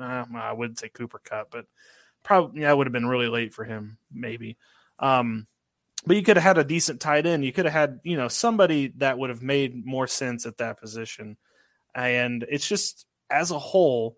uh, 0.00 0.24
i 0.34 0.52
wouldn't 0.52 0.78
say 0.78 0.88
cooper 0.88 1.20
kupp 1.22 1.50
but 1.50 1.66
probably 2.22 2.62
yeah, 2.62 2.72
would 2.72 2.86
have 2.86 2.92
been 2.92 3.06
really 3.06 3.28
late 3.28 3.54
for 3.54 3.64
him 3.64 3.98
maybe 4.12 4.56
um 4.98 5.46
but 6.06 6.16
you 6.16 6.22
could 6.22 6.36
have 6.36 6.44
had 6.44 6.58
a 6.58 6.64
decent 6.64 7.00
tight 7.00 7.26
end. 7.26 7.44
You 7.44 7.52
could 7.52 7.64
have 7.64 7.74
had, 7.74 8.00
you 8.02 8.16
know, 8.16 8.28
somebody 8.28 8.88
that 8.98 9.18
would 9.18 9.30
have 9.30 9.42
made 9.42 9.84
more 9.84 10.06
sense 10.06 10.46
at 10.46 10.58
that 10.58 10.80
position. 10.80 11.36
And 11.94 12.46
it's 12.48 12.68
just 12.68 13.06
as 13.30 13.50
a 13.50 13.58
whole, 13.58 14.16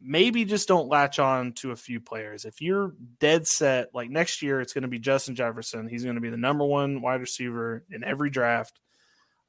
maybe 0.00 0.44
just 0.44 0.68
don't 0.68 0.88
latch 0.88 1.18
on 1.18 1.52
to 1.54 1.72
a 1.72 1.76
few 1.76 2.00
players. 2.00 2.44
If 2.44 2.60
you're 2.60 2.94
dead 3.18 3.46
set, 3.46 3.94
like 3.94 4.10
next 4.10 4.42
year, 4.42 4.60
it's 4.60 4.72
going 4.72 4.82
to 4.82 4.88
be 4.88 4.98
Justin 4.98 5.34
Jefferson. 5.34 5.88
He's 5.88 6.04
going 6.04 6.14
to 6.14 6.20
be 6.20 6.30
the 6.30 6.36
number 6.36 6.64
one 6.64 7.02
wide 7.02 7.20
receiver 7.20 7.84
in 7.90 8.04
every 8.04 8.30
draft. 8.30 8.80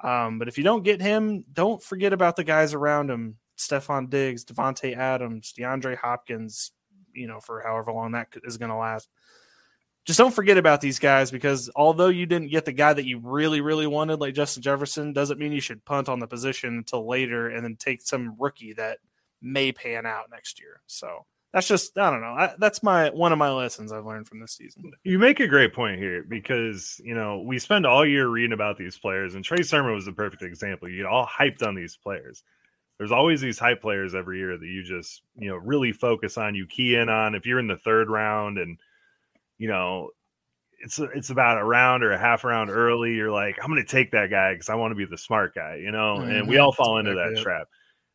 Um, 0.02 0.40
but 0.40 0.48
if 0.48 0.58
you 0.58 0.64
don't 0.64 0.84
get 0.84 1.02
him, 1.02 1.46
don't 1.54 1.82
forget 1.82 2.14
about 2.14 2.36
the 2.36 2.44
guys 2.44 2.74
around 2.74 3.10
him: 3.10 3.38
Stefon 3.58 4.10
Diggs, 4.10 4.46
Davante 4.46 4.96
Adams, 4.96 5.54
DeAndre 5.58 5.98
Hopkins. 5.98 6.72
You 7.14 7.28
know, 7.28 7.40
for 7.40 7.62
however 7.62 7.92
long 7.92 8.14
that 8.14 8.30
is 8.44 8.58
going 8.58 8.72
to 8.72 8.76
last 8.76 9.08
just 10.06 10.20
don't 10.20 10.34
forget 10.34 10.58
about 10.58 10.82
these 10.82 11.00
guys 11.00 11.32
because 11.32 11.70
although 11.76 12.10
you 12.10 12.26
didn't 12.26 12.52
get 12.52 12.66
the 12.66 12.74
guy 12.74 12.94
that 12.94 13.06
you 13.06 13.20
really, 13.20 13.62
really 13.62 13.88
wanted, 13.88 14.20
like 14.20 14.34
Justin 14.34 14.62
Jefferson, 14.62 15.14
doesn't 15.14 15.40
mean 15.40 15.54
you 15.54 15.62
should 15.62 15.86
punt 15.86 16.10
on 16.10 16.20
the 16.20 16.28
position 16.28 16.78
until 16.78 17.08
later 17.08 17.50
and 17.50 17.64
then 17.64 17.78
take 17.78 18.02
some 18.02 18.36
rookie 18.38 18.74
that 18.74 19.00
may 19.42 19.72
pan 19.72 20.06
out 20.06 20.30
next 20.30 20.60
year. 20.60 20.82
So 20.88 21.26
that's 21.54 21.68
just 21.68 21.98
I 21.98 22.10
don't 22.10 22.22
know. 22.22 22.36
I, 22.38 22.54
that's 22.58 22.84
my 22.84 23.12
one 23.12 23.32
of 23.32 23.38
my 23.38 23.52
lessons 23.52 23.94
I've 23.94 24.06
learned 24.06 24.28
from 24.28 24.42
this 24.42 24.54
season. 24.54 24.92
You 25.04 25.20
make 25.20 25.40
a 25.40 25.48
great 25.48 25.74
point 25.74 26.00
here 26.00 26.26
because 26.28 27.00
you 27.04 27.16
know 27.16 27.42
we 27.42 27.58
spend 27.58 27.86
all 27.86 28.06
year 28.06 28.28
reading 28.28 28.54
about 28.54 28.78
these 28.78 28.98
players, 28.98 29.36
and 29.36 29.46
Trey 29.46 29.62
Sermon 29.62 29.94
was 29.94 30.06
the 30.06 30.12
perfect 30.12 30.42
example. 30.42 30.90
You 30.90 30.98
get 30.98 31.06
all 31.06 31.28
hyped 31.28 31.66
on 31.66 31.76
these 31.76 31.96
players. 31.96 32.44
There's 32.98 33.12
always 33.12 33.42
these 33.42 33.60
hype 33.60 33.82
players 33.82 34.16
every 34.16 34.38
year 34.38 34.58
that 34.58 34.66
you 34.66 34.84
just 34.84 35.22
you 35.36 35.50
know 35.50 35.56
really 35.56 35.92
focus 35.92 36.38
on. 36.38 36.56
You 36.56 36.68
key 36.68 36.96
in 36.96 37.10
on 37.10 37.36
if 37.36 37.46
you're 37.46 37.60
in 37.60 37.68
the 37.68 37.78
third 37.78 38.10
round 38.10 38.58
and 38.58 38.78
you 39.58 39.68
know, 39.68 40.10
it's 40.80 41.00
it's 41.00 41.30
about 41.30 41.58
a 41.58 41.64
round 41.64 42.04
or 42.04 42.12
a 42.12 42.20
half 42.20 42.44
round 42.44 42.70
early. 42.70 43.14
You're 43.14 43.32
like, 43.32 43.58
I'm 43.62 43.70
going 43.70 43.84
to 43.84 43.90
take 43.90 44.12
that 44.12 44.30
guy 44.30 44.54
because 44.54 44.70
I 44.70 44.76
want 44.76 44.92
to 44.92 44.96
be 44.96 45.06
the 45.06 45.18
smart 45.18 45.56
guy, 45.56 45.76
you 45.76 45.92
know. 45.92 46.18
Mm-hmm. 46.20 46.32
And 46.32 46.48
we 46.48 46.58
all 46.58 46.74
fall 46.74 46.98
into 46.98 47.14
that 47.14 47.42
trap. 47.42 47.68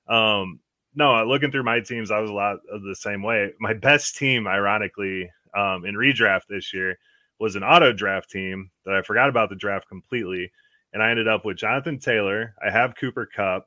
Um, 0.09 0.61
no, 0.95 1.25
looking 1.25 1.51
through 1.51 1.63
my 1.63 1.81
teams, 1.81 2.11
I 2.11 2.19
was 2.19 2.31
a 2.31 2.35
lot 2.35 2.59
of 2.71 2.83
the 2.83 2.95
same 2.95 3.23
way. 3.23 3.53
My 3.61 3.73
best 3.73 4.17
team, 4.17 4.47
ironically, 4.47 5.31
um, 5.57 5.87
in 5.87 5.95
redraft 5.95 6.43
this 6.49 6.75
year 6.75 6.99
was 7.39 7.57
an 7.57 7.63
auto 7.63 7.93
draft 7.93 8.29
team 8.29 8.71
that 8.85 8.95
I 8.95 9.03
forgot 9.03 9.29
about 9.29 9.49
the 9.49 9.57
draft 9.57 9.89
completely, 9.89 10.51
and 10.93 11.03
I 11.03 11.11
ended 11.11 11.29
up 11.29 11.45
with 11.45 11.57
Jonathan 11.57 11.99
Taylor. 11.99 12.55
I 12.63 12.71
have 12.71 12.97
Cooper 12.97 13.27
Kupp. 13.35 13.67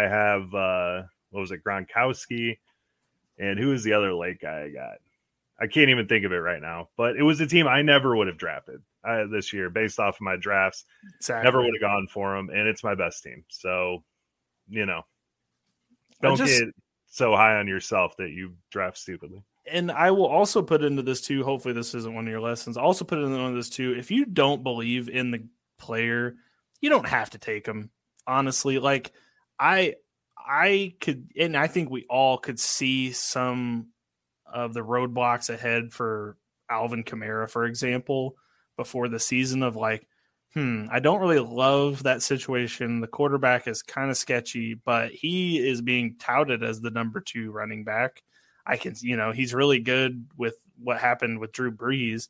I 0.00 0.08
have 0.08 0.54
uh, 0.54 1.02
what 1.30 1.40
was 1.40 1.50
it, 1.50 1.64
Gronkowski, 1.64 2.58
and 3.38 3.58
who 3.58 3.68
was 3.68 3.84
the 3.84 3.92
other 3.92 4.14
late 4.14 4.40
guy 4.40 4.64
I 4.64 4.70
got? 4.70 4.98
I 5.60 5.66
can't 5.66 5.90
even 5.90 6.08
think 6.08 6.24
of 6.24 6.32
it 6.32 6.36
right 6.36 6.60
now, 6.60 6.88
but 6.96 7.16
it 7.16 7.22
was 7.22 7.40
a 7.40 7.46
team 7.46 7.68
I 7.68 7.82
never 7.82 8.16
would 8.16 8.28
have 8.28 8.38
drafted 8.38 8.80
uh, 9.06 9.26
this 9.30 9.52
year 9.52 9.68
based 9.68 10.00
off 10.00 10.16
of 10.16 10.22
my 10.22 10.36
drafts. 10.36 10.84
Exactly. 11.18 11.44
Never 11.44 11.58
would 11.58 11.74
have 11.74 11.82
gone 11.82 12.06
for 12.10 12.34
them, 12.34 12.48
and 12.48 12.66
it's 12.66 12.82
my 12.82 12.94
best 12.94 13.22
team. 13.22 13.44
So, 13.48 14.02
you 14.68 14.86
know, 14.86 15.02
don't 16.22 16.38
just, 16.38 16.60
get 16.60 16.74
so 17.08 17.32
high 17.36 17.56
on 17.56 17.68
yourself 17.68 18.16
that 18.16 18.30
you 18.30 18.54
draft 18.70 18.96
stupidly. 18.96 19.42
And 19.70 19.92
I 19.92 20.10
will 20.12 20.26
also 20.26 20.62
put 20.62 20.82
into 20.82 21.02
this 21.02 21.20
too. 21.20 21.44
Hopefully, 21.44 21.74
this 21.74 21.94
isn't 21.94 22.14
one 22.14 22.26
of 22.26 22.30
your 22.30 22.40
lessons. 22.40 22.78
Also, 22.78 23.04
put 23.04 23.18
into 23.18 23.36
one 23.36 23.50
of 23.50 23.54
this 23.54 23.68
too. 23.68 23.94
If 23.96 24.10
you 24.10 24.24
don't 24.24 24.62
believe 24.62 25.10
in 25.10 25.30
the 25.30 25.44
player, 25.78 26.36
you 26.80 26.88
don't 26.88 27.06
have 27.06 27.30
to 27.30 27.38
take 27.38 27.64
them. 27.64 27.90
Honestly, 28.26 28.78
like 28.78 29.12
I, 29.60 29.94
I 30.38 30.94
could, 31.00 31.28
and 31.38 31.56
I 31.56 31.66
think 31.66 31.90
we 31.90 32.06
all 32.08 32.38
could 32.38 32.58
see 32.58 33.12
some 33.12 33.88
of 34.52 34.74
the 34.74 34.80
roadblocks 34.80 35.50
ahead 35.50 35.92
for 35.92 36.36
Alvin 36.70 37.04
Kamara, 37.04 37.48
for 37.48 37.66
example, 37.66 38.36
before 38.76 39.08
the 39.08 39.20
season 39.20 39.62
of 39.62 39.76
like, 39.76 40.06
hmm, 40.54 40.86
I 40.90 40.98
don't 40.98 41.20
really 41.20 41.38
love 41.38 42.02
that 42.04 42.22
situation. 42.22 43.00
The 43.00 43.06
quarterback 43.06 43.68
is 43.68 43.82
kind 43.82 44.10
of 44.10 44.16
sketchy, 44.16 44.74
but 44.74 45.12
he 45.12 45.58
is 45.58 45.82
being 45.82 46.16
touted 46.18 46.64
as 46.64 46.80
the 46.80 46.90
number 46.90 47.20
two 47.20 47.52
running 47.52 47.84
back. 47.84 48.22
I 48.66 48.76
can, 48.76 48.94
you 49.00 49.16
know, 49.16 49.32
he's 49.32 49.54
really 49.54 49.80
good 49.80 50.26
with 50.36 50.54
what 50.82 50.98
happened 50.98 51.38
with 51.38 51.52
Drew 51.52 51.70
Brees. 51.70 52.28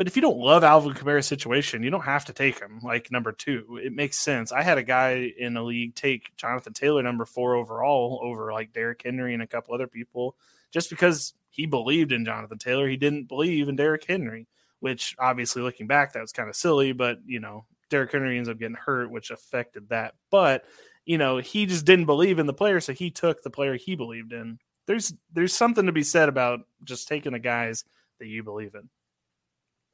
But 0.00 0.06
if 0.06 0.16
you 0.16 0.22
don't 0.22 0.38
love 0.38 0.64
Alvin 0.64 0.94
Kamara's 0.94 1.26
situation, 1.26 1.82
you 1.82 1.90
don't 1.90 2.00
have 2.00 2.24
to 2.24 2.32
take 2.32 2.58
him 2.58 2.80
like 2.82 3.12
number 3.12 3.32
two. 3.32 3.78
It 3.84 3.92
makes 3.92 4.18
sense. 4.18 4.50
I 4.50 4.62
had 4.62 4.78
a 4.78 4.82
guy 4.82 5.30
in 5.36 5.52
the 5.52 5.62
league 5.62 5.94
take 5.94 6.34
Jonathan 6.38 6.72
Taylor 6.72 7.02
number 7.02 7.26
four 7.26 7.54
overall 7.54 8.18
over 8.22 8.50
like 8.50 8.72
Derrick 8.72 9.02
Henry 9.04 9.34
and 9.34 9.42
a 9.42 9.46
couple 9.46 9.74
other 9.74 9.86
people 9.86 10.36
just 10.70 10.88
because 10.88 11.34
he 11.50 11.66
believed 11.66 12.12
in 12.12 12.24
Jonathan 12.24 12.56
Taylor. 12.56 12.88
He 12.88 12.96
didn't 12.96 13.28
believe 13.28 13.68
in 13.68 13.76
Derrick 13.76 14.06
Henry, 14.08 14.46
which 14.78 15.14
obviously 15.18 15.60
looking 15.60 15.86
back, 15.86 16.14
that 16.14 16.22
was 16.22 16.32
kind 16.32 16.48
of 16.48 16.56
silly, 16.56 16.92
but 16.92 17.18
you 17.26 17.38
know, 17.38 17.66
Derrick 17.90 18.12
Henry 18.12 18.38
ends 18.38 18.48
up 18.48 18.58
getting 18.58 18.76
hurt, 18.76 19.10
which 19.10 19.30
affected 19.30 19.90
that. 19.90 20.14
But, 20.30 20.64
you 21.04 21.18
know, 21.18 21.36
he 21.36 21.66
just 21.66 21.84
didn't 21.84 22.06
believe 22.06 22.38
in 22.38 22.46
the 22.46 22.54
player, 22.54 22.80
so 22.80 22.94
he 22.94 23.10
took 23.10 23.42
the 23.42 23.50
player 23.50 23.76
he 23.76 23.96
believed 23.96 24.32
in. 24.32 24.60
There's 24.86 25.12
there's 25.30 25.52
something 25.52 25.84
to 25.84 25.92
be 25.92 26.04
said 26.04 26.30
about 26.30 26.60
just 26.84 27.06
taking 27.06 27.32
the 27.32 27.38
guys 27.38 27.84
that 28.18 28.28
you 28.28 28.42
believe 28.42 28.74
in. 28.74 28.88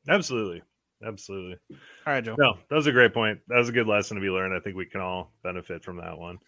Absolutely. 0.09 0.63
Absolutely. 1.05 1.57
All 1.71 2.13
right, 2.13 2.25
Joe. 2.25 2.37
No, 2.39 2.55
that 2.69 2.75
was 2.75 2.87
a 2.87 2.93
great 2.93 3.13
point. 3.13 3.41
That 3.49 3.59
was 3.59 3.69
a 3.69 3.73
good 3.73 3.87
lesson 3.87 4.17
to 4.17 4.21
be 4.21 4.31
learned. 4.31 4.55
I 4.55 4.61
think 4.61 4.77
we 4.77 4.87
can 4.87 5.01
all 5.01 5.33
benefit 5.43 5.85
from 5.85 5.99
that 5.99 6.19
one. 6.19 6.39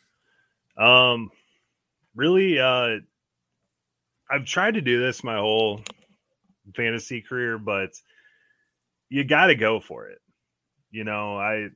Um 0.79 1.31
really 2.15 2.59
uh 2.59 2.99
I've 4.31 4.45
tried 4.45 4.75
to 4.75 4.81
do 4.81 5.01
this 5.01 5.25
my 5.25 5.37
whole 5.37 5.81
fantasy 6.75 7.23
career, 7.23 7.59
but 7.59 7.91
you 9.09 9.25
got 9.25 9.47
to 9.47 9.55
go 9.55 9.81
for 9.81 10.09
it. 10.09 10.19
You 10.91 11.05
know, 11.05 11.37
I 11.37 11.69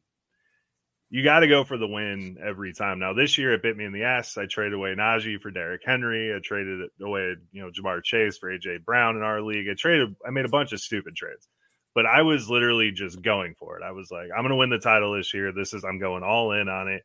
you 1.11 1.23
got 1.23 1.41
to 1.41 1.47
go 1.47 1.63
for 1.65 1.77
the 1.77 1.87
win 1.87 2.39
every 2.43 2.73
time. 2.73 2.99
Now 2.99 3.13
this 3.13 3.37
year 3.37 3.53
it 3.53 3.63
bit 3.63 3.77
me 3.77 3.85
in 3.85 3.93
the 3.93 4.05
ass. 4.05 4.39
I 4.39 4.47
traded 4.47 4.73
away 4.73 4.95
Najee 4.95 5.41
for 5.41 5.51
Derrick 5.51 5.83
Henry. 5.85 6.35
I 6.35 6.39
traded 6.43 6.89
away 7.03 7.35
you 7.53 7.63
know 7.63 7.71
Jamar 7.71 8.03
Chase 8.03 8.39
for 8.39 8.51
AJ 8.51 8.85
Brown 8.85 9.17
in 9.17 9.23
our 9.23 9.43
league. 9.43 9.69
I 9.69 9.75
traded. 9.75 10.15
I 10.27 10.31
made 10.31 10.47
a 10.47 10.51
bunch 10.51 10.73
of 10.73 10.81
stupid 10.81 11.15
trades, 11.15 11.49
but 11.95 12.07
I 12.07 12.23
was 12.23 12.49
literally 12.49 12.91
just 12.91 13.21
going 13.23 13.55
for 13.55 13.79
it. 13.79 13.83
I 13.83 13.93
was 13.93 14.11
like, 14.11 14.29
I'm 14.35 14.43
going 14.43 14.51
to 14.51 14.57
win 14.57 14.71
the 14.71 14.79
title 14.79 15.15
this 15.15 15.35
year. 15.35 15.53
This 15.53 15.75
is 15.75 15.85
I'm 15.85 15.99
going 15.99 16.23
all 16.23 16.53
in 16.53 16.69
on 16.69 16.89
it. 16.89 17.03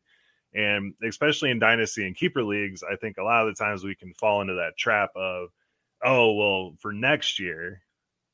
And 0.53 0.93
especially 1.03 1.51
in 1.51 1.59
dynasty 1.59 2.05
and 2.07 2.15
keeper 2.15 2.43
leagues, 2.43 2.83
I 2.83 2.95
think 2.95 3.17
a 3.17 3.23
lot 3.23 3.47
of 3.47 3.55
the 3.55 3.63
times 3.63 3.83
we 3.83 3.95
can 3.95 4.13
fall 4.13 4.41
into 4.41 4.55
that 4.55 4.77
trap 4.77 5.11
of, 5.15 5.49
oh, 6.03 6.33
well, 6.33 6.75
for 6.79 6.93
next 6.93 7.39
year, 7.39 7.81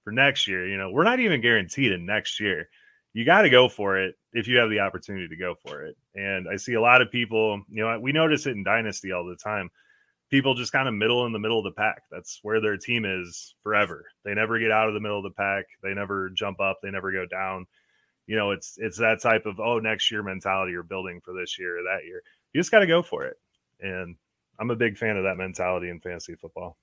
for 0.03 0.11
next 0.11 0.47
year, 0.47 0.67
you 0.67 0.77
know, 0.77 0.91
we're 0.91 1.03
not 1.03 1.19
even 1.19 1.41
guaranteed 1.41 1.91
in 1.91 2.05
next 2.05 2.39
year. 2.39 2.69
You 3.13 3.25
got 3.25 3.43
to 3.43 3.49
go 3.49 3.69
for 3.69 3.97
it 3.97 4.15
if 4.31 4.47
you 4.47 4.57
have 4.57 4.69
the 4.69 4.79
opportunity 4.79 5.27
to 5.27 5.35
go 5.35 5.55
for 5.55 5.83
it. 5.83 5.97
And 6.15 6.47
I 6.47 6.57
see 6.57 6.73
a 6.73 6.81
lot 6.81 7.01
of 7.01 7.11
people, 7.11 7.61
you 7.69 7.83
know, 7.83 7.99
we 7.99 8.11
notice 8.11 8.45
it 8.45 8.55
in 8.55 8.63
dynasty 8.63 9.11
all 9.11 9.25
the 9.25 9.35
time. 9.35 9.69
People 10.33 10.55
just 10.55 10.71
kind 10.71 10.87
of 10.87 10.95
middle 10.95 11.27
in 11.27 11.31
the 11.31 11.39
middle 11.39 11.59
of 11.59 11.63
the 11.63 11.77
pack. 11.77 12.01
That's 12.09 12.39
where 12.41 12.59
their 12.59 12.77
team 12.77 13.05
is 13.05 13.53
forever. 13.61 14.05
They 14.25 14.33
never 14.33 14.57
get 14.57 14.71
out 14.71 14.87
of 14.87 14.95
the 14.95 14.99
middle 14.99 15.19
of 15.19 15.23
the 15.23 15.29
pack. 15.29 15.65
They 15.83 15.93
never 15.93 16.29
jump 16.31 16.59
up. 16.59 16.79
They 16.81 16.89
never 16.89 17.11
go 17.11 17.25
down 17.25 17.67
you 18.27 18.35
know, 18.35 18.51
it's 18.51 18.77
it's 18.77 18.97
that 18.99 19.21
type 19.21 19.45
of 19.45 19.59
oh 19.59 19.79
next 19.79 20.11
year 20.11 20.23
mentality 20.23 20.71
you're 20.71 20.83
building 20.83 21.21
for 21.21 21.33
this 21.33 21.59
year 21.59 21.79
or 21.79 21.83
that 21.83 22.05
year. 22.05 22.21
You 22.53 22.59
just 22.59 22.71
got 22.71 22.79
to 22.79 22.87
go 22.87 23.01
for 23.01 23.25
it, 23.25 23.37
and 23.81 24.15
I'm 24.59 24.71
a 24.71 24.75
big 24.75 24.97
fan 24.97 25.17
of 25.17 25.23
that 25.23 25.37
mentality 25.37 25.89
in 25.89 25.99
fantasy 25.99 26.35
football. 26.35 26.77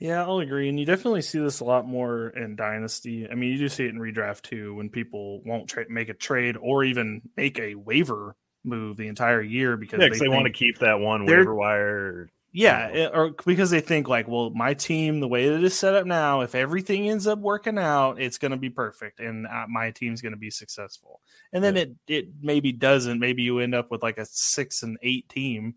Yeah, 0.00 0.22
I'll 0.22 0.40
agree, 0.40 0.68
and 0.68 0.78
you 0.78 0.86
definitely 0.86 1.22
see 1.22 1.38
this 1.38 1.60
a 1.60 1.64
lot 1.64 1.86
more 1.86 2.28
in 2.30 2.56
dynasty. 2.56 3.28
I 3.30 3.36
mean, 3.36 3.52
you 3.52 3.58
do 3.58 3.68
see 3.68 3.84
it 3.84 3.90
in 3.90 4.00
redraft 4.00 4.42
too, 4.42 4.74
when 4.74 4.88
people 4.88 5.40
won't 5.44 5.68
tra- 5.68 5.88
make 5.88 6.08
a 6.08 6.14
trade 6.14 6.56
or 6.56 6.82
even 6.82 7.22
make 7.36 7.60
a 7.60 7.76
waiver 7.76 8.34
move 8.64 8.96
the 8.96 9.06
entire 9.06 9.42
year 9.42 9.76
because 9.76 10.00
yeah, 10.00 10.08
they, 10.08 10.18
they 10.18 10.28
want 10.28 10.46
to 10.46 10.52
keep 10.52 10.78
that 10.78 10.98
one 10.98 11.26
waiver 11.26 11.54
wire 11.54 12.30
yeah, 12.56 12.86
it, 12.86 13.10
or 13.12 13.34
because 13.44 13.70
they 13.70 13.80
think 13.80 14.08
like, 14.08 14.28
well, 14.28 14.50
my 14.50 14.74
team, 14.74 15.18
the 15.18 15.26
way 15.26 15.48
that 15.48 15.56
it 15.56 15.64
is 15.64 15.76
set 15.76 15.96
up 15.96 16.06
now, 16.06 16.42
if 16.42 16.54
everything 16.54 17.10
ends 17.10 17.26
up 17.26 17.40
working 17.40 17.78
out, 17.78 18.20
it's 18.20 18.38
going 18.38 18.52
to 18.52 18.56
be 18.56 18.70
perfect, 18.70 19.18
and 19.18 19.44
uh, 19.48 19.66
my 19.68 19.90
team's 19.90 20.22
going 20.22 20.34
to 20.34 20.38
be 20.38 20.50
successful. 20.50 21.20
And 21.52 21.64
then 21.64 21.74
yeah. 21.74 21.82
it 21.82 21.96
it 22.06 22.28
maybe 22.40 22.70
doesn't. 22.70 23.18
Maybe 23.18 23.42
you 23.42 23.58
end 23.58 23.74
up 23.74 23.90
with 23.90 24.04
like 24.04 24.18
a 24.18 24.24
six 24.24 24.84
and 24.84 24.96
eight 25.02 25.28
team 25.28 25.74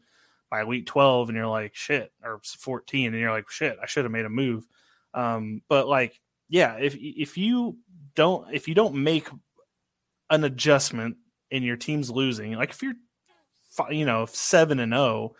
by 0.51 0.65
week 0.65 0.86
twelve, 0.86 1.30
and 1.30 1.36
you're 1.36 1.47
like, 1.47 1.73
shit, 1.73 2.11
or 2.23 2.41
fourteen, 2.43 3.07
and 3.07 3.19
you're 3.19 3.32
like, 3.32 3.49
shit, 3.49 3.75
I 3.82 3.88
should 3.88 4.05
have 4.05 4.11
made 4.11 4.25
a 4.25 4.30
move. 4.30 4.67
Um, 5.15 5.63
but 5.67 5.88
like, 5.88 6.21
yeah, 6.47 6.75
if 6.75 6.95
if 6.95 7.39
you 7.39 7.78
don't 8.13 8.53
if 8.53 8.67
you 8.67 8.75
don't 8.75 8.93
make 8.93 9.30
an 10.30 10.43
adjustment 10.43 11.17
and 11.51 11.63
your 11.63 11.75
team's 11.75 12.11
losing, 12.11 12.53
like 12.53 12.69
if 12.69 12.84
you're 12.84 12.93
you 13.89 14.05
know 14.05 14.28
seven 14.28 14.80
and 14.80 14.93
zero 14.93 15.01
oh, 15.01 15.36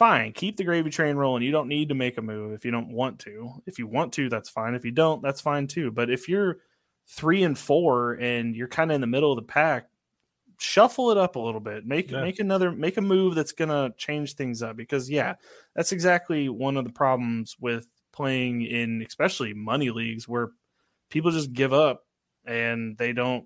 fine. 0.00 0.32
Keep 0.32 0.56
the 0.56 0.64
gravy 0.64 0.88
train 0.88 1.16
rolling. 1.16 1.42
You 1.42 1.52
don't 1.52 1.68
need 1.68 1.90
to 1.90 1.94
make 1.94 2.16
a 2.16 2.22
move 2.22 2.54
if 2.54 2.64
you 2.64 2.70
don't 2.70 2.88
want 2.88 3.18
to. 3.20 3.52
If 3.66 3.78
you 3.78 3.86
want 3.86 4.14
to, 4.14 4.30
that's 4.30 4.48
fine. 4.48 4.74
If 4.74 4.82
you 4.82 4.92
don't, 4.92 5.20
that's 5.20 5.42
fine 5.42 5.66
too. 5.66 5.90
But 5.90 6.08
if 6.08 6.26
you're 6.26 6.56
three 7.06 7.42
and 7.42 7.56
four 7.56 8.14
and 8.14 8.56
you're 8.56 8.66
kind 8.66 8.90
of 8.90 8.94
in 8.94 9.02
the 9.02 9.06
middle 9.06 9.30
of 9.30 9.36
the 9.36 9.42
pack, 9.42 9.90
shuffle 10.58 11.10
it 11.10 11.18
up 11.18 11.36
a 11.36 11.38
little 11.38 11.60
bit. 11.60 11.84
Make 11.84 12.10
yeah. 12.10 12.22
make 12.22 12.38
another 12.38 12.72
make 12.72 12.96
a 12.96 13.02
move 13.02 13.34
that's 13.34 13.52
gonna 13.52 13.92
change 13.98 14.36
things 14.36 14.62
up. 14.62 14.74
Because 14.74 15.10
yeah, 15.10 15.34
that's 15.76 15.92
exactly 15.92 16.48
one 16.48 16.78
of 16.78 16.84
the 16.84 16.92
problems 16.92 17.56
with 17.60 17.86
playing 18.10 18.62
in 18.62 19.02
especially 19.06 19.52
money 19.52 19.90
leagues 19.90 20.26
where 20.26 20.48
people 21.10 21.30
just 21.30 21.52
give 21.52 21.74
up 21.74 22.06
and 22.46 22.96
they 22.96 23.12
don't 23.12 23.44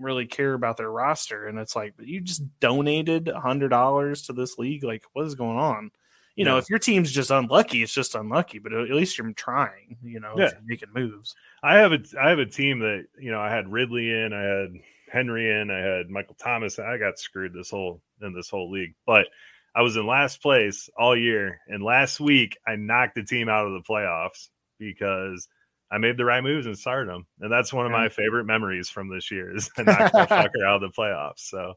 really 0.00 0.26
care 0.26 0.54
about 0.54 0.76
their 0.76 0.90
roster. 0.90 1.46
And 1.46 1.58
it's 1.58 1.76
like, 1.76 1.94
you 1.98 2.20
just 2.20 2.42
donated 2.60 3.28
a 3.28 3.40
hundred 3.40 3.68
dollars 3.68 4.22
to 4.22 4.32
this 4.32 4.58
league. 4.58 4.84
Like, 4.84 5.04
what 5.12 5.26
is 5.26 5.34
going 5.34 5.58
on? 5.58 5.90
You 6.36 6.44
yeah. 6.44 6.52
know, 6.52 6.58
if 6.58 6.70
your 6.70 6.78
team's 6.78 7.12
just 7.12 7.30
unlucky, 7.30 7.82
it's 7.82 7.92
just 7.92 8.14
unlucky. 8.14 8.58
But 8.58 8.72
at 8.72 8.90
least 8.90 9.18
you're 9.18 9.32
trying. 9.32 9.98
You 10.02 10.20
know, 10.20 10.34
yeah. 10.36 10.52
making 10.64 10.90
moves. 10.94 11.34
I 11.62 11.76
have 11.76 11.92
a 11.92 12.00
I 12.20 12.30
have 12.30 12.38
a 12.38 12.46
team 12.46 12.80
that 12.80 13.06
you 13.18 13.30
know 13.30 13.40
I 13.40 13.50
had 13.50 13.70
Ridley 13.70 14.10
in, 14.10 14.32
I 14.32 14.42
had 14.42 14.80
Henry 15.10 15.50
in, 15.50 15.70
I 15.70 15.78
had 15.78 16.08
Michael 16.08 16.36
Thomas. 16.36 16.78
I 16.78 16.98
got 16.98 17.18
screwed 17.18 17.52
this 17.52 17.70
whole 17.70 18.00
in 18.22 18.34
this 18.34 18.50
whole 18.50 18.70
league, 18.70 18.94
but. 19.06 19.26
I 19.72 19.82
was 19.82 19.96
in 19.96 20.04
last 20.04 20.42
place 20.42 20.90
all 20.98 21.16
year, 21.16 21.60
and 21.68 21.80
last 21.80 22.18
week 22.18 22.58
I 22.66 22.74
knocked 22.74 23.14
the 23.14 23.22
team 23.22 23.48
out 23.48 23.68
of 23.68 23.72
the 23.72 23.88
playoffs 23.88 24.48
because 24.80 25.46
I 25.90 25.98
made 25.98 26.16
the 26.16 26.24
right 26.24 26.42
moves 26.42 26.66
and 26.66 26.78
started 26.78 27.08
them, 27.08 27.26
and 27.40 27.50
that's 27.50 27.72
one 27.72 27.86
of 27.86 27.92
my 27.92 28.08
favorite 28.08 28.44
memories 28.44 28.88
from 28.88 29.08
this 29.08 29.30
year 29.30 29.54
is 29.54 29.70
knock 29.78 30.12
the 30.12 30.26
fucker 30.26 30.64
out 30.66 30.82
of 30.82 30.92
the 30.92 30.96
playoffs. 30.96 31.40
So, 31.40 31.74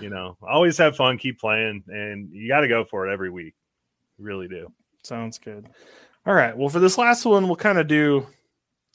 you 0.00 0.10
know, 0.10 0.36
always 0.42 0.76
have 0.78 0.96
fun, 0.96 1.18
keep 1.18 1.40
playing, 1.40 1.84
and 1.88 2.30
you 2.32 2.48
got 2.48 2.60
to 2.60 2.68
go 2.68 2.84
for 2.84 3.08
it 3.08 3.12
every 3.12 3.30
week. 3.30 3.54
You 4.18 4.24
really 4.24 4.48
do. 4.48 4.70
Sounds 5.02 5.38
good. 5.38 5.66
All 6.26 6.34
right. 6.34 6.56
Well, 6.56 6.68
for 6.68 6.78
this 6.78 6.98
last 6.98 7.24
one, 7.24 7.46
we'll 7.46 7.56
kind 7.56 7.78
of 7.78 7.88
do. 7.88 8.26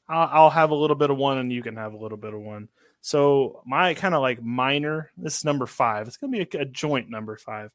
I'll, 0.07 0.29
I'll 0.31 0.49
have 0.49 0.69
a 0.69 0.75
little 0.75 0.95
bit 0.95 1.09
of 1.09 1.17
one, 1.17 1.39
and 1.39 1.51
you 1.51 1.63
can 1.63 1.75
have 1.75 1.93
a 1.93 1.97
little 1.97 2.17
bit 2.17 2.33
of 2.33 2.39
one. 2.39 2.69
So 3.01 3.61
my 3.65 3.93
kind 3.93 4.13
of 4.13 4.21
like 4.21 4.41
minor. 4.43 5.11
This 5.17 5.37
is 5.37 5.45
number 5.45 5.65
five. 5.65 6.07
It's 6.07 6.17
gonna 6.17 6.31
be 6.31 6.41
a, 6.41 6.61
a 6.61 6.65
joint 6.65 7.09
number 7.09 7.37
five. 7.37 7.73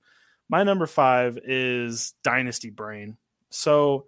My 0.48 0.62
number 0.62 0.86
five 0.86 1.38
is 1.44 2.14
Dynasty 2.22 2.70
Brain. 2.70 3.16
So 3.50 4.06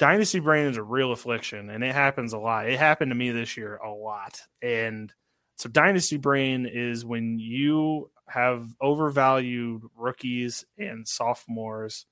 Dynasty 0.00 0.40
Brain 0.40 0.66
is 0.66 0.78
a 0.78 0.82
real 0.82 1.12
affliction, 1.12 1.68
and 1.68 1.84
it 1.84 1.92
happens 1.92 2.32
a 2.32 2.38
lot. 2.38 2.70
It 2.70 2.78
happened 2.78 3.10
to 3.10 3.14
me 3.14 3.32
this 3.32 3.58
year 3.58 3.76
a 3.76 3.90
lot, 3.90 4.40
and 4.62 5.12
so 5.56 5.68
Dynasty 5.68 6.16
Brain 6.16 6.64
is 6.64 7.04
when 7.04 7.38
you 7.38 8.10
have 8.26 8.74
overvalued 8.80 9.82
rookies 9.94 10.64
and 10.78 11.06
sophomores 11.06 12.06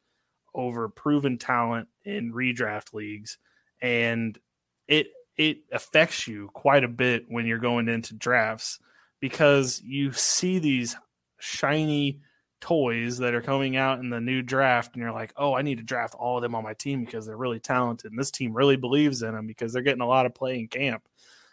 over 0.55 0.91
proven 0.91 1.39
talent 1.39 1.89
in 2.05 2.35
redraft 2.35 2.93
leagues, 2.93 3.39
and 3.81 4.39
it 4.87 5.07
it 5.39 5.61
affects 5.73 6.29
you 6.29 6.51
quite 6.53 6.85
a 6.85 6.89
bit 6.89 7.25
when 7.29 7.47
you're 7.47 7.57
going 7.57 7.89
into 7.89 8.13
drafts 8.13 8.81
because 9.19 9.81
you 9.83 10.13
see 10.13 10.59
these 10.59 10.95
shiny 11.39 12.21
toys 12.61 13.19
that 13.19 13.35
are 13.35 13.41
coming 13.41 13.77
out 13.77 14.01
in 14.01 14.11
the 14.11 14.21
new 14.21 14.43
draft 14.43 14.95
and 14.95 15.03
you're 15.03 15.13
like 15.13 15.33
oh 15.37 15.55
i 15.55 15.63
need 15.63 15.79
to 15.79 15.85
draft 15.85 16.15
all 16.15 16.37
of 16.37 16.43
them 16.43 16.55
on 16.55 16.65
my 16.65 16.75
team 16.75 17.05
because 17.05 17.27
they're 17.27 17.37
really 17.37 17.61
talented 17.61 18.11
and 18.11 18.19
this 18.19 18.31
team 18.31 18.53
really 18.53 18.77
believes 18.77 19.23
in 19.23 19.33
them 19.33 19.47
because 19.47 19.73
they're 19.73 19.83
getting 19.83 20.03
a 20.03 20.07
lot 20.07 20.27
of 20.27 20.35
play 20.35 20.59
in 20.59 20.67
camp 20.67 21.03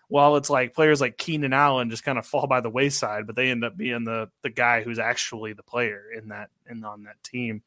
while 0.07 0.35
it's 0.35 0.49
like 0.49 0.73
players 0.73 1.01
like 1.01 1.17
keenan 1.17 1.53
allen 1.53 1.89
just 1.89 2.03
kind 2.03 2.17
of 2.17 2.25
fall 2.25 2.47
by 2.47 2.59
the 2.59 2.69
wayside 2.69 3.27
but 3.27 3.35
they 3.35 3.51
end 3.51 3.63
up 3.63 3.77
being 3.77 4.03
the 4.03 4.29
the 4.41 4.49
guy 4.49 4.81
who's 4.81 4.99
actually 4.99 5.53
the 5.53 5.63
player 5.63 6.05
in 6.17 6.29
that 6.29 6.49
and 6.67 6.83
on 6.85 7.03
that 7.03 7.21
team 7.23 7.61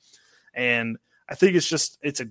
and 0.55 0.99
i 1.29 1.35
think 1.35 1.55
it's 1.55 1.69
just 1.69 1.99
it's 2.03 2.21
a 2.21 2.29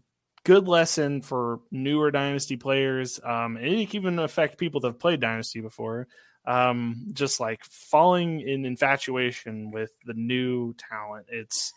good 0.47 0.65
lesson 0.65 1.21
for 1.21 1.59
newer 1.71 2.09
dynasty 2.09 2.55
players. 2.55 3.19
Um, 3.21 3.57
and 3.57 3.65
it 3.65 3.89
can 3.89 3.99
even 3.99 4.17
affect 4.17 4.57
people 4.57 4.79
that 4.79 4.87
have 4.87 4.99
played 4.99 5.19
dynasty 5.19 5.59
before. 5.59 6.07
Um, 6.47 7.07
just 7.13 7.39
like 7.39 7.63
falling 7.65 8.39
in 8.41 8.65
infatuation 8.65 9.69
with 9.69 9.91
the 10.05 10.13
new 10.13 10.73
talent. 10.75 11.27
It's 11.29 11.73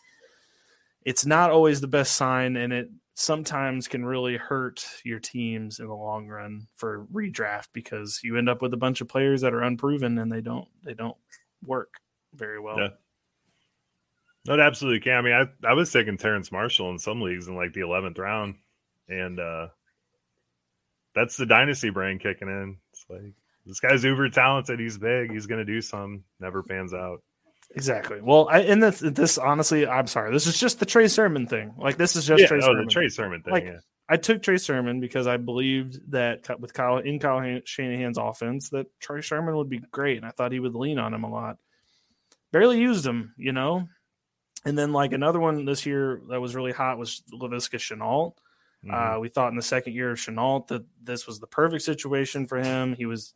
it's 1.03 1.25
not 1.25 1.51
always 1.51 1.81
the 1.81 1.87
best 1.87 2.15
sign, 2.15 2.55
and 2.55 2.71
it 2.71 2.89
sometimes 3.13 3.87
can 3.87 4.05
really 4.05 4.37
hurt 4.37 4.85
your 5.03 5.19
teams 5.19 5.79
in 5.79 5.87
the 5.87 5.93
long 5.93 6.27
run 6.27 6.67
for 6.75 7.05
redraft 7.13 7.67
because 7.73 8.19
you 8.23 8.37
end 8.37 8.49
up 8.49 8.61
with 8.61 8.73
a 8.73 8.77
bunch 8.77 9.01
of 9.01 9.07
players 9.07 9.41
that 9.41 9.53
are 9.53 9.61
unproven 9.61 10.17
and 10.17 10.31
they 10.31 10.41
don't 10.41 10.67
they 10.83 10.93
don't 10.93 11.17
work 11.65 11.95
very 12.33 12.59
well. 12.59 12.79
Yeah. 12.79 12.89
No, 14.47 14.59
absolutely 14.59 15.01
can. 15.01 15.17
I 15.17 15.21
mean, 15.21 15.33
I, 15.33 15.69
I 15.69 15.73
was 15.73 15.91
taking 15.91 16.17
Terrence 16.17 16.51
Marshall 16.51 16.89
in 16.89 16.97
some 16.97 17.21
leagues 17.21 17.47
in 17.47 17.55
like 17.55 17.73
the 17.73 17.81
eleventh 17.81 18.17
round, 18.17 18.55
and 19.07 19.39
uh 19.39 19.67
that's 21.13 21.35
the 21.35 21.45
dynasty 21.45 21.89
brain 21.89 22.19
kicking 22.19 22.47
in. 22.47 22.77
It's 22.91 23.05
like 23.09 23.33
this 23.65 23.79
guy's 23.79 24.03
uber 24.03 24.29
talented. 24.29 24.79
He's 24.79 24.97
big. 24.97 25.31
He's 25.31 25.45
gonna 25.45 25.65
do 25.65 25.81
some. 25.81 26.23
Never 26.39 26.63
pans 26.63 26.93
out. 26.93 27.21
Exactly. 27.75 28.19
Well, 28.21 28.49
I, 28.51 28.59
in 28.59 28.79
this, 28.79 28.99
this 28.99 29.37
honestly, 29.37 29.87
I'm 29.87 30.07
sorry. 30.07 30.33
This 30.33 30.45
is 30.45 30.59
just 30.59 30.79
the 30.79 30.85
Trey 30.85 31.07
Sermon 31.07 31.47
thing. 31.47 31.73
Like 31.77 31.97
this 31.97 32.15
is 32.15 32.25
just 32.25 32.41
yeah, 32.41 32.47
Trey 32.47 32.57
oh, 32.57 32.67
Sermon. 32.67 32.85
the 32.85 32.91
Trey 32.91 33.07
Sermon 33.07 33.41
thing. 33.41 33.53
Like, 33.53 33.63
yeah. 33.65 33.77
I 34.09 34.17
took 34.17 34.43
Trey 34.43 34.57
Sermon 34.57 34.99
because 34.99 35.25
I 35.25 35.37
believed 35.37 36.11
that 36.11 36.59
with 36.59 36.73
Kyle 36.73 36.97
in 36.97 37.17
Kyle 37.19 37.61
Shanahan's 37.63 38.17
offense 38.17 38.69
that 38.71 38.87
Trey 38.99 39.21
Sermon 39.21 39.55
would 39.55 39.69
be 39.69 39.79
great, 39.91 40.17
and 40.17 40.25
I 40.25 40.31
thought 40.31 40.51
he 40.51 40.59
would 40.59 40.75
lean 40.75 40.99
on 40.99 41.13
him 41.13 41.23
a 41.23 41.29
lot. 41.29 41.57
Barely 42.51 42.81
used 42.81 43.05
him, 43.05 43.33
you 43.37 43.53
know. 43.53 43.87
And 44.65 44.77
then 44.77 44.91
like 44.91 45.13
another 45.13 45.39
one 45.39 45.63
this 45.63 45.85
year 45.85 46.21
that 46.29 46.41
was 46.41 46.55
really 46.55 46.73
hot 46.73 46.97
was 46.97 47.23
Laviska 47.33 47.77
Shenault. 47.77 48.33
Mm-hmm. 48.85 49.15
Uh, 49.15 49.19
we 49.19 49.29
thought 49.29 49.51
in 49.51 49.55
the 49.55 49.61
second 49.61 49.93
year 49.93 50.11
of 50.11 50.17
Shenault 50.17 50.67
that 50.67 50.83
this 51.01 51.25
was 51.25 51.39
the 51.39 51.47
perfect 51.47 51.83
situation 51.83 52.47
for 52.47 52.57
him. 52.57 52.93
He 52.93 53.05
was 53.05 53.33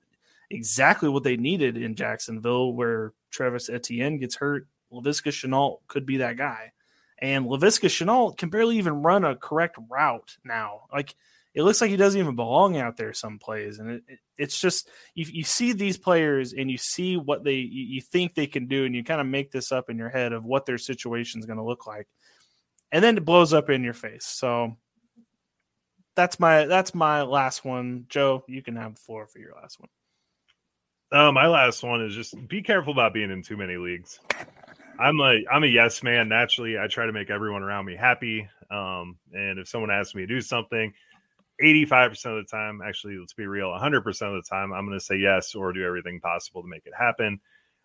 exactly 0.49 1.09
what 1.09 1.23
they 1.23 1.37
needed 1.37 1.77
in 1.77 1.95
Jacksonville, 1.95 2.73
where 2.73 3.13
Travis 3.31 3.69
Etienne 3.69 4.17
gets 4.17 4.35
hurt. 4.35 4.67
Laviska 4.91 5.31
Shenault 5.31 5.79
could 5.87 6.05
be 6.05 6.17
that 6.17 6.37
guy. 6.37 6.71
And 7.19 7.45
Laviska 7.45 7.87
Shenault 7.87 8.37
can 8.37 8.49
barely 8.49 8.77
even 8.77 9.01
run 9.01 9.23
a 9.23 9.35
correct 9.35 9.77
route 9.89 10.37
now. 10.43 10.81
Like 10.93 11.15
it 11.55 11.63
looks 11.63 11.79
like 11.79 11.89
he 11.89 11.97
doesn't 11.97 12.19
even 12.19 12.35
belong 12.35 12.77
out 12.77 12.97
there 12.97 13.13
some 13.13 13.39
plays. 13.39 13.79
And 13.79 13.89
it, 13.89 14.03
it, 14.07 14.19
it's 14.37 14.59
just 14.59 14.89
you, 15.15 15.25
you 15.27 15.43
see 15.43 15.71
these 15.71 15.97
players 15.97 16.53
and 16.53 16.69
you 16.69 16.77
see 16.77 17.15
what 17.15 17.45
they 17.45 17.55
you, 17.55 17.85
you 17.95 18.01
think 18.01 18.35
they 18.35 18.47
can 18.47 18.67
do, 18.67 18.85
and 18.85 18.93
you 18.93 19.03
kind 19.03 19.21
of 19.21 19.27
make 19.27 19.51
this 19.51 19.71
up 19.71 19.89
in 19.89 19.97
your 19.97 20.09
head 20.09 20.33
of 20.33 20.43
what 20.43 20.65
their 20.65 20.77
situation 20.77 21.39
is 21.39 21.45
going 21.45 21.57
to 21.57 21.63
look 21.63 21.87
like. 21.87 22.07
And 22.91 23.03
then 23.03 23.17
it 23.17 23.25
blows 23.25 23.53
up 23.53 23.69
in 23.69 23.83
your 23.83 23.93
face. 23.93 24.25
So 24.25 24.75
that's 26.15 26.39
my 26.39 26.65
that's 26.65 26.93
my 26.93 27.21
last 27.21 27.63
one. 27.63 28.05
Joe, 28.09 28.43
you 28.47 28.61
can 28.61 28.75
have 28.75 28.95
the 28.95 29.01
floor 29.01 29.25
for 29.25 29.39
your 29.39 29.53
last 29.55 29.79
one. 29.79 29.89
Uh, 31.12 31.32
my 31.32 31.47
last 31.47 31.84
one 31.84 32.01
is 32.01 32.16
just 32.16 32.36
be 32.47 32.62
careful 32.62 32.93
about 32.93 33.14
being 33.14 33.32
in 33.32 33.43
too 33.43 33.58
many 33.58 33.78
leagues. 33.78 34.20
I'm 34.99 35.20
a 35.20 35.41
I'm 35.51 35.64
a 35.64 35.68
yes 35.68 36.03
man. 36.03 36.30
Naturally, 36.30 36.78
I 36.78 36.88
try 36.88 37.06
to 37.06 37.14
make 37.14 37.30
everyone 37.30 37.64
around 37.64 37.86
me 37.86 37.95
happy. 37.95 38.47
Um, 38.72 39.18
and 39.34 39.60
if 39.60 39.68
someone 39.68 39.91
asks 39.91 40.16
me 40.16 40.24
to 40.24 40.28
do 40.28 40.41
something, 40.41 40.93
85% 41.62 42.12
of 42.38 42.45
the 42.45 42.47
time, 42.49 42.82
actually, 42.86 43.18
let's 43.18 43.34
be 43.34 43.45
real, 43.45 43.70
100% 43.70 43.97
of 44.08 44.43
the 44.43 44.49
time, 44.49 44.74
I'm 44.74 44.86
going 44.86 44.97
to 44.97 45.06
say 45.06 45.18
yes 45.18 45.56
or 45.56 45.72
do 45.72 45.86
everything 45.86 46.20
possible 46.20 46.62
to 46.62 46.68
make 46.68 46.86
it 46.86 46.93
happen. 46.97 47.39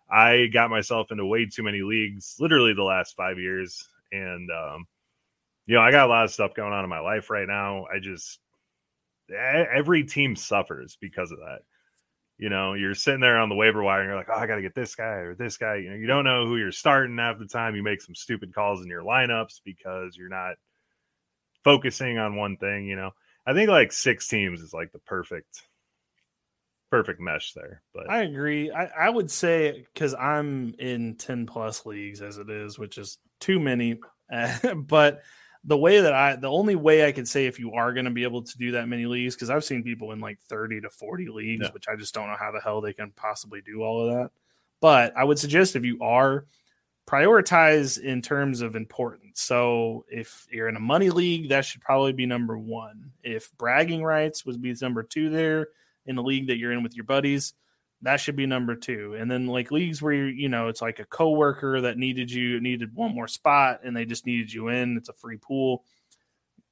I 0.09 0.47
got 0.47 0.69
myself 0.69 1.11
into 1.11 1.25
way 1.25 1.45
too 1.45 1.63
many 1.63 1.81
leagues, 1.81 2.35
literally 2.39 2.73
the 2.73 2.83
last 2.83 3.15
five 3.15 3.39
years, 3.39 3.87
and 4.11 4.49
um, 4.51 4.87
you 5.67 5.75
know, 5.75 5.81
I 5.81 5.91
got 5.91 6.07
a 6.07 6.09
lot 6.09 6.25
of 6.25 6.31
stuff 6.31 6.53
going 6.53 6.73
on 6.73 6.83
in 6.83 6.89
my 6.89 6.99
life 6.99 7.29
right 7.29 7.47
now. 7.47 7.85
I 7.85 7.99
just 7.99 8.39
every 9.31 10.03
team 10.03 10.35
suffers 10.35 10.97
because 10.99 11.31
of 11.31 11.37
that. 11.37 11.59
You 12.41 12.49
know, 12.49 12.73
you're 12.73 12.95
sitting 12.95 13.19
there 13.19 13.37
on 13.37 13.49
the 13.49 13.55
waiver 13.55 13.83
wire 13.83 14.01
and 14.01 14.09
you're 14.09 14.17
like, 14.17 14.29
oh, 14.33 14.39
I 14.39 14.47
got 14.47 14.55
to 14.55 14.63
get 14.63 14.73
this 14.73 14.95
guy 14.95 15.19
or 15.21 15.35
this 15.35 15.57
guy. 15.57 15.75
You 15.75 15.91
know, 15.91 15.95
you 15.95 16.07
don't 16.07 16.23
know 16.23 16.47
who 16.47 16.57
you're 16.57 16.71
starting 16.71 17.15
half 17.19 17.37
the 17.37 17.45
time. 17.45 17.75
You 17.75 17.83
make 17.83 18.01
some 18.01 18.15
stupid 18.15 18.51
calls 18.51 18.81
in 18.81 18.87
your 18.87 19.03
lineups 19.03 19.61
because 19.63 20.17
you're 20.17 20.27
not 20.27 20.55
focusing 21.63 22.17
on 22.17 22.35
one 22.35 22.57
thing. 22.57 22.87
You 22.87 22.95
know, 22.95 23.11
I 23.45 23.53
think 23.53 23.69
like 23.69 23.91
six 23.91 24.27
teams 24.27 24.59
is 24.59 24.73
like 24.73 24.91
the 24.91 24.97
perfect, 24.97 25.61
perfect 26.89 27.21
mesh 27.21 27.53
there. 27.53 27.83
But 27.93 28.09
I 28.09 28.23
agree. 28.23 28.71
I, 28.71 28.85
I 28.85 29.09
would 29.11 29.29
say 29.29 29.85
because 29.93 30.15
I'm 30.15 30.73
in 30.79 31.17
10 31.17 31.45
plus 31.45 31.85
leagues 31.85 32.23
as 32.23 32.39
it 32.39 32.49
is, 32.49 32.79
which 32.79 32.97
is 32.97 33.19
too 33.39 33.59
many. 33.59 33.99
But 34.75 35.21
the 35.63 35.77
way 35.77 36.01
that 36.01 36.13
I, 36.13 36.35
the 36.35 36.49
only 36.49 36.75
way 36.75 37.05
I 37.05 37.11
could 37.11 37.27
say 37.27 37.45
if 37.45 37.59
you 37.59 37.73
are 37.73 37.93
going 37.93 38.05
to 38.05 38.11
be 38.11 38.23
able 38.23 38.41
to 38.43 38.57
do 38.57 38.71
that 38.71 38.87
many 38.87 39.05
leagues, 39.05 39.35
because 39.35 39.49
I've 39.49 39.63
seen 39.63 39.83
people 39.83 40.11
in 40.11 40.19
like 40.19 40.39
30 40.49 40.81
to 40.81 40.89
40 40.89 41.27
leagues, 41.29 41.61
yeah. 41.63 41.71
which 41.71 41.87
I 41.87 41.95
just 41.95 42.13
don't 42.13 42.27
know 42.27 42.37
how 42.39 42.51
the 42.51 42.59
hell 42.59 42.81
they 42.81 42.93
can 42.93 43.11
possibly 43.11 43.61
do 43.61 43.83
all 43.83 44.07
of 44.07 44.15
that. 44.15 44.31
But 44.79 45.15
I 45.15 45.23
would 45.23 45.37
suggest 45.37 45.75
if 45.75 45.85
you 45.85 45.99
are, 46.01 46.45
prioritize 47.07 47.99
in 47.99 48.21
terms 48.21 48.61
of 48.61 48.75
importance. 48.75 49.41
So 49.41 50.05
if 50.07 50.47
you're 50.51 50.69
in 50.69 50.77
a 50.77 50.81
money 50.81 51.09
league, 51.09 51.49
that 51.49 51.65
should 51.65 51.81
probably 51.81 52.13
be 52.13 52.25
number 52.25 52.57
one. 52.57 53.11
If 53.21 53.51
bragging 53.57 54.03
rights 54.03 54.45
would 54.45 54.61
be 54.61 54.73
number 54.81 55.03
two 55.03 55.29
there 55.29 55.67
in 56.05 56.15
the 56.15 56.23
league 56.23 56.47
that 56.47 56.57
you're 56.57 56.71
in 56.71 56.83
with 56.83 56.95
your 56.95 57.05
buddies, 57.05 57.53
that 58.03 58.19
should 58.19 58.35
be 58.35 58.45
number 58.45 58.75
two. 58.75 59.15
And 59.19 59.29
then 59.29 59.47
like 59.47 59.71
leagues 59.71 60.01
where 60.01 60.13
you 60.13 60.49
know 60.49 60.67
it's 60.67 60.81
like 60.81 60.99
a 60.99 61.05
coworker 61.05 61.81
that 61.81 61.97
needed 61.97 62.31
you 62.31 62.59
needed 62.59 62.95
one 62.95 63.13
more 63.13 63.27
spot 63.27 63.81
and 63.83 63.95
they 63.95 64.05
just 64.05 64.25
needed 64.25 64.51
you 64.51 64.69
in. 64.69 64.97
It's 64.97 65.09
a 65.09 65.13
free 65.13 65.37
pool. 65.37 65.83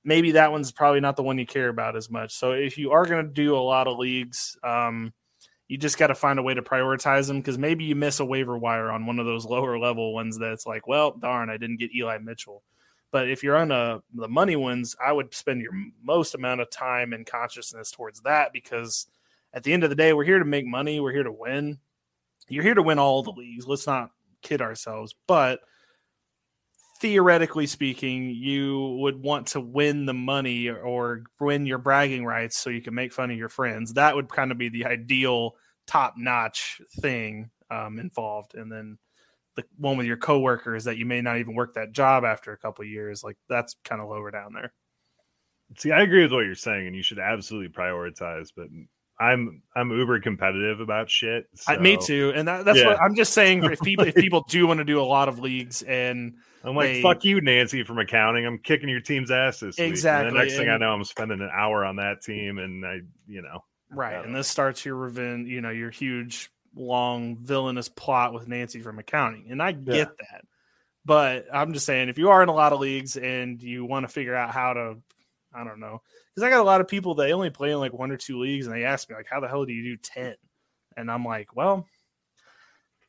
Maybe 0.03 0.31
that 0.31 0.51
one's 0.51 0.71
probably 0.71 1.01
not 1.01 1.17
the 1.17 1.23
one 1.23 1.37
you 1.37 1.45
care 1.45 1.69
about 1.69 1.95
as 1.95 2.09
much. 2.09 2.33
So 2.33 2.51
if 2.51 2.77
you 2.77 2.91
are 2.91 3.05
going 3.05 3.25
to 3.25 3.31
do 3.31 3.55
a 3.55 3.59
lot 3.59 3.87
of 3.87 3.97
leagues, 3.97 4.57
um, 4.63 5.13
you 5.67 5.77
just 5.77 5.99
got 5.99 6.07
to 6.07 6.15
find 6.15 6.39
a 6.39 6.43
way 6.43 6.53
to 6.53 6.61
prioritize 6.61 7.27
them 7.27 7.37
because 7.37 7.57
maybe 7.57 7.83
you 7.83 7.95
miss 7.95 8.19
a 8.19 8.25
waiver 8.25 8.57
wire 8.57 8.89
on 8.89 9.05
one 9.05 9.19
of 9.19 9.25
those 9.25 9.45
lower 9.49 9.77
level 9.77 10.13
ones 10.13 10.37
that's 10.39 10.65
like, 10.65 10.87
well, 10.87 11.11
darn, 11.11 11.49
I 11.49 11.57
didn't 11.57 11.77
get 11.77 11.93
Eli 11.93 12.17
Mitchell. 12.17 12.63
But 13.11 13.29
if 13.29 13.43
you're 13.43 13.57
on 13.57 13.71
a, 13.71 14.01
the 14.13 14.27
money 14.27 14.55
ones, 14.55 14.95
I 15.03 15.11
would 15.11 15.33
spend 15.33 15.61
your 15.61 15.73
most 16.01 16.33
amount 16.33 16.61
of 16.61 16.69
time 16.69 17.11
and 17.11 17.25
consciousness 17.25 17.91
towards 17.91 18.21
that 18.21 18.51
because– 18.51 19.05
at 19.53 19.63
the 19.63 19.73
end 19.73 19.83
of 19.83 19.89
the 19.89 19.95
day, 19.95 20.13
we're 20.13 20.23
here 20.23 20.39
to 20.39 20.45
make 20.45 20.65
money. 20.65 20.99
We're 20.99 21.13
here 21.13 21.23
to 21.23 21.31
win. 21.31 21.79
You're 22.47 22.63
here 22.63 22.75
to 22.75 22.83
win 22.83 22.99
all 22.99 23.23
the 23.23 23.31
leagues. 23.31 23.67
Let's 23.67 23.87
not 23.87 24.11
kid 24.41 24.61
ourselves. 24.61 25.15
But 25.27 25.59
theoretically 26.99 27.67
speaking, 27.67 28.29
you 28.29 28.97
would 28.99 29.21
want 29.21 29.47
to 29.47 29.61
win 29.61 30.05
the 30.05 30.13
money 30.13 30.69
or 30.69 31.23
win 31.39 31.65
your 31.65 31.77
bragging 31.77 32.25
rights 32.25 32.57
so 32.57 32.69
you 32.69 32.81
can 32.81 32.93
make 32.93 33.13
fun 33.13 33.31
of 33.31 33.37
your 33.37 33.49
friends. 33.49 33.93
That 33.93 34.15
would 34.15 34.29
kind 34.29 34.51
of 34.51 34.57
be 34.57 34.69
the 34.69 34.85
ideal 34.85 35.55
top 35.87 36.15
notch 36.17 36.81
thing 36.99 37.49
um, 37.71 37.99
involved. 37.99 38.55
And 38.55 38.71
then 38.71 38.97
the 39.55 39.63
one 39.77 39.97
with 39.97 40.07
your 40.07 40.17
coworkers 40.17 40.83
that 40.83 40.97
you 40.97 41.05
may 41.05 41.21
not 41.21 41.37
even 41.37 41.55
work 41.55 41.73
that 41.75 41.91
job 41.91 42.23
after 42.23 42.51
a 42.51 42.57
couple 42.57 42.83
years, 42.85 43.23
like 43.23 43.37
that's 43.47 43.75
kind 43.83 44.01
of 44.01 44.09
lower 44.09 44.31
down 44.31 44.53
there. 44.53 44.73
See, 45.77 45.91
I 45.91 46.01
agree 46.01 46.23
with 46.23 46.31
what 46.31 46.45
you're 46.45 46.55
saying, 46.55 46.87
and 46.87 46.95
you 46.95 47.03
should 47.03 47.19
absolutely 47.19 47.69
prioritize. 47.69 48.49
But 48.55 48.67
I'm 49.19 49.61
I'm 49.75 49.91
uber 49.91 50.19
competitive 50.21 50.79
about 50.79 51.09
shit. 51.09 51.45
So. 51.55 51.73
I, 51.73 51.77
me 51.77 51.97
too, 51.97 52.31
and 52.33 52.47
that, 52.47 52.63
that's 52.63 52.79
yeah. 52.79 52.87
what 52.87 53.01
I'm 53.01 53.15
just 53.15 53.33
saying. 53.33 53.63
If 53.65 53.81
people 53.81 54.05
if 54.05 54.15
people 54.15 54.45
do 54.47 54.65
want 54.65 54.77
to 54.77 54.85
do 54.85 55.01
a 55.01 55.03
lot 55.03 55.27
of 55.27 55.39
leagues, 55.39 55.81
and 55.81 56.35
I'm 56.63 56.75
like, 56.75 56.87
they, 56.87 57.01
fuck 57.01 57.25
you, 57.25 57.41
Nancy 57.41 57.83
from 57.83 57.99
accounting. 57.99 58.45
I'm 58.45 58.59
kicking 58.59 58.87
your 58.87 59.01
team's 59.01 59.29
ass 59.29 59.59
this 59.59 59.77
exactly. 59.77 60.25
week. 60.25 60.27
And 60.29 60.35
the 60.35 60.39
next 60.39 60.53
and, 60.53 60.61
thing 60.61 60.69
I 60.69 60.77
know, 60.77 60.91
I'm 60.91 61.03
spending 61.03 61.41
an 61.41 61.49
hour 61.53 61.83
on 61.83 61.97
that 61.97 62.21
team, 62.21 62.59
and 62.59 62.85
I, 62.85 62.99
you 63.27 63.41
know, 63.41 63.63
right. 63.91 64.23
And 64.23 64.33
this 64.33 64.47
starts 64.47 64.85
your 64.85 64.95
revenge. 64.95 65.49
You 65.49 65.59
know, 65.59 65.69
your 65.69 65.89
huge, 65.91 66.49
long, 66.73 67.37
villainous 67.37 67.89
plot 67.89 68.33
with 68.33 68.47
Nancy 68.47 68.81
from 68.81 68.99
accounting, 68.99 69.47
and 69.49 69.61
I 69.61 69.73
get 69.73 69.95
yeah. 69.95 70.05
that. 70.05 70.45
But 71.03 71.47
I'm 71.51 71.73
just 71.73 71.85
saying, 71.85 72.09
if 72.09 72.17
you 72.17 72.29
are 72.29 72.43
in 72.43 72.49
a 72.49 72.53
lot 72.53 72.71
of 72.71 72.79
leagues 72.79 73.17
and 73.17 73.61
you 73.61 73.83
want 73.83 74.07
to 74.07 74.13
figure 74.13 74.35
out 74.35 74.51
how 74.51 74.73
to, 74.73 74.97
I 75.53 75.63
don't 75.63 75.79
know, 75.79 76.01
because 76.33 76.45
I 76.45 76.49
got 76.49 76.61
a 76.61 76.63
lot 76.63 76.81
of 76.81 76.87
people 76.87 77.15
that 77.15 77.31
only 77.31 77.49
play 77.49 77.71
in 77.71 77.79
like 77.79 77.93
one 77.93 78.11
or 78.11 78.17
two 78.17 78.39
leagues, 78.39 78.67
and 78.67 78.75
they 78.75 78.83
ask 78.85 79.09
me 79.09 79.15
like, 79.15 79.27
"How 79.29 79.39
the 79.39 79.47
hell 79.47 79.65
do 79.65 79.73
you 79.73 79.83
do 79.83 79.97
10? 79.97 80.35
And 80.97 81.09
I'm 81.11 81.25
like, 81.25 81.55
well, 81.55 81.87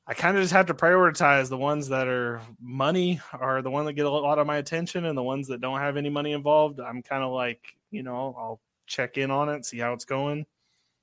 I 0.06 0.14
kind 0.14 0.36
of 0.36 0.42
just 0.42 0.52
have 0.52 0.66
to 0.66 0.74
prioritize 0.74 1.48
the 1.48 1.58
ones 1.58 1.88
that 1.88 2.08
are 2.08 2.40
money 2.60 3.20
are 3.32 3.62
the 3.62 3.70
one 3.70 3.84
that 3.86 3.92
get 3.92 4.06
a 4.06 4.10
lot 4.10 4.38
of 4.38 4.46
my 4.46 4.56
attention, 4.56 5.04
and 5.04 5.16
the 5.16 5.22
ones 5.22 5.48
that 5.48 5.60
don't 5.60 5.78
have 5.78 5.96
any 5.96 6.10
money 6.10 6.32
involved. 6.32 6.80
I'm 6.80 7.02
kind 7.02 7.22
of 7.22 7.32
like, 7.32 7.60
you 7.90 8.02
know, 8.02 8.34
I'll 8.38 8.60
check 8.86 9.18
in 9.18 9.30
on 9.30 9.48
it, 9.48 9.64
see 9.64 9.78
how 9.78 9.92
it's 9.92 10.04
going, 10.04 10.46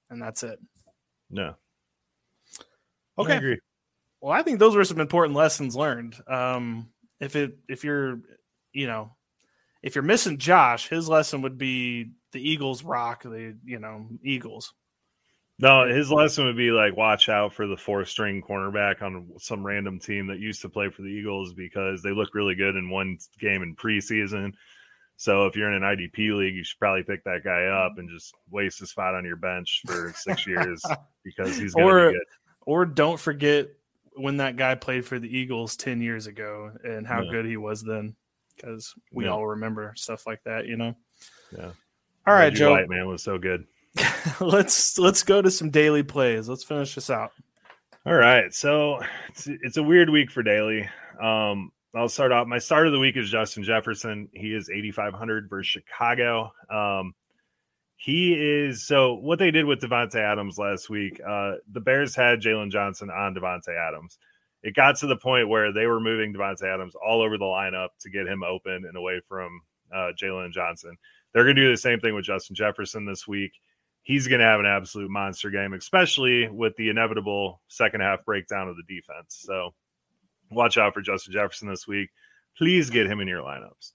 and 0.10 0.22
that's 0.22 0.44
it. 0.44 0.60
No. 1.30 1.56
Okay. 3.18 3.34
I 3.34 3.38
agree. 3.38 3.60
Well, 4.22 4.34
I 4.34 4.42
think 4.44 4.60
those 4.60 4.76
were 4.76 4.86
some 4.86 5.00
important 5.00 5.36
lessons 5.36 5.76
learned. 5.76 6.16
Um, 6.28 6.90
if 7.20 7.36
it 7.36 7.58
if 7.68 7.84
you're, 7.84 8.20
you 8.74 8.88
know, 8.88 9.16
if 9.82 9.95
you're 9.95 10.03
missing 10.03 10.38
Josh, 10.38 10.89
his 10.89 11.07
lesson 11.07 11.41
would 11.41 11.57
be 11.57 12.11
the 12.32 12.49
Eagles 12.49 12.84
rock 12.84 13.23
the 13.23 13.55
you 13.65 13.80
know 13.80 14.07
Eagles. 14.23 14.73
No, 15.59 15.88
his 15.88 16.11
lesson 16.11 16.45
would 16.45 16.57
be 16.57 16.69
like 16.69 16.95
watch 16.95 17.30
out 17.30 17.51
for 17.53 17.65
the 17.65 17.78
four 17.78 18.05
string 18.05 18.43
cornerback 18.47 19.01
on 19.01 19.32
some 19.39 19.65
random 19.65 19.99
team 19.99 20.28
that 20.28 20.39
used 20.39 20.61
to 20.61 20.69
play 20.69 20.89
for 20.89 21.01
the 21.01 21.07
Eagles 21.07 21.53
because 21.53 22.03
they 22.03 22.11
look 22.11 22.36
really 22.36 22.53
good 22.53 22.75
in 22.75 22.89
one 22.89 23.17
game 23.39 23.63
in 23.63 23.75
preseason. 23.75 24.53
So 25.15 25.47
if 25.47 25.55
you're 25.55 25.71
in 25.71 25.82
an 25.84 25.97
IDP 25.97 26.38
league, 26.38 26.55
you 26.55 26.63
should 26.63 26.78
probably 26.78 27.01
pick 27.01 27.23
that 27.23 27.43
guy 27.43 27.65
up 27.65 27.97
and 27.97 28.07
just 28.07 28.36
waste 28.51 28.84
a 28.84 28.86
spot 28.86 29.15
on 29.15 29.25
your 29.25 29.36
bench 29.36 29.82
for 29.88 30.13
six 30.15 30.45
years 30.45 30.84
because 31.23 31.57
he's 31.57 31.73
going 31.73 31.88
to 31.88 32.11
be 32.11 32.13
good. 32.13 32.25
Or 32.67 32.86
don't 32.86 33.19
forget 33.19 33.69
when 34.13 34.38
that 34.38 34.57
guy 34.57 34.75
played 34.75 35.05
for 35.05 35.17
the 35.17 35.28
Eagles 35.28 35.75
10 35.75 36.01
years 36.01 36.28
ago 36.28 36.71
and 36.84 37.07
how 37.07 37.23
yeah. 37.23 37.32
good 37.32 37.45
he 37.47 37.57
was 37.57 37.82
then 37.82 38.15
because 38.58 38.93
we 39.12 39.26
yeah. 39.26 39.32
all 39.32 39.47
remember 39.47 39.93
stuff 39.95 40.28
like 40.28 40.43
that, 40.43 40.66
you 40.66 40.76
know? 40.76 40.95
Yeah. 41.58 41.72
All 42.26 42.34
right, 42.34 42.53
Joe. 42.53 42.72
White 42.72 42.89
man 42.89 43.08
was 43.08 43.24
so 43.24 43.38
good. 43.38 43.66
let's 44.41 44.99
let's 44.99 45.24
go 45.24 45.41
to 45.41 45.49
some 45.49 45.70
daily 45.70 46.03
plays. 46.03 46.49
Let's 46.49 46.64
finish 46.64 46.93
this 46.95 47.10
out. 47.10 47.32
All 48.05 48.14
right. 48.14 48.53
So 48.53 48.99
it's, 49.30 49.47
it's 49.47 49.78
a 49.78 49.84
weird 49.84 50.10
week 50.10 50.32
for 50.32 50.43
daily. 50.43 50.89
Um, 51.22 51.72
I'll 51.95 52.10
start 52.10 52.32
off. 52.32 52.47
My 52.47 52.60
start 52.60 52.88
of 52.88 52.93
the 52.93 52.99
week 52.99 53.18
is 53.18 53.30
Justin 53.30 53.64
Jefferson. 53.64 54.30
He 54.34 54.53
is 54.53 54.70
8,500 54.70 55.49
versus 55.49 55.68
Chicago. 55.68 56.51
Um, 56.70 57.14
he 57.95 58.34
is 58.34 58.86
so 58.86 59.16
what 59.16 59.39
they 59.39 59.51
did 59.51 59.66
with 59.66 59.82
Davante 59.82 60.16
Adams 60.16 60.58
last 60.58 60.89
week. 60.89 61.20
Uh, 61.20 61.53
the 61.72 61.82
Bears 61.82 62.16
had 62.16 62.39
Jaylon 62.39 62.72
Johnson 62.72 63.10
on 63.10 63.34
Davante 63.34 63.76
Adams. 63.76 64.20
It 64.68 64.76
got 64.76 64.97
to 64.97 65.07
the 65.07 65.15
point 65.15 65.47
where 65.47 65.72
they 65.72 65.86
were 65.86 66.01
moving 66.01 66.34
Davante 66.34 66.63
Adams 66.63 66.93
all 66.95 67.22
over 67.22 67.38
the 67.38 67.45
lineup 67.45 67.88
to 68.01 68.09
get 68.09 68.28
him 68.28 68.43
open 68.43 68.84
and 68.84 68.97
away 68.97 69.22
from 69.26 69.61
uh, 69.95 70.11
Jaylon 70.22 70.51
Johnson. 70.51 70.97
They're 71.32 71.45
going 71.45 71.55
to 71.55 71.61
do 71.61 71.72
the 71.72 71.78
same 71.78 72.01
thing 72.01 72.13
with 72.13 72.26
Justin 72.26 72.53
Jefferson 72.53 73.05
this 73.05 73.26
week. 73.26 73.53
He's 74.03 74.28
going 74.28 74.41
to 74.41 74.45
have 74.45 74.59
an 74.59 74.65
absolute 74.65 75.09
monster 75.09 75.49
game, 75.51 75.72
especially 75.72 76.49
with 76.49 76.76
the 76.76 76.89
inevitable 76.89 77.61
second 77.70 78.01
half 78.01 78.26
breakdown 78.26 78.68
of 78.68 78.76
the 78.76 78.84
defense. 78.93 79.41
So 79.45 79.74
watch 80.51 80.78
out 80.78 80.93
for 80.93 81.01
Justin 81.01 81.32
Jefferson 81.32 81.70
this 81.70 81.88
week. 81.88 82.09
Please 82.57 82.89
get 82.89 83.07
him 83.07 83.22
in 83.22 83.30
your 83.30 83.43
lineups. 83.43 83.93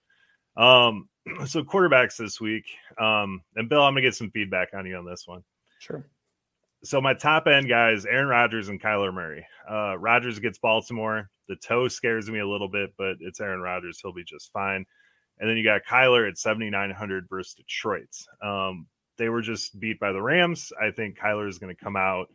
Um, 0.56 1.10
so 1.46 1.62
quarterbacks 1.64 2.16
this 2.16 2.40
week. 2.40 2.64
Um, 2.98 3.42
and 3.56 3.68
Bill, 3.68 3.82
I'm 3.82 3.92
gonna 3.92 4.00
get 4.00 4.14
some 4.14 4.30
feedback 4.30 4.68
on 4.72 4.86
you 4.86 4.96
on 4.96 5.04
this 5.04 5.28
one. 5.28 5.44
Sure. 5.80 6.02
So 6.84 7.00
my 7.00 7.14
top 7.14 7.46
end 7.46 7.68
guys, 7.68 8.06
Aaron 8.06 8.26
Rodgers 8.26 8.68
and 8.68 8.82
Kyler 8.82 9.14
Murray. 9.14 9.46
Uh, 9.70 9.96
Rodgers 9.98 10.38
gets 10.38 10.58
Baltimore. 10.58 11.30
The 11.48 11.56
toe 11.56 11.88
scares 11.88 12.30
me 12.30 12.40
a 12.40 12.48
little 12.48 12.68
bit, 12.68 12.92
but 12.98 13.16
it's 13.20 13.40
Aaron 13.40 13.60
Rodgers. 13.60 14.00
He'll 14.02 14.12
be 14.12 14.24
just 14.24 14.52
fine. 14.52 14.84
And 15.38 15.48
then 15.48 15.56
you 15.56 15.64
got 15.64 15.84
Kyler 15.84 16.28
at 16.28 16.38
7,900 16.38 17.28
versus 17.28 17.54
Detroit. 17.54 18.14
Um, 18.42 18.86
they 19.16 19.28
were 19.28 19.42
just 19.42 19.78
beat 19.78 20.00
by 20.00 20.12
the 20.12 20.22
Rams. 20.22 20.72
I 20.80 20.90
think 20.90 21.18
Kyler 21.18 21.48
is 21.48 21.58
going 21.58 21.74
to 21.74 21.84
come 21.84 21.96
out 21.96 22.28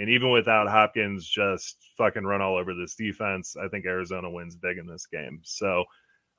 and 0.00 0.08
even 0.08 0.30
without 0.30 0.66
Hopkins, 0.66 1.28
just 1.28 1.76
fucking 1.98 2.24
run 2.24 2.40
all 2.40 2.56
over 2.56 2.74
this 2.74 2.94
defense. 2.94 3.54
I 3.62 3.68
think 3.68 3.84
Arizona 3.84 4.30
wins 4.30 4.56
big 4.56 4.78
in 4.78 4.86
this 4.86 5.06
game. 5.06 5.40
So 5.44 5.84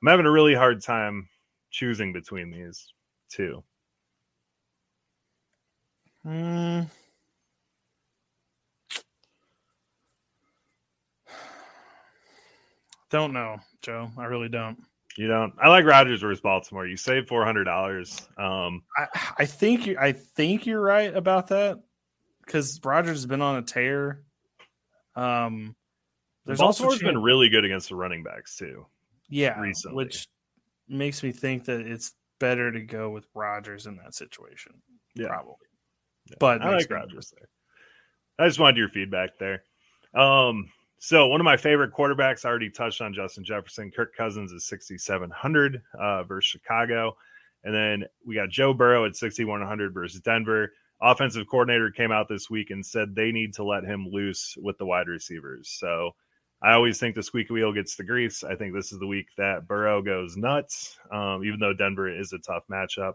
I'm 0.02 0.08
having 0.08 0.26
a 0.26 0.30
really 0.30 0.54
hard 0.54 0.82
time 0.82 1.28
choosing 1.70 2.12
between 2.12 2.50
these 2.50 2.92
two. 3.30 3.62
Hmm. 6.24 6.82
Don't 13.12 13.34
know, 13.34 13.58
Joe. 13.82 14.10
I 14.16 14.24
really 14.24 14.48
don't. 14.48 14.82
You 15.18 15.28
don't. 15.28 15.52
I 15.62 15.68
like 15.68 15.84
Rodgers 15.84 16.22
versus 16.22 16.40
Baltimore. 16.40 16.86
You 16.86 16.96
save 16.96 17.28
four 17.28 17.44
hundred 17.44 17.64
dollars. 17.64 18.26
Um, 18.38 18.82
I, 18.96 19.06
I 19.40 19.44
think 19.44 19.86
you. 19.86 19.98
I 20.00 20.12
think 20.12 20.64
you're 20.64 20.80
right 20.80 21.14
about 21.14 21.48
that 21.48 21.78
because 22.44 22.80
Rodgers 22.82 23.18
has 23.18 23.26
been 23.26 23.42
on 23.42 23.56
a 23.56 23.62
tear. 23.62 24.22
Um, 25.14 25.76
there's 26.46 26.58
Baltimore's 26.58 26.94
also 26.94 27.06
been 27.06 27.22
really 27.22 27.50
good 27.50 27.66
against 27.66 27.90
the 27.90 27.96
running 27.96 28.22
backs 28.22 28.56
too. 28.56 28.86
Yeah, 29.28 29.60
recently, 29.60 29.94
which 29.94 30.26
makes 30.88 31.22
me 31.22 31.32
think 31.32 31.66
that 31.66 31.80
it's 31.80 32.14
better 32.38 32.72
to 32.72 32.80
go 32.80 33.10
with 33.10 33.26
Rodgers 33.34 33.86
in 33.86 33.96
that 33.96 34.14
situation. 34.14 34.72
Yeah. 35.14 35.28
Probably. 35.28 35.54
Yeah. 36.30 36.36
But 36.40 36.62
I 36.62 36.74
like 36.74 36.90
Rodgers 36.90 37.30
there. 37.36 37.48
I 38.38 38.48
just 38.48 38.58
wanted 38.58 38.78
your 38.78 38.88
feedback 38.88 39.38
there. 39.38 39.64
Um, 40.14 40.70
so 41.04 41.26
one 41.26 41.40
of 41.40 41.44
my 41.44 41.56
favorite 41.56 41.92
quarterbacks, 41.92 42.44
I 42.44 42.48
already 42.48 42.70
touched 42.70 43.00
on 43.00 43.12
Justin 43.12 43.42
Jefferson. 43.42 43.90
Kirk 43.90 44.14
Cousins 44.14 44.52
is 44.52 44.68
6,700 44.68 45.82
uh, 45.98 46.22
versus 46.22 46.48
Chicago. 46.48 47.16
And 47.64 47.74
then 47.74 48.04
we 48.24 48.36
got 48.36 48.50
Joe 48.50 48.72
Burrow 48.72 49.04
at 49.04 49.16
6,100 49.16 49.92
versus 49.92 50.20
Denver. 50.20 50.72
Offensive 51.00 51.48
coordinator 51.50 51.90
came 51.90 52.12
out 52.12 52.28
this 52.28 52.48
week 52.48 52.70
and 52.70 52.86
said 52.86 53.16
they 53.16 53.32
need 53.32 53.52
to 53.54 53.64
let 53.64 53.82
him 53.82 54.06
loose 54.12 54.56
with 54.62 54.78
the 54.78 54.86
wide 54.86 55.08
receivers. 55.08 55.70
So 55.76 56.12
I 56.62 56.74
always 56.74 57.00
think 57.00 57.16
the 57.16 57.22
squeaky 57.24 57.52
wheel 57.52 57.72
gets 57.72 57.96
the 57.96 58.04
grease. 58.04 58.44
I 58.44 58.54
think 58.54 58.72
this 58.72 58.92
is 58.92 59.00
the 59.00 59.06
week 59.08 59.26
that 59.36 59.66
Burrow 59.66 60.02
goes 60.02 60.36
nuts, 60.36 61.00
um, 61.10 61.42
even 61.44 61.58
though 61.58 61.74
Denver 61.74 62.16
is 62.16 62.32
a 62.32 62.38
tough 62.38 62.62
matchup. 62.70 63.14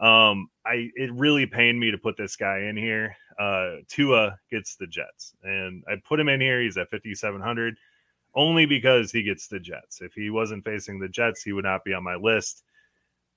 Um, 0.00 0.48
I 0.64 0.90
it 0.94 1.12
really 1.12 1.46
pained 1.46 1.80
me 1.80 1.90
to 1.90 1.98
put 1.98 2.16
this 2.16 2.36
guy 2.36 2.60
in 2.60 2.76
here. 2.76 3.16
Uh, 3.38 3.76
Tua 3.88 4.38
gets 4.50 4.76
the 4.76 4.86
Jets, 4.86 5.34
and 5.42 5.82
I 5.88 5.94
put 6.06 6.20
him 6.20 6.28
in 6.28 6.40
here. 6.40 6.60
He's 6.60 6.76
at 6.76 6.90
fifty 6.90 7.14
seven 7.14 7.40
hundred, 7.40 7.76
only 8.34 8.66
because 8.66 9.10
he 9.10 9.22
gets 9.22 9.48
the 9.48 9.58
Jets. 9.58 10.00
If 10.00 10.12
he 10.14 10.30
wasn't 10.30 10.64
facing 10.64 10.98
the 10.98 11.08
Jets, 11.08 11.42
he 11.42 11.52
would 11.52 11.64
not 11.64 11.84
be 11.84 11.94
on 11.94 12.04
my 12.04 12.14
list. 12.14 12.62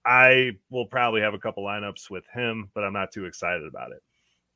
I 0.06 0.52
will 0.70 0.86
probably 0.86 1.22
have 1.22 1.34
a 1.34 1.40
couple 1.40 1.64
lineups 1.64 2.10
with 2.10 2.26
him, 2.34 2.70
but 2.74 2.84
I'm 2.84 2.94
not 2.94 3.12
too 3.12 3.26
excited 3.26 3.68
about 3.68 3.92
it. 3.92 4.02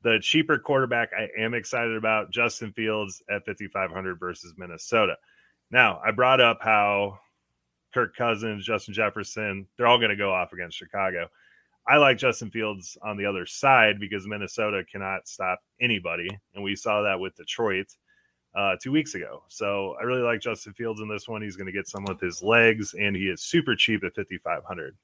The 0.02 0.18
cheaper 0.20 0.58
quarterback 0.58 1.10
I 1.16 1.28
am 1.40 1.54
excited 1.54 1.96
about 1.96 2.30
Justin 2.30 2.72
Fields 2.72 3.22
at 3.30 3.46
5,500 3.46 4.16
versus 4.16 4.54
Minnesota. 4.56 5.16
Now, 5.70 6.00
I 6.04 6.10
brought 6.10 6.40
up 6.40 6.58
how 6.60 7.18
Kirk 7.92 8.14
Cousins, 8.16 8.64
Justin 8.64 8.94
Jefferson, 8.94 9.66
they're 9.76 9.86
all 9.86 9.98
going 9.98 10.10
to 10.10 10.16
go 10.16 10.32
off 10.32 10.52
against 10.52 10.76
Chicago. 10.76 11.28
I 11.88 11.98
like 11.98 12.18
Justin 12.18 12.50
Fields 12.50 12.98
on 13.02 13.16
the 13.16 13.26
other 13.26 13.46
side 13.46 14.00
because 14.00 14.26
Minnesota 14.26 14.82
cannot 14.90 15.28
stop 15.28 15.60
anybody. 15.80 16.28
And 16.54 16.64
we 16.64 16.74
saw 16.74 17.02
that 17.02 17.20
with 17.20 17.36
Detroit 17.36 17.86
uh, 18.56 18.74
two 18.82 18.90
weeks 18.90 19.14
ago. 19.14 19.44
So 19.48 19.94
I 20.00 20.02
really 20.04 20.22
like 20.22 20.40
Justin 20.40 20.72
Fields 20.72 21.00
in 21.00 21.08
this 21.08 21.28
one. 21.28 21.42
He's 21.42 21.56
going 21.56 21.66
to 21.66 21.72
get 21.72 21.86
some 21.86 22.04
with 22.04 22.20
his 22.20 22.42
legs, 22.42 22.94
and 22.98 23.14
he 23.14 23.24
is 23.24 23.42
super 23.42 23.76
cheap 23.76 24.02
at 24.02 24.16
5,500. 24.16 24.96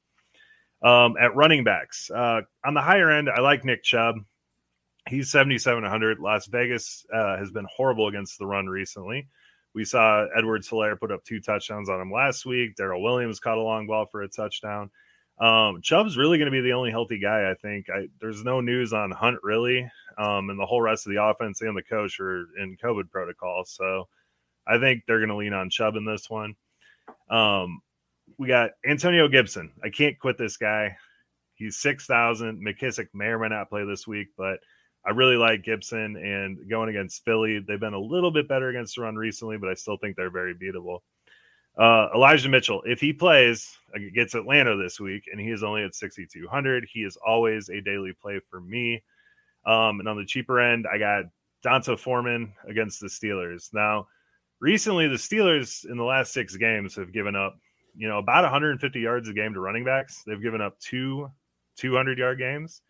Um, 0.82 1.16
at 1.20 1.36
running 1.36 1.62
backs, 1.62 2.10
uh, 2.10 2.40
on 2.64 2.74
the 2.74 2.82
higher 2.82 3.10
end, 3.10 3.30
I 3.30 3.40
like 3.40 3.64
Nick 3.64 3.84
Chubb. 3.84 4.16
He's 5.08 5.30
7,700. 5.30 6.18
Las 6.18 6.46
Vegas 6.46 7.06
uh, 7.14 7.36
has 7.36 7.52
been 7.52 7.66
horrible 7.74 8.08
against 8.08 8.38
the 8.38 8.46
run 8.46 8.66
recently. 8.66 9.28
We 9.74 9.84
saw 9.84 10.26
Edward 10.36 10.62
Helaire 10.62 10.98
put 10.98 11.12
up 11.12 11.24
two 11.24 11.40
touchdowns 11.40 11.88
on 11.88 12.00
him 12.00 12.12
last 12.12 12.44
week. 12.44 12.74
Darrel 12.76 13.02
Williams 13.02 13.40
caught 13.40 13.58
a 13.58 13.62
long 13.62 13.86
ball 13.86 14.06
for 14.06 14.22
a 14.22 14.28
touchdown. 14.28 14.90
Um, 15.42 15.82
Chubb's 15.82 16.16
really 16.16 16.38
going 16.38 16.46
to 16.46 16.52
be 16.52 16.60
the 16.60 16.74
only 16.74 16.92
healthy 16.92 17.18
guy, 17.18 17.50
I 17.50 17.54
think. 17.54 17.86
I, 17.90 18.06
there's 18.20 18.44
no 18.44 18.60
news 18.60 18.92
on 18.92 19.10
Hunt 19.10 19.38
really, 19.42 19.90
um, 20.16 20.50
and 20.50 20.58
the 20.58 20.66
whole 20.66 20.80
rest 20.80 21.04
of 21.04 21.12
the 21.12 21.20
offense 21.20 21.60
and 21.62 21.76
the 21.76 21.82
coach 21.82 22.20
are 22.20 22.46
in 22.60 22.76
COVID 22.82 23.10
protocol. 23.10 23.64
So 23.66 24.06
I 24.68 24.78
think 24.78 25.02
they're 25.04 25.18
going 25.18 25.30
to 25.30 25.36
lean 25.36 25.52
on 25.52 25.68
Chubb 25.68 25.96
in 25.96 26.04
this 26.04 26.30
one. 26.30 26.54
Um, 27.28 27.80
we 28.38 28.46
got 28.46 28.70
Antonio 28.86 29.26
Gibson. 29.26 29.72
I 29.82 29.88
can't 29.88 30.16
quit 30.16 30.38
this 30.38 30.56
guy. 30.56 30.96
He's 31.54 31.76
6,000. 31.78 32.64
McKissic 32.64 33.08
may 33.12 33.26
or 33.26 33.40
may 33.40 33.48
not 33.48 33.68
play 33.68 33.84
this 33.84 34.06
week, 34.06 34.28
but 34.38 34.60
I 35.04 35.10
really 35.10 35.36
like 35.36 35.64
Gibson 35.64 36.16
and 36.16 36.70
going 36.70 36.88
against 36.88 37.24
Philly. 37.24 37.58
They've 37.58 37.80
been 37.80 37.94
a 37.94 37.98
little 37.98 38.30
bit 38.30 38.46
better 38.46 38.68
against 38.68 38.94
the 38.94 39.02
run 39.02 39.16
recently, 39.16 39.56
but 39.58 39.68
I 39.68 39.74
still 39.74 39.96
think 39.96 40.14
they're 40.14 40.30
very 40.30 40.54
beatable. 40.54 41.00
Uh, 41.78 42.08
Elijah 42.14 42.48
Mitchell, 42.48 42.82
if 42.84 43.00
he 43.00 43.12
plays 43.12 43.76
against 43.94 44.34
Atlanta 44.34 44.76
this 44.76 45.00
week 45.00 45.24
and 45.30 45.40
he 45.40 45.50
is 45.50 45.62
only 45.62 45.84
at 45.84 45.94
6,200, 45.94 46.86
he 46.92 47.00
is 47.00 47.16
always 47.26 47.68
a 47.70 47.80
daily 47.80 48.12
play 48.20 48.40
for 48.50 48.60
me. 48.60 49.02
Um, 49.64 50.00
and 50.00 50.08
on 50.08 50.16
the 50.16 50.26
cheaper 50.26 50.60
end, 50.60 50.86
I 50.92 50.98
got 50.98 51.24
D'Onta 51.62 51.98
Foreman 51.98 52.52
against 52.68 53.00
the 53.00 53.06
Steelers. 53.06 53.72
Now, 53.72 54.08
recently, 54.60 55.08
the 55.08 55.14
Steelers 55.14 55.88
in 55.88 55.96
the 55.96 56.04
last 56.04 56.32
six 56.32 56.56
games 56.56 56.96
have 56.96 57.12
given 57.12 57.36
up, 57.36 57.56
you 57.96 58.08
know, 58.08 58.18
about 58.18 58.42
150 58.42 59.00
yards 59.00 59.28
a 59.28 59.32
game 59.32 59.54
to 59.54 59.60
running 59.60 59.84
backs. 59.84 60.22
They've 60.26 60.42
given 60.42 60.60
up 60.60 60.78
two 60.80 61.30
200 61.78 62.18
yard 62.18 62.38
games 62.38 62.82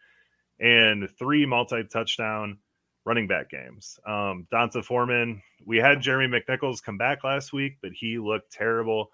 and 0.58 1.08
three 1.18 1.46
multi 1.46 1.84
touchdown 1.84 2.58
running 3.04 3.26
back 3.26 3.50
games. 3.50 3.98
Um, 4.06 4.46
D'Onta 4.50 4.84
Foreman, 4.84 5.42
we 5.64 5.78
had 5.78 6.00
Jeremy 6.00 6.38
McNichols 6.40 6.82
come 6.82 6.96
back 6.96 7.24
last 7.24 7.52
week, 7.52 7.78
but 7.82 7.92
he 7.92 8.18
looked 8.18 8.52
terrible. 8.52 9.10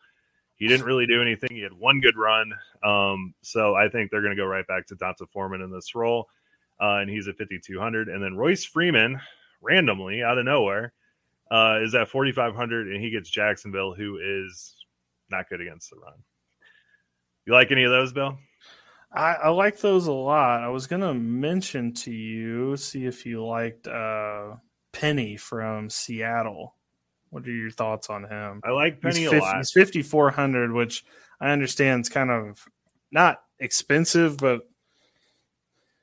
He 0.56 0.66
didn't 0.66 0.86
really 0.86 1.06
do 1.06 1.22
anything. 1.22 1.50
He 1.52 1.62
had 1.62 1.72
one 1.72 2.00
good 2.00 2.16
run. 2.16 2.52
Um, 2.82 3.34
so 3.42 3.74
I 3.74 3.88
think 3.88 4.10
they're 4.10 4.22
going 4.22 4.36
to 4.36 4.42
go 4.42 4.46
right 4.46 4.66
back 4.66 4.86
to 4.88 4.96
D'Onta 4.96 5.28
Foreman 5.32 5.62
in 5.62 5.70
this 5.70 5.94
role. 5.94 6.28
Uh, 6.80 6.98
and 6.98 7.10
he's 7.10 7.28
at 7.28 7.38
5,200. 7.38 8.08
And 8.08 8.22
then 8.22 8.36
Royce 8.36 8.64
Freeman, 8.64 9.20
randomly 9.60 10.22
out 10.22 10.38
of 10.38 10.44
nowhere, 10.44 10.92
uh, 11.50 11.78
is 11.82 11.94
at 11.94 12.08
4,500. 12.08 12.88
And 12.88 13.02
he 13.02 13.10
gets 13.10 13.30
Jacksonville, 13.30 13.94
who 13.94 14.18
is 14.22 14.74
not 15.30 15.48
good 15.48 15.60
against 15.60 15.90
the 15.90 15.96
run. 15.96 16.14
You 17.46 17.52
like 17.52 17.70
any 17.70 17.84
of 17.84 17.90
those, 17.90 18.12
Bill? 18.12 18.36
I, 19.12 19.34
I 19.34 19.48
like 19.48 19.78
those 19.80 20.06
a 20.06 20.12
lot. 20.12 20.62
I 20.62 20.68
was 20.68 20.86
gonna 20.86 21.14
mention 21.14 21.94
to 21.94 22.12
you, 22.12 22.76
see 22.76 23.06
if 23.06 23.24
you 23.24 23.44
liked 23.44 23.86
uh, 23.86 24.56
Penny 24.92 25.36
from 25.36 25.88
Seattle. 25.88 26.74
What 27.30 27.46
are 27.46 27.50
your 27.50 27.70
thoughts 27.70 28.10
on 28.10 28.24
him? 28.24 28.60
I 28.64 28.70
like 28.70 29.00
Penny 29.00 29.20
he's 29.20 29.32
a 29.32 29.38
lot. 29.38 29.56
He's 29.56 29.72
fifty 29.72 30.02
four 30.02 30.30
hundred, 30.30 30.72
which 30.72 31.04
I 31.40 31.50
understand 31.50 32.02
is 32.02 32.08
kind 32.08 32.30
of 32.30 32.66
not 33.10 33.42
expensive, 33.58 34.36
but 34.36 34.68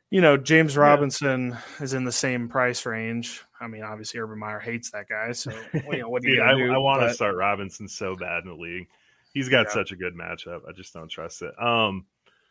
you 0.10 0.22
know 0.22 0.38
James 0.38 0.76
Robinson 0.76 1.50
yeah. 1.50 1.84
is 1.84 1.94
in 1.94 2.06
the 2.06 2.12
same 2.12 2.50
price 2.50 2.86
range. 2.86 3.44
I 3.60 3.68
mean, 3.68 3.84
obviously 3.84 4.20
Urban 4.20 4.40
Meyer 4.40 4.60
hates 4.60 4.92
that 4.92 5.08
guy, 5.08 5.32
so 5.32 5.52
you 5.74 6.00
know, 6.00 6.10
what 6.10 6.24
do 6.24 6.30
you 6.30 6.44
I, 6.44 6.56
do? 6.56 6.72
I 6.72 6.78
want 6.78 7.02
to 7.02 7.14
start 7.14 7.36
Robinson 7.36 7.88
so 7.88 8.16
bad 8.16 8.44
in 8.44 8.50
the 8.50 8.56
league. 8.56 8.88
He's 9.34 9.50
got 9.50 9.68
yeah. 9.68 9.74
such 9.74 9.92
a 9.92 9.96
good 9.96 10.16
matchup. 10.16 10.62
I 10.68 10.72
just 10.72 10.94
don't 10.94 11.10
trust 11.10 11.42
it. 11.42 11.54
Um, 11.62 12.06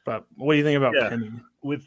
but 0.05 0.27
what 0.37 0.55
do 0.55 0.59
you 0.59 0.65
think 0.65 0.77
about 0.77 0.95
yeah. 0.95 1.09
Penny? 1.09 1.31
With 1.63 1.85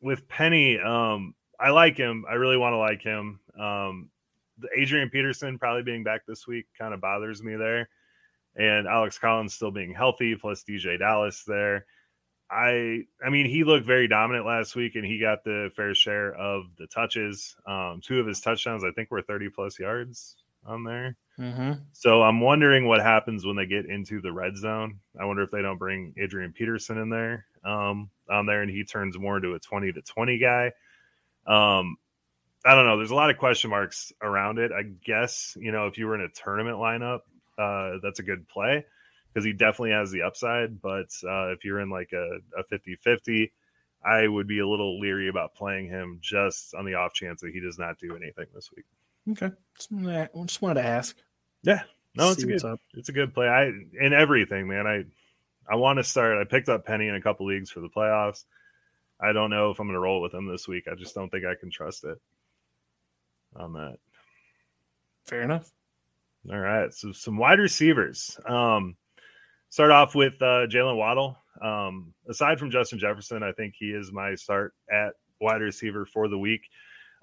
with 0.00 0.28
Penny, 0.28 0.78
um, 0.78 1.34
I 1.58 1.70
like 1.70 1.96
him. 1.96 2.24
I 2.28 2.34
really 2.34 2.56
want 2.56 2.74
to 2.74 2.78
like 2.78 3.02
him. 3.02 3.40
Um, 3.58 4.10
the 4.58 4.68
Adrian 4.76 5.10
Peterson 5.10 5.58
probably 5.58 5.82
being 5.82 6.04
back 6.04 6.26
this 6.26 6.46
week 6.46 6.66
kind 6.78 6.94
of 6.94 7.00
bothers 7.00 7.42
me 7.42 7.56
there, 7.56 7.88
and 8.54 8.86
Alex 8.86 9.18
Collins 9.18 9.54
still 9.54 9.70
being 9.70 9.94
healthy, 9.94 10.34
plus 10.34 10.64
DeeJay 10.64 10.98
Dallas 10.98 11.44
there. 11.44 11.86
I 12.50 13.02
I 13.24 13.30
mean 13.30 13.46
he 13.46 13.64
looked 13.64 13.86
very 13.86 14.06
dominant 14.06 14.46
last 14.46 14.76
week 14.76 14.94
and 14.94 15.04
he 15.04 15.18
got 15.18 15.42
the 15.42 15.70
fair 15.74 15.94
share 15.94 16.32
of 16.34 16.66
the 16.78 16.86
touches. 16.86 17.56
Um, 17.66 18.00
two 18.04 18.20
of 18.20 18.26
his 18.26 18.40
touchdowns 18.40 18.84
I 18.84 18.92
think 18.92 19.10
were 19.10 19.22
30 19.22 19.48
plus 19.48 19.78
yards 19.80 20.36
on 20.66 20.84
there. 20.84 21.16
Mm-hmm. 21.38 21.72
So 21.92 22.22
I'm 22.22 22.40
wondering 22.40 22.86
what 22.86 23.02
happens 23.02 23.44
when 23.44 23.56
they 23.56 23.66
get 23.66 23.86
into 23.86 24.20
the 24.20 24.32
red 24.32 24.56
zone. 24.56 25.00
I 25.20 25.24
wonder 25.24 25.42
if 25.42 25.50
they 25.50 25.62
don't 25.62 25.78
bring 25.78 26.14
Adrian 26.18 26.52
Peterson 26.52 26.98
in 26.98 27.10
there 27.10 27.46
um, 27.64 28.10
on 28.30 28.46
there 28.46 28.62
and 28.62 28.70
he 28.70 28.84
turns 28.84 29.18
more 29.18 29.36
into 29.36 29.54
a 29.54 29.58
20 29.58 29.92
to 29.92 30.02
20 30.02 30.38
guy. 30.38 30.66
Um, 31.46 31.96
I 32.64 32.74
don't 32.74 32.86
know. 32.86 32.96
There's 32.96 33.10
a 33.10 33.14
lot 33.14 33.30
of 33.30 33.38
question 33.38 33.70
marks 33.70 34.12
around 34.22 34.58
it. 34.58 34.72
I 34.72 34.82
guess, 34.82 35.56
you 35.60 35.72
know, 35.72 35.86
if 35.86 35.98
you 35.98 36.06
were 36.06 36.14
in 36.14 36.22
a 36.22 36.28
tournament 36.28 36.78
lineup, 36.78 37.20
uh, 37.58 37.98
that's 38.02 38.18
a 38.18 38.24
good 38.24 38.48
play 38.48 38.84
because 39.32 39.44
he 39.44 39.52
definitely 39.52 39.92
has 39.92 40.10
the 40.10 40.22
upside. 40.22 40.80
But 40.80 41.10
uh, 41.22 41.52
if 41.52 41.64
you're 41.64 41.80
in 41.80 41.90
like 41.90 42.10
a, 42.12 42.38
a 42.58 42.64
50 42.64 42.96
50, 42.96 43.52
I 44.04 44.26
would 44.26 44.46
be 44.46 44.60
a 44.60 44.68
little 44.68 44.98
leery 44.98 45.28
about 45.28 45.54
playing 45.54 45.88
him 45.88 46.18
just 46.20 46.74
on 46.74 46.84
the 46.84 46.94
off 46.94 47.12
chance 47.12 47.40
that 47.42 47.52
he 47.52 47.60
does 47.60 47.78
not 47.78 47.98
do 47.98 48.16
anything 48.16 48.46
this 48.54 48.70
week. 48.74 48.86
Okay. 49.30 49.46
I 49.46 50.28
just 50.44 50.62
wanted 50.62 50.82
to 50.82 50.86
ask. 50.86 51.16
Yeah. 51.62 51.82
No, 52.16 52.30
it's 52.30 52.42
a 52.42 52.46
good 52.46 52.62
it's 52.94 53.08
a 53.10 53.12
good 53.12 53.34
play. 53.34 53.46
I 53.46 53.66
in 54.00 54.12
everything, 54.14 54.68
man. 54.68 54.86
I 54.86 55.04
I 55.70 55.76
want 55.76 55.98
to 55.98 56.04
start. 56.04 56.38
I 56.38 56.44
picked 56.44 56.68
up 56.68 56.86
Penny 56.86 57.08
in 57.08 57.14
a 57.14 57.20
couple 57.20 57.46
leagues 57.46 57.70
for 57.70 57.80
the 57.80 57.88
playoffs. 57.88 58.44
I 59.20 59.32
don't 59.32 59.50
know 59.50 59.70
if 59.70 59.78
I'm 59.78 59.86
going 59.86 59.94
to 59.94 60.00
roll 60.00 60.20
with 60.20 60.32
him 60.32 60.46
this 60.46 60.68
week. 60.68 60.84
I 60.90 60.94
just 60.94 61.14
don't 61.14 61.30
think 61.30 61.44
I 61.44 61.54
can 61.58 61.70
trust 61.70 62.04
it 62.04 62.18
on 63.54 63.72
that. 63.74 63.96
Fair 65.26 65.42
enough. 65.42 65.70
All 66.50 66.58
right. 66.58 66.92
So 66.92 67.12
some 67.12 67.36
wide 67.36 67.58
receivers. 67.58 68.38
Um, 68.46 68.96
start 69.68 69.90
off 69.90 70.14
with 70.14 70.34
uh, 70.40 70.66
Jaylen 70.68 70.96
Waddle. 70.96 71.36
Um, 71.60 72.14
aside 72.28 72.58
from 72.58 72.70
Justin 72.70 72.98
Jefferson, 72.98 73.42
I 73.42 73.52
think 73.52 73.74
he 73.76 73.86
is 73.86 74.12
my 74.12 74.34
start 74.34 74.74
at 74.90 75.14
wide 75.40 75.62
receiver 75.62 76.06
for 76.06 76.28
the 76.28 76.38
week. 76.38 76.62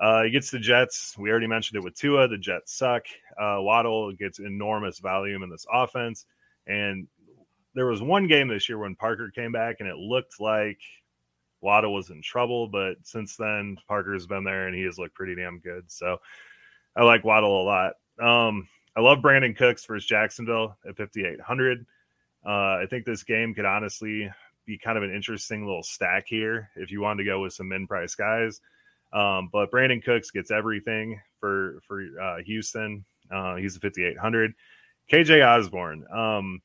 Uh, 0.04 0.24
he 0.24 0.32
gets 0.32 0.52
the 0.52 0.60
Jets. 0.60 1.16
We 1.18 1.32
already 1.32 1.48
mentioned 1.48 1.78
it 1.78 1.84
with 1.86 1.96
Tua. 1.96 2.28
The 2.28 2.38
Jets 2.38 2.74
suck. 2.74 3.06
Uh, 3.40 3.60
Waddle 3.60 4.12
gets 4.12 4.40
enormous 4.40 5.00
volume 5.00 5.44
in 5.44 5.50
this 5.50 5.66
offense. 5.72 6.26
And 6.68 7.08
there 7.74 7.86
was 7.86 8.02
one 8.02 8.28
game 8.28 8.50
this 8.50 8.68
year 8.68 8.78
when 8.78 8.96
Parker 8.96 9.32
came 9.34 9.54
back 9.54 9.78
and 9.80 9.88
it 9.88 9.96
looked 9.96 10.42
like 10.42 10.80
Waddle 11.62 11.94
was 11.94 12.10
in 12.10 12.22
trouble. 12.22 12.68
But 12.68 12.96
since 13.04 13.38
then, 13.38 13.78
Parker's 13.88 14.28
been 14.28 14.44
there 14.44 14.68
and 14.68 14.76
he 14.76 14.84
has 14.84 15.00
looked 15.00 15.16
pretty 15.16 15.36
damn 15.36 15.60
good. 15.60 15.90
So 15.90 16.18
I 16.98 17.04
like 17.04 17.24
Waddle 17.24 17.62
a 17.62 17.64
lot. 17.64 17.94
Um, 18.20 18.68
I 18.98 19.00
love 19.00 19.20
Brandin 19.20 19.56
Cooks 19.56 19.86
versus 19.86 20.06
Jacksonville 20.06 20.78
at 20.86 20.98
5,800. 20.98 21.86
Uh, 22.46 22.50
I 22.50 22.88
think 22.90 23.06
this 23.06 23.24
game 23.24 23.54
could 23.54 23.64
honestly 23.64 24.30
be 24.66 24.78
kind 24.78 24.98
of 24.98 25.04
an 25.06 25.16
interesting 25.16 25.66
little 25.66 25.82
stack 25.82 26.26
here 26.28 26.72
if 26.76 26.92
you 26.92 27.00
wanted 27.00 27.24
to 27.24 27.30
go 27.30 27.40
with 27.40 27.54
some 27.54 27.70
min 27.70 27.88
price 27.88 28.16
guys. 28.16 28.60
Um, 29.14 29.50
but 29.52 29.72
Brandin 29.72 30.04
Cooks 30.04 30.32
gets 30.32 30.52
everything 30.52 31.22
for 31.40 31.80
for 31.88 32.04
uh, 32.22 32.38
Houston. 32.46 33.06
Uh, 33.32 33.56
he's 33.56 33.78
a 33.78 33.80
5800. 33.80 34.54
KJ 35.12 35.46
Osborn. 35.46 36.06
Um, 36.12 36.62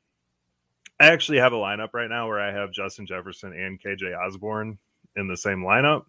I 1.01 1.07
actually 1.07 1.39
have 1.39 1.53
a 1.53 1.57
lineup 1.57 1.91
right 1.93 2.09
now 2.09 2.27
where 2.27 2.41
I 2.41 2.53
have 2.53 2.73
Justin 2.73 3.07
Jefferson 3.07 3.53
and 3.53 3.81
KJ 3.81 4.19
Osborn 4.19 4.79
in 5.17 5.29
the 5.29 5.37
same 5.37 5.63
lineup, 5.63 6.07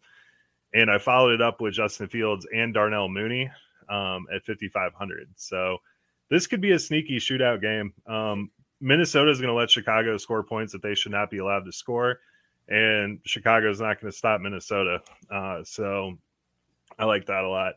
and 0.74 0.90
I 0.90 0.98
followed 0.98 1.34
it 1.34 1.42
up 1.42 1.62
with 1.62 1.74
Justin 1.74 2.08
Fields 2.08 2.48
and 2.54 2.74
Darnell 2.74 3.10
Mooney 3.10 3.50
um, 3.90 4.26
at 4.34 4.46
5500. 4.46 5.30
So 5.36 5.78
this 6.30 6.48
could 6.48 6.62
be 6.62 6.72
a 6.72 6.80
sneaky 6.80 7.18
shootout 7.18 7.62
game. 7.62 7.94
Um, 8.08 8.50
Minnesota 8.82 9.30
is 9.30 9.40
going 9.40 9.50
to 9.50 9.58
let 9.58 9.70
Chicago 9.70 10.18
score 10.18 10.44
points 10.44 10.72
that 10.74 10.82
they 10.82 10.96
should 10.96 11.12
not 11.12 11.30
be 11.30 11.40
allowed 11.40 11.66
to 11.66 11.72
score, 11.72 12.20
and 12.68 13.20
Chicago 13.26 13.70
is 13.70 13.82
not 13.82 14.00
going 14.00 14.12
to 14.12 14.18
stop 14.18 14.42
Minnesota. 14.42 15.02
Uh, 15.30 15.64
so 15.64 16.18
I 17.00 17.06
like 17.06 17.26
that 17.28 17.44
a 17.44 17.50
lot. 17.50 17.74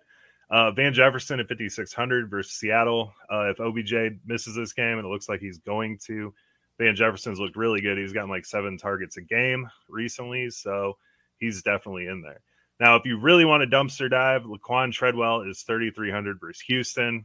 Uh, 0.51 0.70
Van 0.73 0.93
Jefferson 0.93 1.41
at 1.41 1.49
5,600 1.49 2.29
versus 2.29 2.53
Seattle. 2.53 3.14
Uh, 3.33 3.49
if 3.49 3.61
OBJ 3.61 4.18
misses 4.27 4.55
this 4.55 4.75
game, 4.75 4.99
and 4.99 5.07
it 5.07 5.09
looks 5.09 5.29
like 5.29 5.41
he's 5.41 5.59
going 5.59 5.99
to, 6.07 6.35
Van 6.79 6.95
Jefferson's 6.95 7.41
looked 7.41 7.57
really 7.57 7.81
good. 7.81 7.97
He's 7.97 8.12
gotten 8.12 8.29
like 8.29 8.45
seven 8.45 8.77
targets 8.77 9.16
a 9.16 9.23
game 9.23 9.66
recently, 9.89 10.51
so 10.51 10.99
he's 11.39 11.62
definitely 11.62 12.07
in 12.07 12.20
there. 12.20 12.43
Now, 12.81 12.97
if 12.97 13.07
you 13.07 13.18
really 13.18 13.45
want 13.45 13.62
to 13.62 13.77
dumpster 13.77 14.11
dive, 14.11 14.43
Laquan 14.43 14.93
Treadwell 14.93 15.43
is 15.43 15.62
3,300 15.62 16.41
versus 16.41 16.62
Houston. 16.66 17.25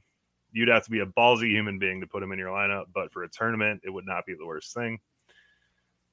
You'd 0.52 0.70
have 0.70 0.86
to 0.86 0.92
be 0.92 1.00
a 1.00 1.06
ballsy 1.06 1.50
human 1.50 1.80
being 1.80 2.00
to 2.02 2.08
put 2.08 2.24
him 2.24 2.32
in 2.32 2.40
your 2.40 2.50
lineup, 2.50 2.86
but 2.94 3.12
for 3.12 3.24
a 3.24 3.30
tournament, 3.30 3.82
it 3.84 3.90
would 3.90 4.06
not 4.06 4.26
be 4.26 4.36
the 4.36 4.46
worst 4.46 4.74
thing. 4.74 5.00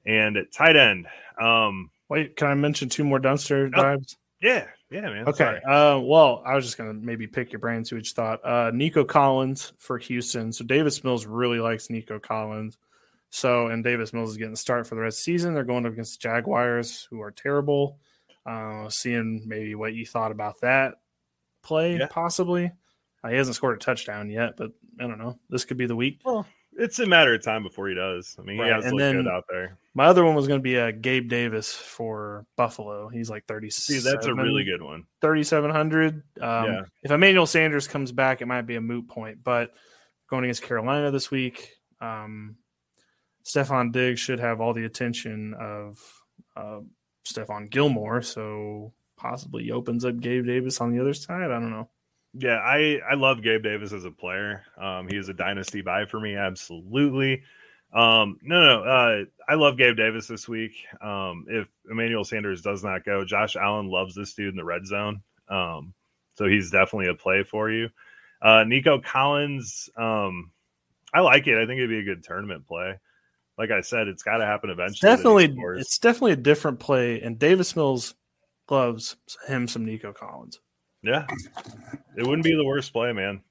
And 0.05 0.37
at 0.37 0.51
tight 0.51 0.75
end, 0.75 1.07
um, 1.39 1.91
wait, 2.09 2.35
can 2.35 2.47
I 2.47 2.55
mention 2.55 2.89
two 2.89 3.03
more 3.03 3.19
dumpster 3.19 3.67
oh, 3.67 3.81
dives? 3.81 4.17
Yeah, 4.45 4.67
yeah, 4.91 5.01
man. 5.01 5.27
Okay. 5.27 5.59
Uh, 5.67 5.99
well, 5.99 6.43
I 6.45 6.53
was 6.53 6.65
just 6.65 6.77
gonna 6.77 6.93
maybe 6.93 7.25
pick 7.25 7.51
your 7.51 7.59
brain, 7.59 7.83
see 7.83 7.95
what 7.95 8.05
you 8.05 8.11
thought. 8.13 8.45
Uh, 8.45 8.71
Nico 8.73 9.03
Collins 9.03 9.73
for 9.77 9.97
Houston. 9.97 10.53
So 10.53 10.63
Davis 10.63 11.03
Mills 11.03 11.25
really 11.25 11.59
likes 11.59 11.89
Nico 11.89 12.19
Collins. 12.19 12.77
So 13.31 13.67
and 13.67 13.83
Davis 13.83 14.13
Mills 14.13 14.29
is 14.29 14.37
getting 14.37 14.51
the 14.51 14.57
start 14.57 14.85
for 14.85 14.95
the 14.95 15.01
rest 15.01 15.19
of 15.19 15.25
the 15.25 15.31
season. 15.31 15.53
They're 15.55 15.63
going 15.63 15.85
up 15.85 15.93
against 15.93 16.21
the 16.21 16.27
Jaguars, 16.27 17.07
who 17.09 17.21
are 17.21 17.31
terrible. 17.31 17.99
Uh, 18.45 18.87
seeing 18.89 19.41
maybe 19.47 19.73
what 19.73 19.95
you 19.95 20.05
thought 20.05 20.31
about 20.31 20.61
that 20.61 20.95
play, 21.63 21.97
yeah. 21.97 22.07
possibly. 22.09 22.71
Uh, 23.23 23.29
he 23.29 23.35
hasn't 23.35 23.55
scored 23.55 23.75
a 23.75 23.79
touchdown 23.79 24.29
yet, 24.29 24.55
but 24.55 24.71
I 24.99 25.07
don't 25.07 25.17
know. 25.17 25.39
This 25.49 25.65
could 25.65 25.77
be 25.77 25.87
the 25.87 25.95
week. 25.95 26.21
Well, 26.23 26.45
it's 26.77 26.99
a 26.99 27.05
matter 27.05 27.33
of 27.33 27.43
time 27.43 27.63
before 27.63 27.87
he 27.87 27.95
does. 27.95 28.35
I 28.39 28.43
mean, 28.43 28.57
right. 28.57 28.67
he 28.67 28.73
has 28.73 28.85
and 28.85 28.95
looked 28.95 29.13
good 29.13 29.27
out 29.27 29.45
there. 29.49 29.77
My 29.93 30.05
other 30.05 30.25
one 30.25 30.35
was 30.35 30.47
going 30.47 30.59
to 30.59 30.63
be 30.63 30.75
a 30.75 30.89
uh, 30.89 30.91
Gabe 30.91 31.29
Davis 31.29 31.73
for 31.73 32.45
Buffalo. 32.57 33.07
He's 33.07 33.29
like 33.29 33.45
thirty. 33.45 33.69
See, 33.69 33.99
that's 33.99 34.25
a 34.25 34.33
really 34.33 34.63
good 34.63 34.81
one. 34.81 35.05
Thirty 35.21 35.43
seven 35.43 35.71
hundred. 35.71 36.23
Um, 36.41 36.65
yeah. 36.65 36.81
If 37.03 37.11
Emmanuel 37.11 37.45
Sanders 37.45 37.87
comes 37.87 38.11
back, 38.11 38.41
it 38.41 38.47
might 38.47 38.63
be 38.63 38.75
a 38.75 38.81
moot 38.81 39.07
point. 39.07 39.43
But 39.43 39.73
going 40.29 40.43
against 40.43 40.63
Carolina 40.63 41.11
this 41.11 41.31
week, 41.31 41.71
um, 42.01 42.57
Stefon 43.45 43.91
Diggs 43.91 44.19
should 44.19 44.39
have 44.39 44.59
all 44.59 44.73
the 44.73 44.85
attention 44.85 45.53
of 45.53 45.97
uh, 46.57 46.79
Stephon 47.25 47.69
Gilmore, 47.69 48.21
so 48.21 48.93
possibly 49.17 49.63
he 49.63 49.71
opens 49.71 50.03
up 50.03 50.19
Gabe 50.19 50.45
Davis 50.45 50.81
on 50.81 50.91
the 50.91 50.99
other 50.99 51.13
side. 51.13 51.51
I 51.51 51.59
don't 51.59 51.71
know. 51.71 51.89
Yeah, 52.37 52.57
I 52.57 52.99
I 53.09 53.15
love 53.15 53.41
Gabe 53.41 53.63
Davis 53.63 53.93
as 53.93 54.03
a 54.03 54.11
player. 54.11 54.63
Um, 54.77 55.07
he 55.07 55.15
is 55.15 55.29
a 55.29 55.33
dynasty 55.33 55.81
buy 55.81 56.05
for 56.05 56.19
me, 56.19 56.35
absolutely. 56.35 57.43
Um, 57.93 58.39
no, 58.41 58.59
no, 58.59 58.83
uh, 58.83 59.23
I 59.47 59.53
love 59.55 59.77
Gabe 59.77 59.95
Davis 59.95 60.27
this 60.27 60.49
week. 60.49 60.73
Um, 61.01 61.45
if 61.47 61.67
Emmanuel 61.89 62.25
Sanders 62.25 62.61
does 62.61 62.83
not 62.83 63.05
go, 63.05 63.23
Josh 63.23 63.55
Allen 63.55 63.87
loves 63.87 64.15
this 64.15 64.33
dude 64.33 64.49
in 64.49 64.57
the 64.57 64.65
red 64.65 64.85
zone. 64.85 65.21
Um, 65.47 65.93
so 66.35 66.45
he's 66.45 66.71
definitely 66.71 67.07
a 67.07 67.15
play 67.15 67.43
for 67.43 67.71
you. 67.71 67.89
Uh, 68.41 68.65
Nico 68.65 68.99
Collins, 68.99 69.89
um, 69.95 70.51
I 71.13 71.21
like 71.21 71.47
it. 71.47 71.57
I 71.57 71.65
think 71.65 71.77
it'd 71.77 71.89
be 71.89 71.99
a 71.99 72.03
good 72.03 72.23
tournament 72.23 72.67
play. 72.67 72.99
Like 73.57 73.71
I 73.71 73.79
said, 73.79 74.09
it's 74.09 74.23
got 74.23 74.37
to 74.37 74.45
happen 74.45 74.69
eventually. 74.69 74.91
It's 74.91 74.99
definitely, 74.99 75.55
it's 75.79 75.97
definitely 75.99 76.33
a 76.33 76.37
different 76.37 76.79
play, 76.79 77.21
and 77.21 77.39
Davis 77.39 77.77
Mills 77.77 78.13
loves 78.69 79.15
him 79.47 79.69
some 79.69 79.85
Nico 79.85 80.11
Collins. 80.11 80.59
Yeah, 81.05 81.27
it 82.17 82.25
wouldn't 82.25 82.43
be 82.43 82.55
the 82.55 82.65
worst 82.65 82.91
play, 82.91 83.13
man. 83.13 83.41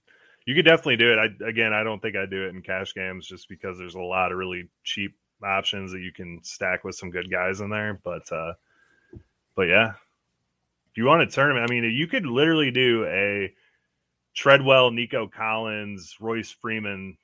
You 0.44 0.54
could 0.54 0.64
definitely 0.64 0.96
do 0.96 1.12
it. 1.12 1.18
I 1.18 1.48
again, 1.48 1.72
I 1.72 1.84
don't 1.84 2.00
think 2.00 2.16
I'd 2.16 2.30
do 2.30 2.46
it 2.46 2.54
in 2.54 2.62
cash 2.62 2.94
games 2.94 3.26
just 3.26 3.48
because 3.48 3.78
there's 3.78 3.94
a 3.94 4.00
lot 4.00 4.32
of 4.32 4.38
really 4.38 4.68
cheap 4.82 5.14
options 5.42 5.92
that 5.92 6.00
you 6.00 6.12
can 6.12 6.40
stack 6.42 6.82
with 6.82 6.96
some 6.96 7.10
good 7.10 7.30
guys 7.30 7.60
in 7.60 7.70
there. 7.70 8.00
But 8.02 8.30
uh, 8.32 8.54
but 9.54 9.68
yeah, 9.68 9.92
if 10.90 10.96
you 10.96 11.04
want 11.04 11.22
a 11.22 11.26
tournament, 11.26 11.70
I 11.70 11.72
mean, 11.72 11.84
you 11.84 12.08
could 12.08 12.26
literally 12.26 12.72
do 12.72 13.04
a 13.04 13.54
Treadwell, 14.34 14.90
Nico 14.90 15.28
Collins, 15.28 16.16
Royce 16.20 16.50
Freeman 16.50 17.16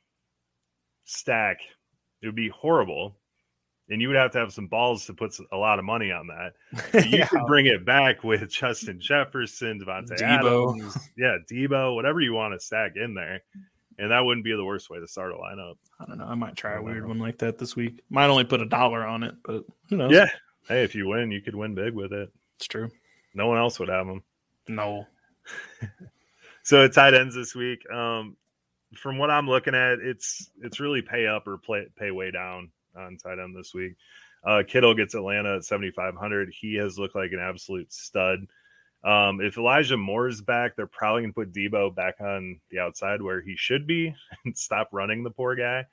stack. 1.04 1.58
It 2.22 2.26
would 2.26 2.36
be 2.36 2.50
horrible 2.50 3.16
and 3.90 4.00
you 4.00 4.08
would 4.08 4.16
have 4.16 4.30
to 4.30 4.38
have 4.38 4.52
some 4.52 4.68
balls 4.68 5.06
to 5.06 5.14
put 5.14 5.36
a 5.50 5.56
lot 5.56 5.78
of 5.80 5.84
money 5.84 6.12
on 6.12 6.28
that. 6.28 6.54
You 7.10 7.18
yeah. 7.18 7.26
could 7.26 7.46
bring 7.46 7.66
it 7.66 7.84
back 7.84 8.22
with 8.22 8.48
Justin 8.48 9.00
Jefferson, 9.00 9.80
Davante 9.80 10.16
Deebo. 10.16 10.74
Adams, 10.74 10.98
yeah, 11.16 11.36
Deebo, 11.50 11.94
whatever 11.94 12.20
you 12.20 12.32
want 12.32 12.54
to 12.54 12.60
stack 12.60 12.92
in 12.96 13.14
there, 13.14 13.42
and 13.98 14.10
that 14.12 14.24
wouldn't 14.24 14.44
be 14.44 14.54
the 14.54 14.64
worst 14.64 14.90
way 14.90 15.00
to 15.00 15.08
start 15.08 15.32
a 15.32 15.34
lineup. 15.34 15.74
I 15.98 16.06
don't 16.06 16.18
know. 16.18 16.26
I 16.26 16.34
might 16.34 16.56
try 16.56 16.76
a 16.76 16.82
weird 16.82 17.06
one 17.06 17.18
like 17.18 17.38
that 17.38 17.58
this 17.58 17.74
week. 17.74 18.00
Might 18.08 18.28
only 18.28 18.44
put 18.44 18.60
a 18.60 18.66
dollar 18.66 19.04
on 19.04 19.24
it, 19.24 19.34
but 19.44 19.64
who 19.88 19.96
knows? 19.96 20.12
Yeah. 20.12 20.28
Hey, 20.68 20.84
if 20.84 20.94
you 20.94 21.08
win, 21.08 21.32
you 21.32 21.42
could 21.42 21.56
win 21.56 21.74
big 21.74 21.94
with 21.94 22.12
it. 22.12 22.30
It's 22.56 22.66
true. 22.66 22.90
No 23.34 23.48
one 23.48 23.58
else 23.58 23.78
would 23.80 23.88
have 23.88 24.06
them. 24.06 24.22
No. 24.68 25.06
so 26.62 26.86
tight 26.88 27.14
ends 27.14 27.34
this 27.34 27.54
week. 27.54 27.82
Um, 27.90 28.36
from 28.94 29.18
what 29.18 29.30
I'm 29.30 29.48
looking 29.48 29.74
at, 29.74 29.98
it's 30.00 30.50
it's 30.62 30.80
really 30.80 31.02
pay 31.02 31.26
up 31.26 31.46
or 31.46 31.58
play 31.58 31.86
pay 31.96 32.10
way 32.10 32.30
down 32.30 32.70
on 32.96 33.16
tight 33.16 33.38
end 33.38 33.56
this 33.56 33.74
week. 33.74 33.94
Uh, 34.44 34.62
Kittle 34.66 34.94
gets 34.94 35.14
Atlanta 35.14 35.56
at 35.56 35.64
7,500. 35.64 36.52
He 36.58 36.74
has 36.76 36.98
looked 36.98 37.14
like 37.14 37.32
an 37.32 37.40
absolute 37.40 37.92
stud. 37.92 38.46
Um, 39.02 39.40
if 39.40 39.56
Elijah 39.56 39.96
Moore's 39.96 40.40
back, 40.40 40.76
they're 40.76 40.86
probably 40.86 41.22
going 41.22 41.32
to 41.32 41.34
put 41.34 41.52
Deebo 41.52 41.94
back 41.94 42.20
on 42.20 42.60
the 42.70 42.78
outside 42.78 43.22
where 43.22 43.40
he 43.40 43.56
should 43.56 43.86
be 43.86 44.14
and 44.44 44.56
stop 44.56 44.88
running 44.92 45.22
the 45.22 45.30
poor 45.30 45.54
guy. 45.54 45.84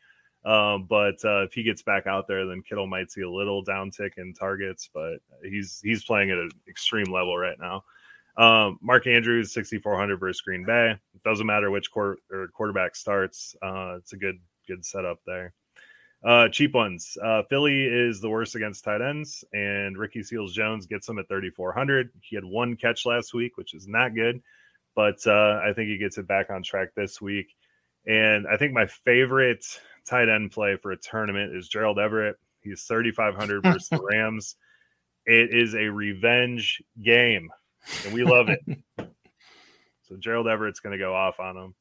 Um, 0.46 0.86
but 0.90 1.24
uh, 1.26 1.44
if 1.44 1.54
he 1.54 1.64
gets 1.64 1.82
back 1.82 2.08
out 2.08 2.28
there, 2.28 2.46
then 2.46 2.62
Kittle 2.62 2.88
might 2.88 3.12
see 3.12 3.22
a 3.22 3.30
little 3.30 3.66
downtick 3.66 4.12
in 4.18 4.34
targets, 4.34 4.90
but 4.94 5.18
he's 5.44 5.82
he's 5.84 6.06
playing 6.06 6.32
at 6.32 6.38
an 6.38 6.52
extreme 6.70 7.12
level 7.12 7.38
right 7.38 7.58
now. 7.60 7.84
Um, 8.38 8.78
Mark 8.82 9.08
Andrews, 9.08 9.52
6,400 9.52 10.18
versus 10.18 10.42
Green 10.42 10.64
Bay. 10.64 10.92
It 10.92 11.24
doesn't 11.24 11.48
matter 11.48 11.72
which 11.72 11.92
quarter, 11.92 12.20
quarterback 12.54 12.96
starts. 12.96 13.56
Uh, 13.62 13.96
it's 13.98 14.14
a 14.14 14.18
good 14.18 14.40
good 14.68 14.86
setup 14.86 15.20
there. 15.26 15.54
Uh, 16.24 16.50
cheap 16.50 16.74
ones. 16.74 17.18
Uh, 17.24 17.44
Philly 17.50 17.84
is 17.84 18.20
the 18.20 18.30
worst 18.30 18.56
against 18.56 18.84
tight 18.84 19.02
ends, 19.02 19.44
and 19.54 19.98
Ricky 19.98 20.24
Seals 20.24 20.54
Jones 20.54 20.88
gets 20.88 21.06
them 21.06 21.20
at 21.20 21.28
3,400. 21.28 22.10
He 22.22 22.36
had 22.36 22.44
one 22.44 22.76
catch 22.76 23.06
last 23.06 23.34
week, 23.34 23.56
which 23.56 23.74
is 23.74 23.88
not 23.88 24.16
good, 24.16 24.42
but 24.96 25.26
uh, 25.28 25.62
I 25.64 25.74
think 25.74 25.90
he 25.90 25.98
gets 25.98 26.18
it 26.18 26.28
back 26.28 26.50
on 26.50 26.64
track 26.64 26.90
this 26.96 27.22
week. 27.22 27.56
And 28.08 28.48
I 28.48 28.58
think 28.58 28.74
my 28.74 28.88
favorite 28.88 29.66
tight 30.06 30.30
end 30.30 30.52
play 30.52 30.76
for 30.76 30.92
a 30.92 30.98
tournament 30.98 31.56
is 31.56 31.68
Gerald 31.68 32.00
Everett. 32.00 32.38
He's 32.62 32.84
3,500 32.84 33.64
versus 33.64 33.90
the 33.90 34.02
Rams. 34.12 34.56
It 35.26 35.54
is 35.54 35.76
a 35.76 35.90
revenge 35.90 36.82
game, 37.04 37.50
and 38.06 38.14
we 38.14 38.24
love 38.24 38.50
it. 38.50 38.62
so 40.04 40.16
Gerald 40.18 40.48
Everett's 40.48 40.80
going 40.80 40.98
to 40.98 41.04
go 41.04 41.14
off 41.14 41.40
on 41.40 41.58
him 41.58 41.76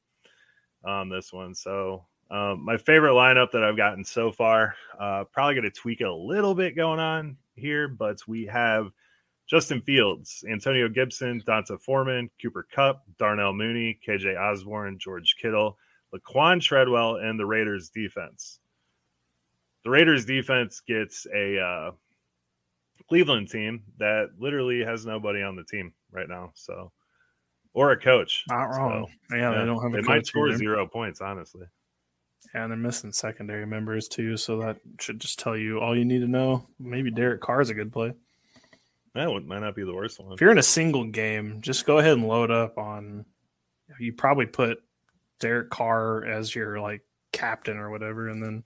on 0.85 1.09
this 1.09 1.33
one. 1.33 1.55
So 1.55 2.05
um, 2.31 2.65
my 2.65 2.77
favorite 2.77 3.13
lineup 3.13 3.51
that 3.53 3.63
I've 3.63 3.77
gotten 3.77 4.05
so 4.05 4.33
far, 4.33 4.75
uh, 4.99 5.25
probably 5.25 5.55
going 5.55 5.65
to 5.65 5.71
tweak 5.71 6.01
it 6.01 6.09
a 6.09 6.15
little 6.15 6.55
bit 6.55 6.75
going 6.75 6.99
on 6.99 7.37
here, 7.55 7.89
but 7.89 8.19
we 8.27 8.47
have 8.47 8.91
Justin 9.47 9.81
Fields, 9.81 10.45
Antonio 10.51 10.89
Gibson, 10.89 11.41
D'Onta 11.47 11.81
Foreman, 11.81 12.29
Cooper 12.43 12.67
Kupp, 12.71 13.05
Darnell 13.19 13.53
Mooney, 13.53 13.99
KJ 14.07 14.37
Osborn, 14.41 14.99
George 14.99 15.37
Kittle, 15.41 15.79
Laquan 16.13 16.61
Treadwell, 16.61 17.17
and 17.17 17.39
the 17.39 17.47
Raiders 17.47 17.91
defense. 17.91 18.59
The 19.85 19.91
Raiders 19.91 20.25
defense 20.25 20.81
gets 20.81 21.29
a 21.33 21.61
uh, 21.61 21.91
Cleveland 23.09 23.49
team 23.49 23.85
that 23.99 24.31
literally 24.37 24.85
has 24.85 25.07
nobody 25.07 25.43
on 25.43 25.55
the 25.55 25.63
team 25.63 25.93
right 26.11 26.29
now. 26.29 26.51
So, 26.55 26.91
or 27.73 27.93
a 27.93 28.01
coach. 28.01 28.45
Not 28.49 28.65
wrong. 28.65 29.07
So, 29.31 29.37
yeah, 29.37 29.53
yeah, 29.53 29.59
they 29.61 29.65
don't 29.65 29.81
have. 29.81 29.93
they 29.93 30.01
might 30.01 30.27
score 30.27 30.49
either. 30.49 30.59
zero 30.59 30.89
points, 30.89 31.21
honestly. 31.21 31.67
And 32.55 32.71
they're 32.71 32.79
missing 32.79 33.13
secondary 33.13 33.67
members 33.67 34.09
too, 34.09 34.37
so 34.37 34.61
that 34.61 34.79
should 35.01 35.21
just 35.21 35.39
tell 35.39 35.57
you 35.57 35.81
all 35.81 35.97
you 35.97 36.05
need 36.05 36.21
to 36.21 36.29
know. 36.29 36.67
Maybe 36.79 37.11
Derek 37.11 37.41
Carr 37.41 37.61
is 37.61 37.71
a 37.71 37.75
good 37.75 37.93
play. 37.93 38.15
That 39.15 39.29
might 39.47 39.61
not 39.61 39.75
be 39.75 39.85
the 39.85 39.95
worst 39.95 40.21
one. 40.21 40.33
If 40.33 40.41
you're 40.41 40.53
in 40.53 40.59
a 40.59 40.63
single 40.63 41.05
game, 41.05 41.63
just 41.63 41.87
go 41.87 41.99
ahead 41.99 42.13
and 42.13 42.29
load 42.29 42.51
up 42.51 42.77
on. 42.77 43.25
You 43.99 44.13
probably 44.13 44.47
put 44.47 44.79
Derek 45.41 45.71
Carr 45.71 46.25
as 46.25 46.55
your 46.55 46.81
like 46.81 47.03
captain 47.33 47.79
or 47.79 47.91
whatever, 47.91 48.29
and 48.29 48.43
then 48.43 48.65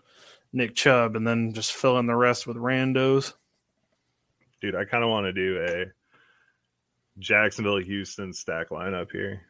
Nick 0.52 0.74
Chubb, 0.74 1.14
and 1.14 1.26
then 1.26 1.52
just 1.52 1.72
fill 1.72 1.98
in 1.98 2.06
the 2.06 2.16
rest 2.16 2.46
with 2.46 2.56
randos. 2.56 3.32
Dude, 4.60 4.74
I 4.74 4.84
kind 4.84 5.04
of 5.04 5.10
want 5.10 5.26
to 5.26 5.32
do 5.32 5.64
a 5.64 5.86
Jacksonville 7.20 7.78
Houston 7.78 8.32
stack 8.32 8.70
lineup 8.70 9.12
here. 9.12 9.42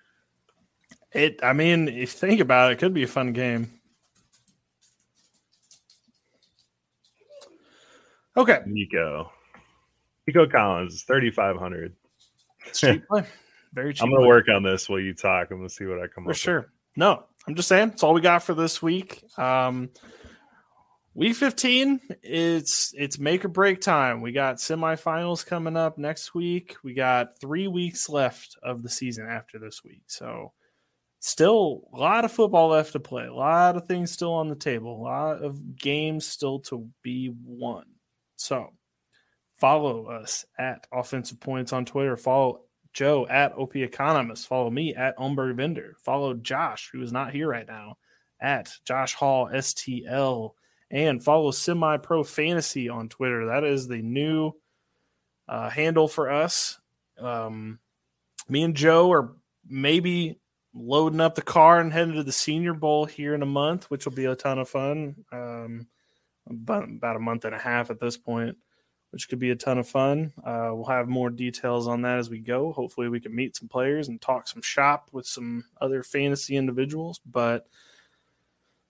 It, 1.13 1.41
I 1.43 1.53
mean, 1.55 1.89
if 1.89 1.97
you 1.97 2.07
think 2.07 2.41
about 2.41 2.71
it, 2.71 2.75
it 2.75 2.79
could 2.79 2.95
be 2.95 3.03
a 3.03 3.09
fun 3.09 3.33
game. 3.33 3.80
Okay. 8.37 8.61
Nico. 8.67 9.31
Nico 10.27 10.47
Collins, 10.47 11.03
3,500. 11.05 11.95
Cheap 12.73 13.07
play. 13.09 13.25
Very 13.73 13.95
cheap. 13.95 14.03
I'm 14.03 14.11
going 14.11 14.23
to 14.23 14.29
work 14.29 14.49
on 14.49 14.63
this 14.63 14.89
while 14.89 15.01
you 15.01 15.15
talk. 15.15 15.49
I'm 15.51 15.59
going 15.59 15.69
to 15.69 15.75
see 15.75 15.87
what 15.87 15.99
I 15.99 16.07
come 16.07 16.25
up 16.25 16.29
with. 16.29 16.37
for 16.37 16.41
up 16.41 16.55
sure. 16.55 16.61
With. 16.61 16.71
No, 16.97 17.25
I'm 17.47 17.55
just 17.55 17.69
saying. 17.69 17.91
It's 17.91 18.03
all 18.03 18.15
we 18.15 18.21
got 18.21 18.43
for 18.43 18.55
this 18.55 18.83
week. 18.83 19.25
Um, 19.39 19.91
week 21.15 21.37
15, 21.37 22.01
it's 22.23 22.93
it's 22.97 23.19
make 23.19 23.45
or 23.45 23.49
break 23.49 23.81
time. 23.81 24.21
We 24.21 24.33
got 24.33 24.57
semifinals 24.57 25.47
coming 25.47 25.77
up 25.77 25.99
next 25.99 26.35
week. 26.35 26.77
We 26.83 26.95
got 26.95 27.41
three 27.41 27.69
weeks 27.69 28.09
left 28.09 28.57
of 28.63 28.83
the 28.83 28.89
season 28.89 29.27
after 29.29 29.59
this 29.59 29.83
week. 29.85 30.03
So 30.07 30.53
still 31.21 31.83
a 31.95 31.99
lot 31.99 32.25
of 32.25 32.33
football 32.33 32.69
left 32.69 32.93
to 32.93 33.01
play. 33.01 33.27
A 33.27 33.35
lot 33.35 33.77
of 33.77 33.87
things 33.87 34.11
still 34.11 34.33
on 34.33 34.49
the 34.49 34.57
table. 34.57 35.01
A 35.01 35.03
lot 35.03 35.45
of 35.45 35.77
games 35.77 36.27
still 36.27 36.59
to 36.61 36.89
be 37.03 37.33
won. 37.45 37.85
So 38.41 38.73
follow 39.53 40.07
us 40.07 40.47
at 40.59 40.87
Offensive 40.91 41.41
Points 41.41 41.73
on 41.73 41.85
Twitter. 41.85 42.17
Follow 42.17 42.63
Joe 42.93 43.27
at 43.29 43.53
OP 43.53 43.77
Economist. 43.77 44.49
Follow 44.49 44.71
me 44.71 44.95
at 44.95 45.15
Hombre 45.19 45.55
Vender. 45.55 45.95
Follow 46.03 46.35
Josh, 46.35 46.89
who 46.91 47.03
is 47.03 47.13
not 47.13 47.33
here 47.33 47.49
right 47.49 47.69
now, 47.69 47.99
at 48.41 48.73
Josh 48.85 49.15
Hall 49.15 49.49
STL. 49.53 50.55
And 50.91 51.23
follow 51.23 51.51
Semi 51.51 51.99
Pro 51.99 52.25
Fantasy 52.25 52.89
on 52.89 53.09
Twitter. 53.09 53.47
That 53.47 53.63
is 53.63 53.87
the 53.87 54.03
new 54.03 54.53
uh, 55.47 55.69
handle 55.69 56.09
for 56.09 56.31
us. 56.31 56.81
Um, 57.19 57.79
me 58.49 58.63
and 58.63 58.75
Joe 58.75 59.13
are 59.13 59.37
maybe 59.69 60.41
loading 60.75 61.21
up 61.21 61.35
the 61.35 61.43
car 61.43 61.79
and 61.79 61.93
heading 61.93 62.15
to 62.15 62.25
the 62.25 62.33
Senior 62.33 62.75
Bowl 62.75 63.05
here 63.05 63.35
in 63.35 63.43
a 63.43 63.47
month, 63.47 63.91
which 63.91 64.07
will 64.07 64.15
be 64.15 64.25
a 64.25 64.35
ton 64.35 64.59
of 64.59 64.69
fun. 64.69 65.25
Um, 65.31 65.87
about, 66.51 66.85
about 66.85 67.17
a 67.17 67.21
month 67.21 67.45
and 67.45 67.55
a 67.55 67.59
half 67.59 67.91
at 67.91 68.01
this 68.01 68.17
point, 68.17 68.57
which 69.11 69.29
could 69.29 69.39
be 69.39 69.51
a 69.51 69.57
ton 69.57 69.79
of 69.79 69.89
fun. 69.89 70.33
Uh, 70.45 70.71
we'll 70.73 70.85
have 70.85 71.09
more 71.09 71.31
details 71.31 71.89
on 71.89 72.03
that 72.03 72.19
as 72.19 72.29
we 72.29 72.39
go. 72.39 72.73
Hopefully, 72.73 73.09
we 73.09 73.21
can 73.21 73.35
meet 73.35 73.57
some 73.57 73.69
players 73.69 74.09
and 74.09 74.21
talk 74.21 74.49
some 74.49 74.63
shop 74.63 75.09
with 75.13 75.27
some 75.27 75.65
other 75.81 76.03
fantasy 76.03 76.57
individuals. 76.57 77.21
But 77.25 77.67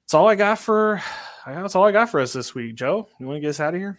that's 0.02 0.14
all 0.14 0.28
I 0.28 0.34
got 0.34 0.58
for. 0.58 1.02
That's 1.46 1.74
all 1.74 1.84
I 1.84 1.92
got 1.92 2.10
for 2.10 2.20
us 2.20 2.32
this 2.32 2.54
week. 2.54 2.74
Joe, 2.74 3.08
you 3.18 3.26
want 3.26 3.36
to 3.36 3.40
get 3.40 3.50
us 3.50 3.60
out 3.60 3.74
of 3.74 3.80
here? 3.80 3.98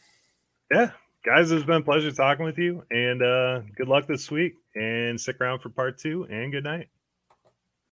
Yeah, 0.72 0.92
guys, 1.26 1.52
it's 1.52 1.66
been 1.66 1.78
a 1.78 1.82
pleasure 1.82 2.12
talking 2.12 2.46
with 2.46 2.58
you, 2.58 2.84
and 2.92 3.22
uh, 3.22 3.62
good 3.76 3.88
luck 3.88 4.08
this 4.08 4.30
week. 4.30 4.56
And 4.76 5.20
stick 5.20 5.42
around 5.42 5.60
for 5.60 5.70
part 5.70 5.98
two. 5.98 6.26
And 6.30 6.52
good 6.52 6.64
night. 6.64 6.88